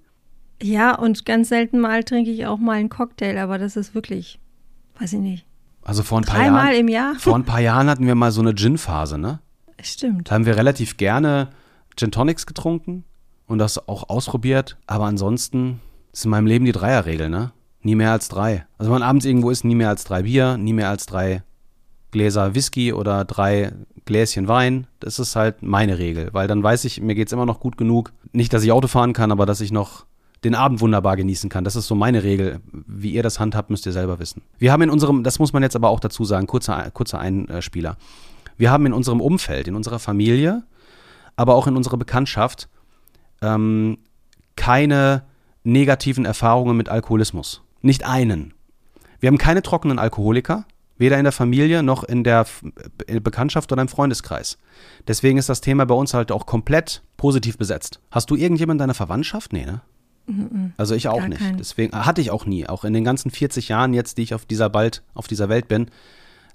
Ja, 0.59 0.95
und 0.95 1.27
ganz 1.27 1.49
selten 1.49 1.79
mal 1.79 2.03
trinke 2.03 2.31
ich 2.31 2.47
auch 2.47 2.57
mal 2.57 2.79
einen 2.79 2.89
Cocktail, 2.89 3.37
aber 3.37 3.59
das 3.59 3.75
ist 3.75 3.93
wirklich, 3.93 4.39
weiß 4.99 5.13
ich 5.13 5.19
nicht. 5.19 5.45
Also 5.83 6.01
vor 6.01 6.19
ein 6.19 6.23
paar 6.23 6.39
Dreimal 6.39 6.65
Jahren. 6.69 6.79
im 6.79 6.87
Jahr? 6.87 7.13
Vor 7.19 7.35
ein 7.35 7.45
paar 7.45 7.61
Jahren 7.61 7.91
hatten 7.91 8.07
wir 8.07 8.15
mal 8.15 8.31
so 8.31 8.41
eine 8.41 8.55
Gin-Phase, 8.55 9.19
ne? 9.19 9.39
Stimmt. 9.81 10.29
Da 10.29 10.35
haben 10.35 10.45
wir 10.45 10.57
relativ 10.57 10.97
gerne 10.97 11.49
Gin 11.95 12.11
Tonics 12.11 12.45
getrunken 12.45 13.03
und 13.47 13.57
das 13.57 13.87
auch 13.87 14.09
ausprobiert. 14.09 14.77
Aber 14.87 15.05
ansonsten 15.05 15.79
ist 16.13 16.25
in 16.25 16.31
meinem 16.31 16.47
Leben 16.47 16.65
die 16.65 16.71
Dreierregel, 16.71 17.29
ne? 17.29 17.51
Nie 17.83 17.95
mehr 17.95 18.11
als 18.11 18.29
drei. 18.29 18.65
Also 18.77 18.91
wenn 18.91 18.99
man 18.99 19.07
abends 19.07 19.25
irgendwo 19.25 19.49
ist, 19.49 19.63
nie 19.63 19.75
mehr 19.75 19.89
als 19.89 20.03
drei 20.03 20.23
Bier, 20.23 20.57
nie 20.57 20.73
mehr 20.73 20.89
als 20.89 21.07
drei 21.07 21.43
Gläser 22.11 22.53
Whisky 22.53 22.93
oder 22.93 23.25
drei 23.25 23.71
Gläschen 24.05 24.47
Wein. 24.47 24.87
Das 24.99 25.17
ist 25.17 25.35
halt 25.35 25.63
meine 25.63 25.97
Regel, 25.97 26.29
weil 26.31 26.47
dann 26.47 26.61
weiß 26.61 26.85
ich, 26.85 27.01
mir 27.01 27.15
geht 27.15 27.27
es 27.27 27.33
immer 27.33 27.45
noch 27.45 27.59
gut 27.59 27.77
genug. 27.77 28.11
Nicht, 28.33 28.53
dass 28.53 28.63
ich 28.63 28.71
Auto 28.71 28.87
fahren 28.87 29.13
kann, 29.13 29.31
aber 29.31 29.45
dass 29.45 29.61
ich 29.61 29.71
noch 29.71 30.05
den 30.43 30.55
Abend 30.55 30.81
wunderbar 30.81 31.17
genießen 31.17 31.49
kann. 31.49 31.63
Das 31.63 31.75
ist 31.75 31.87
so 31.87 31.95
meine 31.95 32.23
Regel. 32.23 32.59
Wie 32.71 33.11
ihr 33.11 33.23
das 33.23 33.39
handhabt, 33.39 33.69
müsst 33.69 33.85
ihr 33.85 33.91
selber 33.91 34.19
wissen. 34.19 34.41
Wir 34.57 34.71
haben 34.71 34.81
in 34.81 34.89
unserem, 34.89 35.23
das 35.23 35.39
muss 35.39 35.53
man 35.53 35.63
jetzt 35.63 35.75
aber 35.75 35.89
auch 35.89 35.99
dazu 35.99 36.25
sagen, 36.25 36.47
kurzer, 36.47 36.89
kurzer 36.91 37.19
Einspieler. 37.19 37.97
Wir 38.61 38.69
haben 38.69 38.85
in 38.85 38.93
unserem 38.93 39.21
Umfeld, 39.21 39.67
in 39.67 39.73
unserer 39.73 39.97
Familie, 39.97 40.61
aber 41.35 41.55
auch 41.55 41.65
in 41.65 41.75
unserer 41.75 41.97
Bekanntschaft 41.97 42.69
ähm, 43.41 43.97
keine 44.55 45.23
negativen 45.63 46.25
Erfahrungen 46.25 46.77
mit 46.77 46.87
Alkoholismus. 46.87 47.63
Nicht 47.81 48.05
einen. 48.05 48.53
Wir 49.19 49.29
haben 49.29 49.39
keine 49.39 49.63
trockenen 49.63 49.97
Alkoholiker, 49.97 50.65
weder 50.99 51.17
in 51.17 51.23
der 51.23 51.31
Familie 51.31 51.81
noch 51.81 52.03
in 52.03 52.23
der 52.23 52.45
äh, 53.07 53.19
Bekanntschaft 53.19 53.71
oder 53.71 53.81
im 53.81 53.87
Freundeskreis. 53.87 54.59
Deswegen 55.07 55.39
ist 55.39 55.49
das 55.49 55.61
Thema 55.61 55.87
bei 55.87 55.95
uns 55.95 56.13
halt 56.13 56.31
auch 56.31 56.45
komplett 56.45 57.01
positiv 57.17 57.57
besetzt. 57.57 57.99
Hast 58.11 58.29
du 58.29 58.35
irgendjemand 58.35 58.75
in 58.75 58.83
deiner 58.83 58.93
Verwandtschaft? 58.93 59.53
Nee, 59.53 59.65
ne? 59.65 59.81
Also 60.77 60.93
ich 60.93 61.07
auch 61.07 61.25
nicht. 61.25 61.41
Keinen. 61.41 61.57
Deswegen 61.57 61.97
hatte 61.97 62.21
ich 62.21 62.29
auch 62.29 62.45
nie. 62.45 62.67
Auch 62.67 62.83
in 62.83 62.93
den 62.93 63.03
ganzen 63.03 63.31
40 63.31 63.69
Jahren 63.69 63.95
jetzt, 63.95 64.19
die 64.19 64.21
ich 64.21 64.35
auf 64.35 64.45
dieser 64.45 64.69
bald 64.69 65.01
auf 65.15 65.25
dieser 65.25 65.49
Welt 65.49 65.67
bin, 65.67 65.89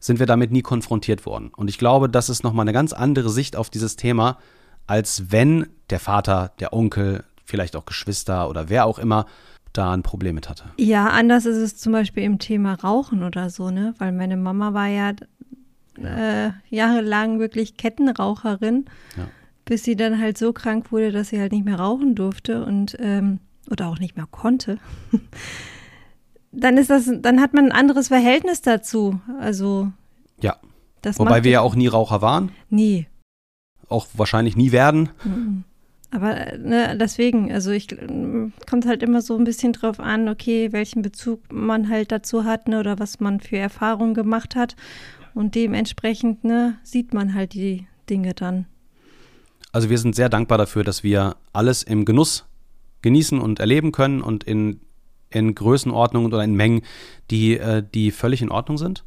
sind 0.07 0.21
wir 0.21 0.27
damit 0.27 0.53
nie 0.53 0.63
konfrontiert 0.63 1.27
worden. 1.27 1.51
Und 1.57 1.69
ich 1.69 1.79
glaube, 1.79 2.09
das 2.09 2.29
ist 2.29 2.45
nochmal 2.45 2.65
eine 2.65 2.73
ganz 2.73 2.93
andere 2.93 3.29
Sicht 3.29 3.57
auf 3.57 3.71
dieses 3.71 3.97
Thema, 3.97 4.39
als 4.87 5.31
wenn 5.31 5.67
der 5.91 5.99
Vater, 5.99 6.53
der 6.61 6.73
Onkel, 6.73 7.25
vielleicht 7.45 7.77
auch 7.77 7.85
Geschwister 7.85 8.49
oder 8.49 8.69
wer 8.69 8.87
auch 8.87 8.99
immer 8.99 9.27
da 9.73 9.93
ein 9.93 10.03
Problem 10.03 10.37
mit 10.37 10.49
hatte. 10.49 10.65
Ja, 10.79 11.09
anders 11.09 11.45
ist 11.45 11.59
es 11.59 11.77
zum 11.77 11.93
Beispiel 11.93 12.23
im 12.23 12.39
Thema 12.39 12.75
Rauchen 12.75 13.23
oder 13.23 13.51
so, 13.51 13.71
ne? 13.71 13.95
Weil 13.99 14.13
meine 14.13 14.37
Mama 14.37 14.75
war 14.75 14.87
ja, 14.87 15.13
ja. 15.99 16.47
Äh, 16.47 16.53
jahrelang 16.71 17.39
wirklich 17.39 17.77
Kettenraucherin, 17.77 18.87
ja. 19.17 19.29
bis 19.65 19.85
sie 19.85 19.97
dann 19.97 20.21
halt 20.21 20.39
so 20.39 20.53
krank 20.53 20.93
wurde, 20.93 21.13
dass 21.13 21.29
sie 21.29 21.41
halt 21.41 21.53
nicht 21.53 21.65
mehr 21.65 21.79
rauchen 21.79 22.15
durfte 22.15 22.65
und 22.65 22.97
ähm, 23.01 23.41
oder 23.71 23.89
auch 23.89 23.99
nicht 23.99 24.17
mehr 24.17 24.29
konnte. 24.31 24.79
dann 26.57 26.79
ist 26.79 26.91
das, 26.91 27.11
dann 27.21 27.41
hat 27.41 27.55
man 27.55 27.67
ein 27.67 27.73
anderes 27.73 28.09
Verhältnis 28.09 28.63
dazu. 28.63 29.21
Also 29.39 29.93
ja. 30.41 30.57
Wobei 31.17 31.45
wir 31.45 31.53
ja 31.53 31.61
auch 31.61 31.77
nie 31.77 31.87
Raucher 31.87 32.21
waren. 32.21 32.51
Nie. 32.69 33.07
Auch 33.89 34.09
wahrscheinlich 34.15 34.57
nie 34.57 34.73
werden. 34.73 35.11
Mhm. 35.23 35.65
Aber 36.11 36.57
ne, 36.59 36.97
deswegen, 36.99 37.53
also 37.53 37.71
ich 37.71 37.89
kommt 38.69 38.87
halt 38.87 39.03
immer 39.03 39.21
so 39.21 39.37
ein 39.37 39.45
bisschen 39.45 39.73
drauf 39.73 40.01
an, 40.01 40.29
okay, 40.29 40.73
welchen 40.73 41.03
Bezug 41.03 41.41
man 41.53 41.89
halt 41.89 42.11
dazu 42.11 42.45
hat, 42.45 42.69
ne, 42.69 42.81
oder 42.81 42.99
was 42.99 43.21
man 43.21 43.41
für 43.41 43.59
Erfahrungen 43.59 44.15
gemacht 44.15 44.57
hat. 44.57 44.77
Und 45.35 45.55
dementsprechend, 45.55 46.45
ne, 46.45 46.79
sieht 46.83 47.13
man 47.13 47.35
halt 47.35 47.55
die 47.55 47.87
Dinge 48.09 48.35
dann. 48.35 48.67
Also 49.73 49.91
wir 49.91 49.99
sind 49.99 50.15
sehr 50.15 50.29
dankbar 50.29 50.59
dafür, 50.59 50.85
dass 50.85 51.03
wir 51.03 51.37
alles 51.53 51.83
im 51.83 52.05
Genuss 52.05 52.47
genießen 53.03 53.39
und 53.39 53.61
erleben 53.61 53.93
können 53.93 54.23
und 54.23 54.43
in 54.45 54.81
in 55.37 55.55
Größenordnungen 55.55 56.33
oder 56.33 56.43
in 56.43 56.55
Mengen, 56.55 56.83
die, 57.31 57.59
äh, 57.59 57.83
die 57.95 58.11
völlig 58.11 58.43
in 58.43 58.51
Ordnung 58.51 58.79
sind, 58.79 59.05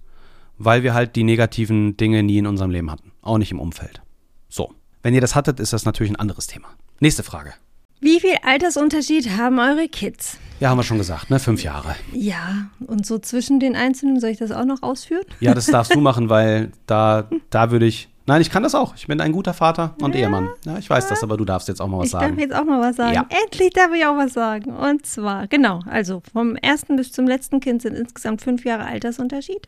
weil 0.58 0.84
wir 0.84 0.94
halt 0.94 1.15
die 1.15 1.24
negativen 1.24 1.98
Dinge 1.98 2.24
nie 2.24 2.38
in 2.38 2.48
unserem 2.48 2.72
Leben 2.72 2.92
hatten, 2.92 3.12
auch 3.22 3.38
nicht 3.38 3.52
im 3.52 3.60
Umfeld. 3.60 4.02
So, 4.48 4.74
wenn 5.04 5.13
ihr 5.13 5.22
das 5.22 5.36
hattet, 5.36 5.60
ist 5.60 5.74
das 5.74 5.86
natürlich 5.86 6.12
ein 6.12 6.18
anderes 6.18 6.48
Thema. 6.48 6.68
Nächste 7.00 7.24
Frage. 7.24 7.54
Wie 8.02 8.20
viel 8.20 8.36
Altersunterschied 8.44 9.38
haben 9.38 9.60
eure 9.60 9.89
Kids? 9.89 10.38
Ja, 10.60 10.70
haben 10.70 10.78
wir 10.78 10.84
schon 10.84 10.98
gesagt, 10.98 11.30
ne? 11.30 11.39
Fünf 11.39 11.63
Jahre. 11.63 11.96
Ja, 12.13 12.70
und 12.88 13.06
so 13.06 13.20
zwischen 13.20 13.60
den 13.60 13.76
Einzelnen, 13.76 14.20
soll 14.20 14.30
ich 14.30 14.38
das 14.38 14.52
auch 14.52 14.65
noch 14.65 14.84
ausführen? 14.84 15.24
Ja, 15.39 15.54
das 15.54 15.65
darfst 15.65 15.94
du 15.94 16.00
machen, 16.02 16.30
weil 16.30 16.72
da, 16.86 17.30
da 17.50 17.72
würde 17.72 17.86
ich. 17.86 18.10
Nein, 18.30 18.42
ich 18.42 18.52
kann 18.52 18.62
das 18.62 18.76
auch. 18.76 18.94
Ich 18.96 19.08
bin 19.08 19.20
ein 19.22 19.32
guter 19.32 19.56
Vater 19.56 19.96
und 20.02 20.13
Ja. 20.13 20.22
Ehemann. 20.22 20.50
Ja, 20.63 20.78
ich 20.78 20.88
weiß 20.88 21.08
das, 21.08 21.24
aber 21.24 21.36
du 21.36 21.46
darfst 21.46 21.68
jetzt 21.68 21.82
auch 21.82 21.88
mal 21.88 21.98
was 21.98 22.06
ich 22.06 22.12
darf 22.12 22.22
sagen. 22.22 22.38
jetzt 22.39 22.54
auch 22.54 22.63
mal 22.63 22.80
was 22.80 22.96
sagen. 22.96 23.15
Ja. 23.15 23.26
Endlich 23.44 23.72
darf 23.72 23.92
ich 23.92 24.06
auch 24.06 24.15
was 24.18 24.34
sagen. 24.34 24.72
Und 24.72 25.04
zwar, 25.08 25.48
genau, 25.48 25.80
also 25.88 26.22
vom 26.32 26.56
ersten 26.56 26.96
bis 26.96 27.12
zum 27.12 27.26
letzten 27.26 27.60
Kind 27.60 27.82
sind 27.82 27.96
insgesamt 27.96 28.44
fünf 28.44 28.65
Jahre 28.65 28.86
Altersunterschied. 28.86 29.68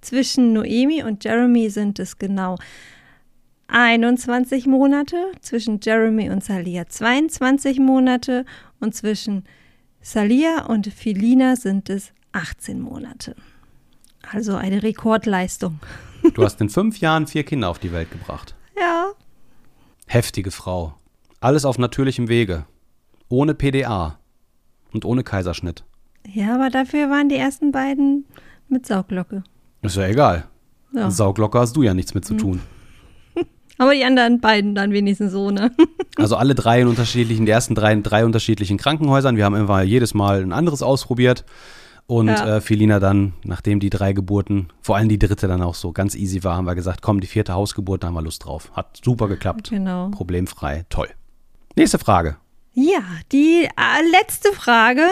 Zwischen 0.00 0.54
Noemi 0.54 1.02
und 1.02 1.24
Jeremy 1.24 1.68
sind 1.68 1.98
es 1.98 2.16
genau 2.16 2.56
21 3.68 4.66
Monate, 4.66 5.16
zwischen 5.42 5.78
Jeremy 5.82 6.30
und 6.30 6.42
Salia 6.42 6.86
22 6.88 7.80
Monate 7.80 8.46
und 8.80 8.94
zwischen 8.94 9.44
Salia 10.00 10.64
und 10.64 10.86
Filina 10.86 11.54
sind 11.54 11.90
es 11.90 12.12
18 12.32 12.80
Monate. 12.80 13.36
Also 14.32 14.54
eine 14.56 14.82
Rekordleistung. 14.82 15.78
Du 16.34 16.44
hast 16.44 16.60
in 16.60 16.68
fünf 16.68 17.00
Jahren 17.00 17.26
vier 17.26 17.44
Kinder 17.44 17.70
auf 17.70 17.78
die 17.78 17.92
Welt 17.92 18.10
gebracht. 18.10 18.54
Ja, 18.78 19.12
Heftige 20.06 20.50
Frau. 20.50 20.94
Alles 21.40 21.64
auf 21.64 21.78
natürlichem 21.78 22.28
Wege. 22.28 22.66
Ohne 23.30 23.54
PDA. 23.54 24.18
Und 24.92 25.04
ohne 25.06 25.22
Kaiserschnitt. 25.24 25.84
ja, 26.30 26.54
aber 26.56 26.68
dafür 26.68 27.08
waren 27.08 27.28
die 27.30 27.36
ersten 27.36 27.72
beiden 27.72 28.26
mit 28.68 28.86
Sauglocke. 28.86 29.44
Ist 29.82 29.96
ja 29.96 30.08
egal. 30.08 30.44
Ja. 30.92 31.06
Mhm. 31.06 31.10
Sauglocke 31.10 31.58
hast 31.58 31.74
du 31.76 31.82
ja 31.82 31.94
nichts 31.94 32.12
mit 32.12 32.24
zu 32.26 32.34
tun. 32.34 32.60
Aber 33.78 33.94
die 33.94 34.04
anderen 34.04 34.40
beiden 34.40 34.74
dann 34.74 34.92
wenigstens 34.92 35.32
so, 35.32 35.50
ne? 35.50 35.70
Also 36.16 36.36
alle 36.36 36.54
drei 36.54 36.82
in 36.82 36.88
unterschiedlichen, 36.88 37.46
die 37.46 37.52
ersten 37.52 37.74
drei 37.74 37.92
in 37.94 38.02
drei 38.02 38.26
unterschiedlichen 38.26 38.76
Krankenhäusern. 38.76 39.36
Wir 39.36 39.46
haben 39.46 39.54
immer 39.54 39.80
jedes 39.82 40.12
Mal 40.12 40.42
ein 40.42 40.52
anderes 40.52 40.82
ausprobiert. 40.82 41.46
Und 42.06 42.28
Ja. 42.28 42.56
äh, 42.56 42.60
Felina 42.60 42.98
dann, 43.00 43.34
nachdem 43.44 43.80
die 43.80 43.90
drei 43.90 44.12
Geburten, 44.12 44.68
vor 44.82 44.96
allem 44.96 45.08
die 45.08 45.18
dritte 45.18 45.46
dann 45.48 45.62
auch 45.62 45.74
so 45.74 45.92
ganz 45.92 46.14
easy 46.14 46.42
war, 46.44 46.56
haben 46.56 46.64
wir 46.66 46.74
gesagt, 46.74 47.02
komm, 47.02 47.20
die 47.20 47.26
vierte 47.26 47.52
Hausgeburt, 47.54 48.02
da 48.02 48.08
haben 48.08 48.14
wir 48.14 48.22
Lust 48.22 48.44
drauf. 48.44 48.70
Hat 48.74 49.00
super 49.04 49.28
geklappt. 49.28 49.70
Genau. 49.70 50.08
Problemfrei. 50.10 50.84
Toll. 50.88 51.08
Nächste 51.76 51.98
Frage. 51.98 52.36
Ja, 52.74 53.00
die 53.32 53.64
äh, 53.64 54.10
letzte 54.20 54.52
Frage. 54.52 55.02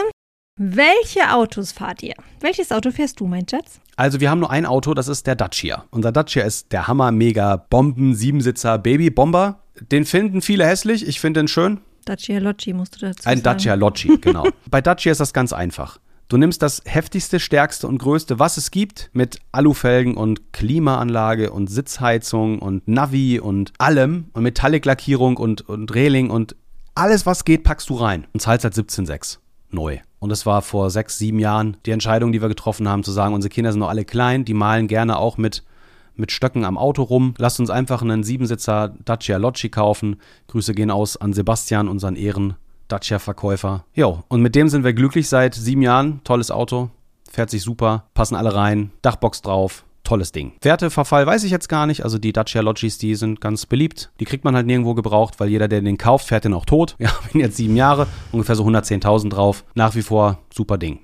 Welche 0.61 1.31
Autos 1.33 1.71
fahrt 1.71 2.03
ihr? 2.03 2.15
Welches 2.41 2.71
Auto 2.73 2.91
fährst 2.91 3.19
du, 3.21 3.27
mein 3.27 3.47
Schatz? 3.47 3.79
Also 3.95 4.19
wir 4.19 4.29
haben 4.29 4.39
nur 4.39 4.51
ein 4.51 4.65
Auto, 4.65 4.93
das 4.93 5.07
ist 5.07 5.25
der 5.25 5.35
Dacia. 5.35 5.85
Unser 5.91 6.11
Dacia 6.11 6.43
ist 6.43 6.73
der 6.73 6.87
Hammer, 6.87 7.11
mega 7.13 7.55
Bomben, 7.55 8.13
Siebensitzer, 8.13 8.77
Baby 8.77 9.09
Bomber. 9.09 9.59
Den 9.89 10.03
finden 10.05 10.41
viele 10.41 10.65
hässlich, 10.65 11.07
ich 11.07 11.21
finde 11.21 11.39
den 11.41 11.47
schön. 11.47 11.79
Dacia 12.03 12.39
Loggi 12.39 12.73
musst 12.73 12.95
du 12.95 13.05
dazu 13.05 13.19
Ein 13.29 13.37
sagen. 13.37 13.43
Dacia 13.43 13.73
Loggi, 13.75 14.17
genau. 14.19 14.47
Bei 14.69 14.81
Dacia 14.81 15.11
ist 15.13 15.21
das 15.21 15.31
ganz 15.31 15.53
einfach. 15.53 15.99
Du 16.29 16.37
nimmst 16.37 16.61
das 16.61 16.83
heftigste, 16.85 17.39
stärkste 17.39 17.87
und 17.87 17.97
größte, 17.97 18.37
was 18.37 18.57
es 18.57 18.69
gibt, 18.69 19.09
mit 19.13 19.39
Alufelgen 19.51 20.15
und 20.15 20.53
Klimaanlage 20.53 21.51
und 21.51 21.71
Sitzheizung 21.71 22.59
und 22.59 22.87
Navi 22.87 23.39
und 23.39 23.73
allem 23.79 24.29
und 24.33 24.43
Metallic-Lackierung 24.43 25.37
und, 25.37 25.67
und 25.67 25.95
Reling 25.95 26.29
und 26.29 26.55
alles, 26.93 27.25
was 27.25 27.45
geht, 27.45 27.63
packst 27.63 27.89
du 27.89 27.95
rein 27.95 28.27
und 28.31 28.41
zahlst 28.41 28.63
halt 28.63 28.75
17,6 28.75 29.39
neu. 29.71 29.97
Und 30.19 30.29
das 30.29 30.45
war 30.45 30.61
vor 30.61 30.91
sechs, 30.91 31.17
sieben 31.17 31.39
Jahren 31.39 31.77
die 31.87 31.91
Entscheidung, 31.91 32.31
die 32.31 32.43
wir 32.43 32.47
getroffen 32.47 32.87
haben, 32.87 33.03
zu 33.03 33.11
sagen, 33.11 33.33
unsere 33.33 33.49
Kinder 33.49 33.71
sind 33.71 33.79
noch 33.79 33.89
alle 33.89 34.05
klein, 34.05 34.45
die 34.45 34.53
malen 34.53 34.87
gerne 34.87 35.17
auch 35.17 35.39
mit, 35.39 35.63
mit 36.15 36.31
Stöcken 36.31 36.63
am 36.63 36.77
Auto 36.77 37.01
rum. 37.01 37.33
Lasst 37.39 37.59
uns 37.59 37.71
einfach 37.71 38.03
einen 38.03 38.21
Siebensitzer 38.21 38.93
Dacia 39.03 39.37
Loggi 39.37 39.69
kaufen. 39.69 40.17
Grüße 40.45 40.75
gehen 40.75 40.91
aus 40.91 41.17
an 41.17 41.33
Sebastian, 41.33 41.87
unseren 41.87 42.15
Ehren 42.15 42.53
Dacia-Verkäufer. 42.89 43.85
Jo, 43.93 44.23
und 44.27 44.41
mit 44.41 44.55
dem 44.55 44.67
sind 44.67 44.83
wir 44.83 44.93
glücklich 44.93 45.29
seit 45.29 45.55
sieben 45.55 45.81
Jahren. 45.81 46.21
Tolles 46.23 46.51
Auto, 46.51 46.89
fährt 47.29 47.49
sich 47.49 47.61
super, 47.61 48.05
passen 48.13 48.35
alle 48.35 48.53
rein, 48.53 48.91
Dachbox 49.01 49.41
drauf. 49.41 49.85
Tolles 50.03 50.31
Ding. 50.31 50.53
Werteverfall 50.61 51.27
weiß 51.27 51.43
ich 51.43 51.51
jetzt 51.51 51.69
gar 51.69 51.85
nicht. 51.85 52.03
Also 52.03 52.17
die 52.17 52.33
Dacia 52.33 52.61
Logis, 52.61 52.97
die 52.97 53.13
sind 53.13 53.41
ganz 53.41 53.67
beliebt. 53.67 54.11
Die 54.19 54.25
kriegt 54.25 54.43
man 54.43 54.55
halt 54.55 54.65
nirgendwo 54.65 54.95
gebraucht, 54.95 55.39
weil 55.39 55.49
jeder, 55.49 55.67
der 55.67 55.81
den 55.81 55.99
kauft, 55.99 56.27
fährt 56.27 56.45
den 56.45 56.53
auch 56.53 56.65
tot. 56.65 56.95
Ja, 56.99 57.11
bin 57.31 57.41
jetzt 57.41 57.57
sieben 57.57 57.75
Jahre, 57.75 58.07
ungefähr 58.31 58.55
so 58.55 58.65
110.000 58.65 59.29
drauf. 59.29 59.65
Nach 59.75 59.93
wie 59.93 60.01
vor 60.01 60.39
super 60.51 60.79
Ding. 60.79 60.99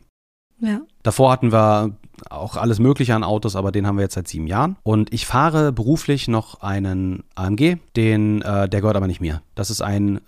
Ja. 0.60 0.82
Davor 1.04 1.32
hatten 1.32 1.52
wir 1.52 1.95
auch 2.30 2.56
alles 2.56 2.80
Mögliche 2.80 3.13
an 3.13 3.24
Autos, 3.24 3.56
aber 3.56 3.71
den 3.71 3.86
haben 3.86 3.98
wir 3.98 4.04
jetzt 4.04 4.15
seit 4.15 4.28
sieben 4.28 4.48
Jahren. 4.48 4.78
Und 4.84 5.13
ich 5.13 5.26
fahre 5.26 5.71
beruflich 5.71 6.28
noch 6.28 6.62
einen 6.62 7.24
AMG, 7.36 7.78
den, 7.95 8.41
äh, 8.41 8.67
der 8.67 8.82
gehört 8.82 8.95
aber 8.98 9.08
nicht 9.08 9.21
mir. 9.21 9.41
Das 9.54 9.69
ist 9.69 9.82
ein 9.82 10.21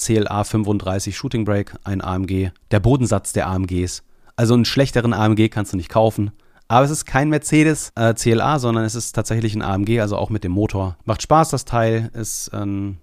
CLA 0.00 0.44
35 0.44 1.16
Shooting 1.16 1.44
Brake, 1.44 1.78
ein 1.84 2.02
AMG, 2.02 2.50
der 2.70 2.80
Bodensatz 2.80 3.32
der 3.32 3.48
AMGs. 3.48 4.02
Also 4.36 4.54
einen 4.54 4.64
schlechteren 4.64 5.12
AMG 5.12 5.48
kannst 5.50 5.72
du 5.72 5.76
nicht 5.76 5.90
kaufen. 5.90 6.32
Aber 6.66 6.84
es 6.84 6.90
ist 6.90 7.04
kein 7.04 7.28
Mercedes 7.28 7.92
äh, 7.96 8.14
CLA, 8.14 8.58
sondern 8.58 8.84
es 8.84 8.94
ist 8.94 9.12
tatsächlich 9.12 9.54
ein 9.54 9.62
AMG, 9.62 10.00
also 10.00 10.16
auch 10.16 10.30
mit 10.30 10.44
dem 10.44 10.52
Motor. 10.52 10.96
Macht 11.04 11.20
Spaß, 11.22 11.50
das 11.50 11.64
Teil. 11.64 12.10
Ist 12.14 12.48
ein 12.54 12.98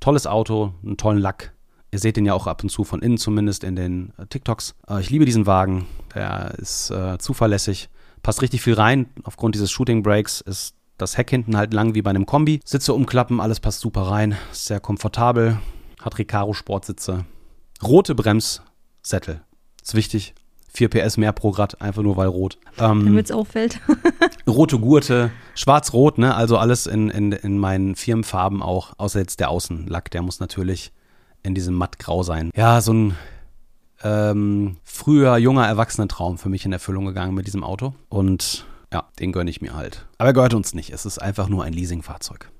tolles 0.00 0.26
Auto, 0.26 0.74
einen 0.84 0.96
tollen 0.96 1.18
Lack. 1.18 1.52
Ihr 1.92 2.00
seht 2.00 2.16
den 2.16 2.26
ja 2.26 2.34
auch 2.34 2.48
ab 2.48 2.62
und 2.64 2.70
zu 2.70 2.82
von 2.82 3.02
innen 3.02 3.18
zumindest 3.18 3.62
in 3.62 3.76
den 3.76 4.12
äh, 4.18 4.26
TikToks. 4.26 4.74
Äh, 4.88 5.00
ich 5.00 5.10
liebe 5.10 5.24
diesen 5.24 5.46
Wagen. 5.46 5.86
Der 6.14 6.54
ist 6.58 6.90
äh, 6.90 7.16
zuverlässig. 7.18 7.88
Passt 8.22 8.42
richtig 8.42 8.62
viel 8.62 8.74
rein. 8.74 9.06
Aufgrund 9.22 9.54
dieses 9.54 9.70
Shooting 9.70 10.02
Brakes 10.02 10.40
ist 10.40 10.74
das 10.98 11.16
Heck 11.16 11.30
hinten 11.30 11.56
halt 11.56 11.72
lang 11.72 11.94
wie 11.94 12.02
bei 12.02 12.10
einem 12.10 12.26
Kombi. 12.26 12.60
Sitze 12.64 12.94
umklappen, 12.94 13.40
alles 13.40 13.60
passt 13.60 13.80
super 13.80 14.02
rein. 14.02 14.36
Sehr 14.50 14.80
komfortabel. 14.80 15.58
Hat 16.04 16.18
Recaro 16.18 16.52
Sportsitze. 16.52 17.24
Rote 17.82 18.14
Bremssättel. 18.14 19.40
Ist 19.82 19.94
wichtig. 19.94 20.34
4 20.68 20.90
PS 20.90 21.16
mehr 21.16 21.32
pro 21.32 21.52
Grad, 21.52 21.80
einfach 21.80 22.02
nur 22.02 22.18
weil 22.18 22.26
rot. 22.26 22.58
Ähm, 22.78 23.06
Damit 23.06 23.26
es 23.26 23.30
auffällt. 23.30 23.80
rote 24.46 24.78
Gurte, 24.78 25.30
schwarz-rot, 25.54 26.18
ne? 26.18 26.34
Also 26.34 26.58
alles 26.58 26.86
in, 26.86 27.08
in, 27.10 27.32
in 27.32 27.58
meinen 27.58 27.94
Firmenfarben 27.94 28.60
auch, 28.60 28.92
außer 28.98 29.20
jetzt 29.20 29.40
der 29.40 29.48
Außenlack, 29.48 30.10
der 30.10 30.20
muss 30.20 30.40
natürlich 30.40 30.92
in 31.42 31.54
diesem 31.54 31.74
mattgrau 31.74 32.22
sein. 32.22 32.50
Ja, 32.54 32.80
so 32.80 32.92
ein 32.92 33.16
ähm, 34.02 34.76
früher 34.82 35.38
junger 35.38 35.66
Erwachsenentraum 35.66 36.36
für 36.36 36.48
mich 36.50 36.66
in 36.66 36.72
Erfüllung 36.72 37.06
gegangen 37.06 37.34
mit 37.34 37.46
diesem 37.46 37.64
Auto. 37.64 37.94
Und 38.10 38.66
ja, 38.92 39.08
den 39.20 39.32
gönne 39.32 39.50
ich 39.50 39.62
mir 39.62 39.74
halt. 39.74 40.06
Aber 40.18 40.30
er 40.30 40.34
gehört 40.34 40.54
uns 40.54 40.74
nicht. 40.74 40.90
Es 40.90 41.06
ist 41.06 41.18
einfach 41.18 41.48
nur 41.48 41.64
ein 41.64 41.72
Leasingfahrzeug. 41.72 42.50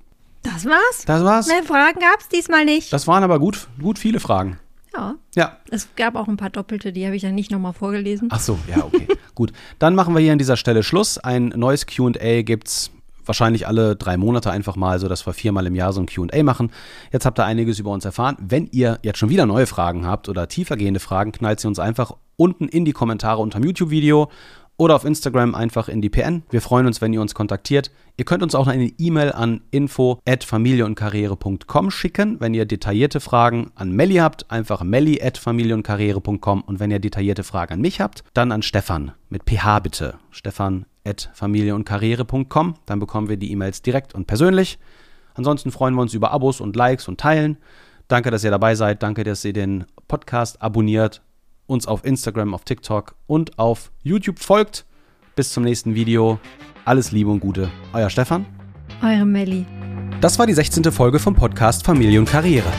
Das 0.44 0.64
war's. 0.66 1.04
Das 1.06 1.24
war's. 1.24 1.48
Mehr 1.48 1.64
Fragen 1.64 1.98
gab's 1.98 2.28
diesmal 2.28 2.64
nicht. 2.64 2.92
Das 2.92 3.08
waren 3.08 3.24
aber 3.24 3.38
gut, 3.40 3.66
gut 3.82 3.98
viele 3.98 4.20
Fragen. 4.20 4.58
ja. 4.94 5.14
Ja. 5.34 5.56
Es 5.70 5.88
gab 5.96 6.14
auch 6.14 6.28
ein 6.28 6.36
paar 6.36 6.50
Doppelte, 6.50 6.92
die 6.92 7.04
habe 7.04 7.16
ich 7.16 7.22
dann 7.22 7.34
nicht 7.34 7.50
nochmal 7.50 7.72
vorgelesen. 7.72 8.28
Ach 8.30 8.38
so, 8.38 8.56
ja, 8.68 8.84
okay. 8.84 9.08
Gut. 9.34 9.52
Dann 9.80 9.96
machen 9.96 10.14
wir 10.14 10.20
hier 10.20 10.30
an 10.30 10.38
dieser 10.38 10.56
Stelle 10.56 10.84
Schluss. 10.84 11.18
Ein 11.18 11.52
neues 11.56 11.86
QA 11.86 12.42
gibt's 12.42 12.92
wahrscheinlich 13.24 13.66
alle 13.66 13.96
drei 13.96 14.16
Monate 14.16 14.52
einfach 14.52 14.76
mal, 14.76 15.00
so 15.00 15.08
dass 15.08 15.26
wir 15.26 15.32
viermal 15.32 15.66
im 15.66 15.74
Jahr 15.74 15.92
so 15.92 16.00
ein 16.00 16.06
QA 16.06 16.42
machen. 16.44 16.70
Jetzt 17.10 17.26
habt 17.26 17.40
ihr 17.40 17.44
einiges 17.44 17.80
über 17.80 17.90
uns 17.90 18.04
erfahren. 18.04 18.36
Wenn 18.38 18.68
ihr 18.70 19.00
jetzt 19.02 19.18
schon 19.18 19.30
wieder 19.30 19.46
neue 19.46 19.66
Fragen 19.66 20.06
habt 20.06 20.28
oder 20.28 20.46
tiefergehende 20.46 21.00
Fragen, 21.00 21.32
knallt 21.32 21.58
sie 21.58 21.66
uns 21.66 21.80
einfach 21.80 22.12
unten 22.36 22.68
in 22.68 22.84
die 22.84 22.92
Kommentare 22.92 23.40
unter 23.40 23.58
dem 23.58 23.64
YouTube-Video 23.64 24.28
oder 24.76 24.96
auf 24.96 25.04
Instagram 25.04 25.54
einfach 25.54 25.88
in 25.88 26.02
die 26.02 26.10
PN. 26.10 26.42
Wir 26.50 26.60
freuen 26.60 26.86
uns, 26.86 27.00
wenn 27.00 27.12
ihr 27.12 27.20
uns 27.20 27.34
kontaktiert. 27.34 27.90
Ihr 28.16 28.24
könnt 28.24 28.42
uns 28.42 28.54
auch 28.54 28.66
eine 28.66 28.92
E-Mail 28.98 29.32
an 29.32 29.60
info@familieundkarriere.com 29.70 31.90
schicken, 31.90 32.40
wenn 32.40 32.54
ihr 32.54 32.64
detaillierte 32.64 33.20
Fragen 33.20 33.70
an 33.74 33.92
Melli 33.92 34.16
habt, 34.16 34.50
einfach 34.50 34.82
melli@familieundkarriere.com 34.82 36.62
und 36.62 36.80
wenn 36.80 36.90
ihr 36.90 36.98
detaillierte 36.98 37.44
Fragen 37.44 37.74
an 37.74 37.80
mich 37.80 38.00
habt, 38.00 38.24
dann 38.34 38.52
an 38.52 38.62
Stefan 38.62 39.12
mit 39.28 39.44
PH 39.44 39.80
bitte. 39.80 40.14
Stefan 40.30 40.86
at 41.04 41.30
familieundkarriere.com, 41.34 42.74
dann 42.86 42.98
bekommen 42.98 43.28
wir 43.28 43.36
die 43.36 43.52
E-Mails 43.52 43.82
direkt 43.82 44.14
und 44.14 44.26
persönlich. 44.26 44.78
Ansonsten 45.34 45.70
freuen 45.70 45.94
wir 45.94 46.02
uns 46.02 46.14
über 46.14 46.30
Abos 46.30 46.60
und 46.60 46.76
Likes 46.76 47.08
und 47.08 47.20
Teilen. 47.20 47.58
Danke, 48.08 48.30
dass 48.30 48.44
ihr 48.44 48.50
dabei 48.50 48.74
seid. 48.74 49.02
Danke, 49.02 49.24
dass 49.24 49.44
ihr 49.44 49.52
den 49.52 49.84
Podcast 50.08 50.62
abonniert, 50.62 51.22
uns 51.66 51.86
auf 51.86 52.04
Instagram, 52.04 52.54
auf 52.54 52.64
TikTok 52.64 53.14
und 53.26 53.58
auf 53.58 53.90
YouTube 54.02 54.38
folgt. 54.38 54.84
Bis 55.36 55.52
zum 55.52 55.64
nächsten 55.64 55.94
Video. 55.94 56.38
Alles 56.84 57.12
Liebe 57.12 57.30
und 57.30 57.40
Gute. 57.40 57.70
Euer 57.92 58.10
Stefan. 58.10 58.46
Eure 59.02 59.24
Melli. 59.24 59.66
Das 60.20 60.38
war 60.38 60.46
die 60.46 60.54
16. 60.54 60.84
Folge 60.92 61.18
vom 61.18 61.34
Podcast 61.34 61.84
Familie 61.84 62.20
und 62.20 62.28
Karriere. 62.28 62.72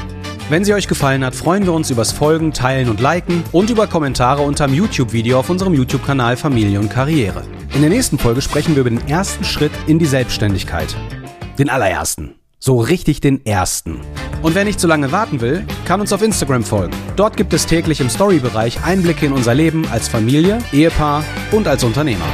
Wenn 0.47 0.63
sie 0.63 0.75
euch 0.75 0.87
gefallen 0.87 1.25
hat, 1.25 1.33
freuen 1.33 1.65
wir 1.65 1.73
uns 1.73 1.89
übers 1.89 2.11
Folgen, 2.11 2.53
Teilen 2.53 2.89
und 2.89 3.01
Liken 3.01 3.43
und 3.51 3.71
über 3.71 3.87
Kommentare 3.87 4.43
unterm 4.43 4.73
YouTube-Video 4.73 5.39
auf 5.39 5.49
unserem 5.49 5.73
YouTube-Kanal 5.73 6.37
Familie 6.37 6.79
und 6.79 6.89
Karriere. 6.89 7.43
In 7.73 7.81
der 7.81 7.89
nächsten 7.89 8.19
Folge 8.19 8.41
sprechen 8.41 8.75
wir 8.75 8.81
über 8.81 8.91
den 8.91 9.07
ersten 9.07 9.43
Schritt 9.43 9.71
in 9.87 9.97
die 9.97 10.05
Selbstständigkeit. 10.05 10.95
Den 11.57 11.69
allerersten. 11.69 12.35
So 12.65 12.79
richtig 12.79 13.21
den 13.21 13.45
ersten. 13.45 14.01
Und 14.41 14.55
wer 14.55 14.65
nicht 14.65 14.79
zu 14.79 14.87
lange 14.87 15.11
warten 15.11 15.39
will, 15.39 15.67
kann 15.85 16.01
uns 16.01 16.11
auf 16.11 16.23
Instagram 16.23 16.63
folgen. 16.63 16.95
Dort 17.15 17.37
gibt 17.37 17.53
es 17.53 17.67
täglich 17.67 18.01
im 18.01 18.09
Story-Bereich 18.09 18.83
Einblicke 18.83 19.27
in 19.27 19.33
unser 19.33 19.53
Leben 19.53 19.87
als 19.89 20.07
Familie, 20.07 20.57
Ehepaar 20.71 21.23
und 21.51 21.67
als 21.67 21.83
Unternehmer. 21.83 22.25